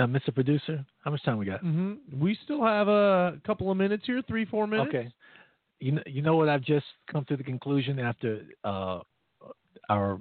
[0.02, 0.32] uh, Mr.
[0.34, 1.60] Producer, how much time we got?
[1.60, 4.88] hmm We still have a couple of minutes here, three, four minutes.
[4.88, 5.12] Okay.
[5.80, 9.00] You know, you know what I've just come to the conclusion after uh,
[9.90, 10.18] our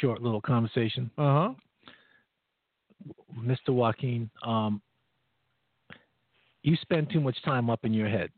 [0.00, 1.54] short little conversation, Uh huh.
[3.38, 3.70] Mr.
[3.70, 4.30] Joaquin.
[4.44, 4.80] Um,
[6.62, 8.30] you spend too much time up in your head,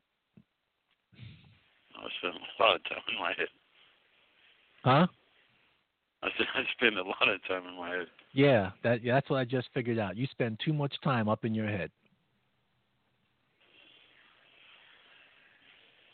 [2.02, 3.48] I spend a lot of time in my head.
[4.84, 5.06] huh?
[6.22, 8.06] I said I spend a lot of time in my head.
[8.32, 10.16] Yeah, that yeah, that's what I just figured out.
[10.16, 11.90] You spend too much time up in your head.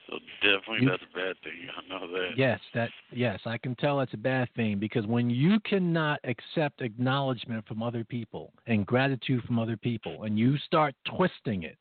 [0.08, 1.68] So definitely You- that's a bad thing.
[1.76, 2.36] I know that.
[2.36, 6.80] Yes, that yes, I can tell that's a bad thing because when you cannot accept
[6.80, 11.76] acknowledgement from other people and gratitude from other people and you start twisting it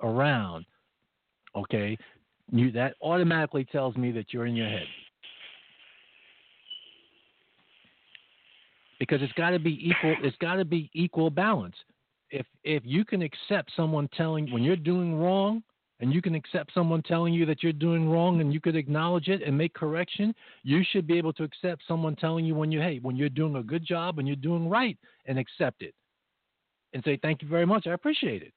[0.00, 0.64] around,
[1.56, 1.98] okay,
[2.52, 4.84] you that automatically tells me that you're in your head.
[9.00, 11.74] Because it's got to be equal it's got to be equal balance.
[12.30, 15.62] If if you can accept someone telling when you're doing wrong
[15.98, 19.28] and you can accept someone telling you that you're doing wrong and you could acknowledge
[19.28, 22.80] it and make correction, you should be able to accept someone telling you when you
[22.80, 25.94] hey, when you're doing a good job and you're doing right and accept it.
[26.92, 28.52] And say, Thank you very much, I appreciate it.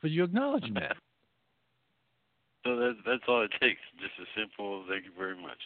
[0.00, 0.96] For you acknowledging that.
[2.68, 3.80] So that that's all it takes.
[3.98, 5.58] Just a simple thank you very much.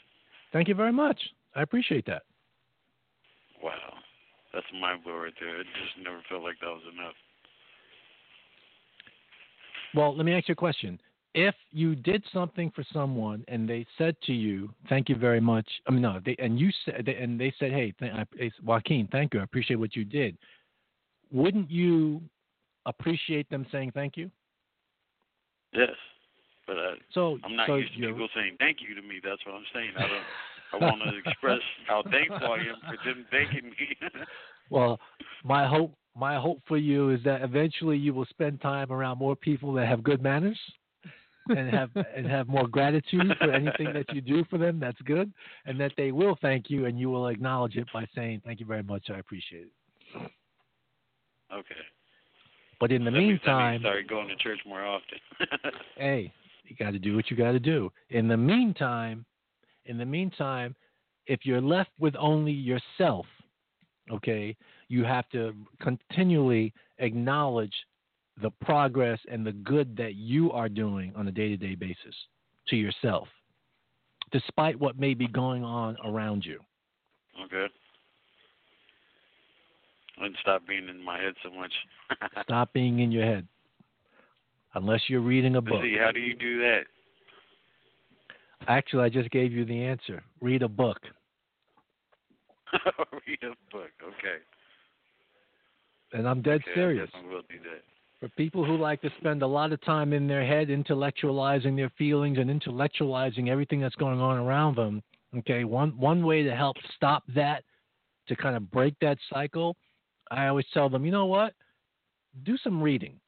[0.53, 1.19] Thank you very much.
[1.57, 2.23] I appreciate that.
[3.62, 3.95] Wow.
[4.55, 5.61] That's a mind blow right there.
[5.61, 7.15] It just never felt like that was enough.
[9.95, 11.01] Well, let me ask you a question.
[11.35, 15.69] If you did something for someone and they said to you, "Thank you very much,"
[15.89, 19.35] I mean, no, they and you said, and they said, "Hey, th- I, Joaquin, thank
[19.35, 19.41] you.
[19.41, 20.37] I appreciate what you did."
[21.33, 22.20] Wouldn't you
[22.87, 24.31] appreciate them saying thank you?
[25.73, 25.97] Yes.
[26.73, 29.20] But I, So, I'm not so used to you're- people saying thank you to me.
[29.23, 29.93] That's what I'm saying.
[29.97, 30.24] I don't.
[30.73, 33.97] I want to express how thankful I am for them thanking me.
[34.70, 34.99] Well,
[35.44, 39.36] my hope my hope for you is that eventually you will spend time around more
[39.36, 40.59] people that have good manners
[41.51, 44.81] and have and have more gratitude for anything that you do for them.
[44.81, 45.31] That's good,
[45.66, 48.66] and that they will thank you and you will acknowledge it by saying thank you
[48.66, 49.11] very much.
[49.11, 50.31] I appreciate it.
[51.53, 51.82] okay.
[52.81, 55.19] But in the That means I need to going to church more often.
[55.97, 56.32] hey,
[56.64, 57.90] you got to do what you got to do.
[58.10, 59.24] In the meantime,
[59.86, 60.74] in the meantime,
[61.26, 63.26] if you're left with only yourself,
[64.10, 64.56] okay,
[64.89, 67.74] you have to continually acknowledge
[68.40, 72.14] the progress and the good that you are doing on a day-to-day basis
[72.68, 73.28] to yourself,
[74.30, 76.59] despite what may be going on around you.
[77.39, 77.66] Oh, okay.
[80.18, 81.72] And stop being in my head so much.
[82.43, 83.48] Stop being in your head.
[84.74, 85.82] Unless you're reading a book.
[85.82, 86.82] see, how do you do that?
[88.69, 90.23] Actually, I just gave you the answer.
[90.40, 90.99] Read a book.
[93.27, 93.90] Read a book.
[94.03, 94.39] Okay.
[96.12, 97.11] And I'm dead okay, serious.
[97.15, 97.82] I will do that.
[98.20, 101.90] for people who like to spend a lot of time in their head intellectualizing their
[101.99, 105.03] feelings and intellectualizing everything that's going on around them
[105.36, 107.65] okay one one way to help stop that
[108.28, 109.74] to kind of break that cycle
[110.31, 111.55] i always tell them you know what
[112.44, 113.19] do some reading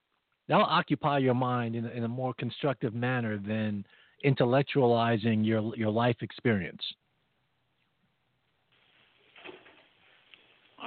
[0.49, 3.85] that'll occupy your mind in, a- in a more constructive manner than
[4.25, 6.83] intellectualizing your your life experience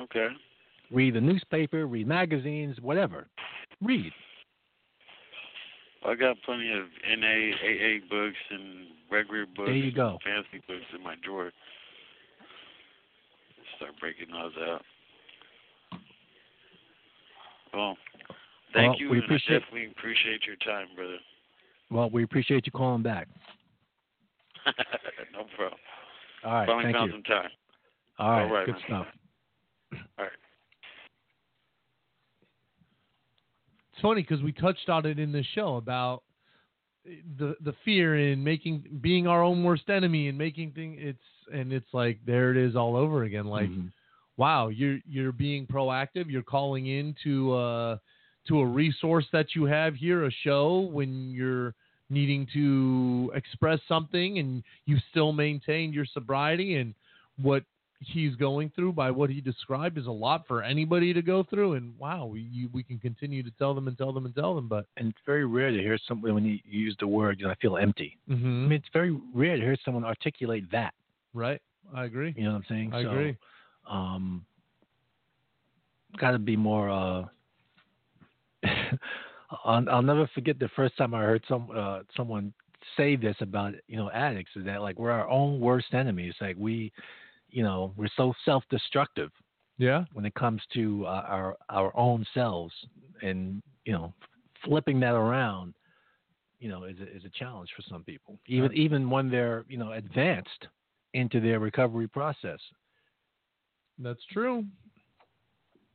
[0.02, 0.28] Okay.
[0.92, 3.28] read the newspaper read magazines whatever
[3.82, 4.12] read
[6.06, 6.86] I got plenty of
[7.20, 9.66] NA, AA books and regular books.
[9.68, 10.18] There you go.
[10.24, 11.52] Fancy books in my drawer.
[13.76, 14.84] Start breaking those out.
[17.74, 17.98] Well,
[18.74, 21.18] thank Well, you, we and appreciate- I definitely appreciate your time, brother.
[21.90, 23.28] well we appreciate you calling back
[25.34, 25.80] no problem.
[26.44, 27.50] all right Finally thank found you some time.
[28.20, 28.84] all right, All right, good man.
[28.86, 29.08] stuff
[30.18, 30.32] All right.
[33.94, 36.24] It's funny because we touched on it in the show about
[37.38, 41.20] the the fear in making being our own worst enemy and making things it's
[41.54, 43.92] and it's like there it is all over again like Mhm.
[44.36, 47.98] wow you're you're being proactive you're calling in to uh
[48.48, 51.74] to a resource that you have here a show when you're
[52.10, 56.94] needing to express something and you still maintain your sobriety and
[57.42, 57.64] what
[58.00, 61.74] he's going through by what he described is a lot for anybody to go through
[61.74, 64.56] and wow we you, we can continue to tell them and tell them and tell
[64.56, 67.46] them but and it's very rare to hear somebody when you use the word, you
[67.46, 68.18] know, I feel empty.
[68.30, 70.94] I mean, it's very rare to hear someone articulate that.
[71.34, 71.62] right
[71.94, 72.94] i agree You know what I'm saying?
[72.94, 73.36] i so, agree
[73.90, 74.46] Um,
[76.20, 76.90] got to be more.
[76.90, 77.26] Uh,
[79.66, 82.54] I'll, I'll never forget the first time I heard some uh, someone
[82.96, 86.34] say this about you know addicts is that like we're our own worst enemies.
[86.42, 86.92] Like we,
[87.50, 89.32] you know, we're so self-destructive
[89.78, 92.74] yeah when it comes to uh, our our own selves,
[93.22, 94.14] and you know,
[94.66, 95.74] flipping that around,
[96.60, 98.40] you know, is a, is a challenge for some people.
[98.48, 100.68] Even even when they're you know advanced
[101.14, 102.60] into their recovery process.
[104.00, 104.66] That's true.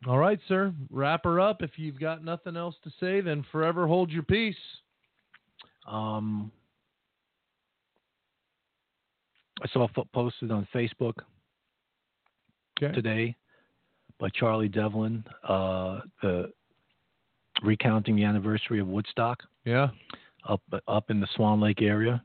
[0.07, 0.73] All right, sir.
[0.91, 1.63] Wrap her up.
[1.63, 4.57] If you've got nothing else to say, then forever hold your peace.
[5.87, 6.51] Um,
[9.63, 11.15] I saw a posted on Facebook
[12.83, 12.93] Okay.
[12.95, 13.37] today
[14.19, 16.53] by Charlie Devlin, uh, the
[17.63, 19.91] recounting the anniversary of Woodstock Yeah.
[20.45, 22.25] up up in the Swan Lake area,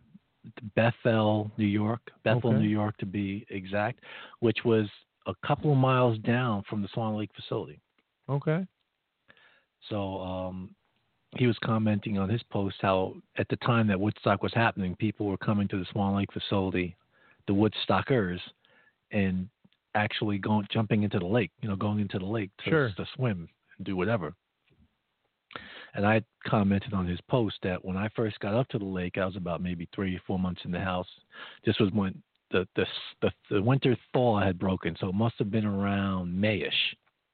[0.75, 2.59] Bethel, New York, Bethel, Okay.
[2.59, 4.03] New York to be exact,
[4.39, 4.89] which was
[5.27, 7.79] a couple of miles down from the Swan Lake facility.
[8.29, 8.65] Okay.
[9.89, 10.75] So um,
[11.37, 15.27] he was commenting on his post how at the time that Woodstock was happening, people
[15.27, 16.95] were coming to the Swan Lake facility,
[17.47, 18.39] the Woodstockers,
[19.11, 19.47] and
[19.95, 22.91] actually going jumping into the lake, you know, going into the lake to, Sure.
[22.97, 23.47] to swim
[23.77, 24.33] and do whatever.
[25.93, 29.17] And I commented on his post that when I first got up to the lake,
[29.17, 31.07] I was about maybe three or four months in the house.
[31.65, 32.21] This was when
[32.51, 32.85] the the
[33.21, 36.71] the, the winter thaw had broken, so it must have been around Mayish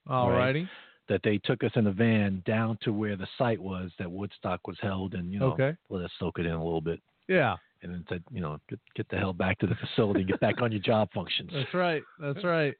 [0.07, 0.37] All Right.
[0.37, 0.67] righty.
[1.09, 4.65] that they took us in a van down to where the site was that Woodstock
[4.67, 5.75] was held, and you know, Okay.
[5.89, 7.57] let us soak it in a little bit, Yeah.
[7.81, 10.39] and then said, you know, get, get the hell back to the facility and get
[10.39, 11.51] back on your job functions.
[11.53, 12.01] That's right.
[12.19, 12.73] That's right.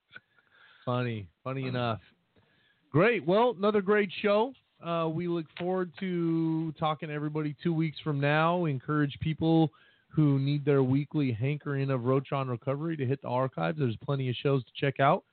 [0.85, 1.27] Funny.
[1.43, 1.99] Funny enough.
[2.91, 3.25] Great.
[3.25, 4.53] Well, another great show.
[4.83, 8.65] Uh, we look forward to talking to everybody two weeks from now.
[8.65, 9.71] Encourage people
[10.13, 13.79] who need their weekly hankering of Roach on Recovery to hit the archives.
[13.79, 15.23] There's plenty of shows to check out.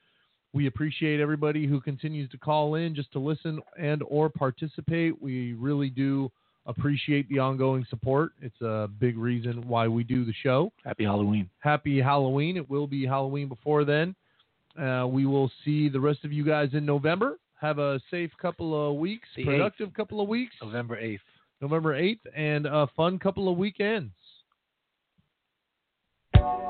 [0.52, 5.20] We appreciate everybody who continues to call in just to listen and or participate.
[5.20, 6.30] We really do
[6.66, 8.32] appreciate the ongoing support.
[8.40, 11.48] It's a big reason why we do the show Happy Halloween.
[11.60, 12.56] happy Halloween.
[12.56, 14.14] It will be Halloween before then.
[14.80, 17.38] Uh, we will see the rest of you guys in November.
[17.60, 21.18] Have a safe couple of weeks, The productive couple of weeks, November 8th.
[21.60, 24.12] November 8th, and a fun couple of weekends.
[26.40, 26.69] Thank you.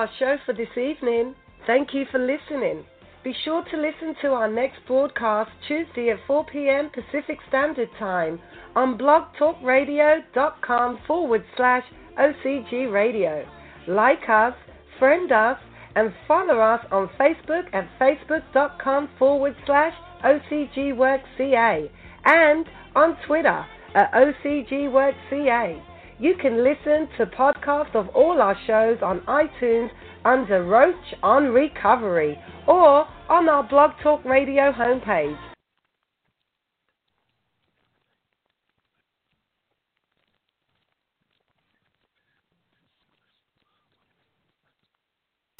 [0.00, 1.34] Our show for this evening.
[1.66, 2.86] Thank you for listening.
[3.22, 6.88] Be sure to listen to our next broadcast Tuesday at 4 p.m.
[6.88, 8.40] Pacific Standard Time
[8.74, 11.84] on blogtalkradio.com forward slash
[12.18, 13.46] OCG Radio.
[13.86, 14.54] Like us,
[14.98, 15.58] friend us,
[15.94, 19.92] and follow us on Facebook at facebook.com forward slash
[20.24, 21.90] OCGWorkCA
[22.24, 22.64] and
[22.96, 25.89] on Twitter at OCGWorkCA.
[26.20, 29.88] You can listen to podcasts of all our shows on iTunes
[30.26, 32.38] under Roach on Recovery
[32.68, 35.49] or on our Blog Talk Radio homepage.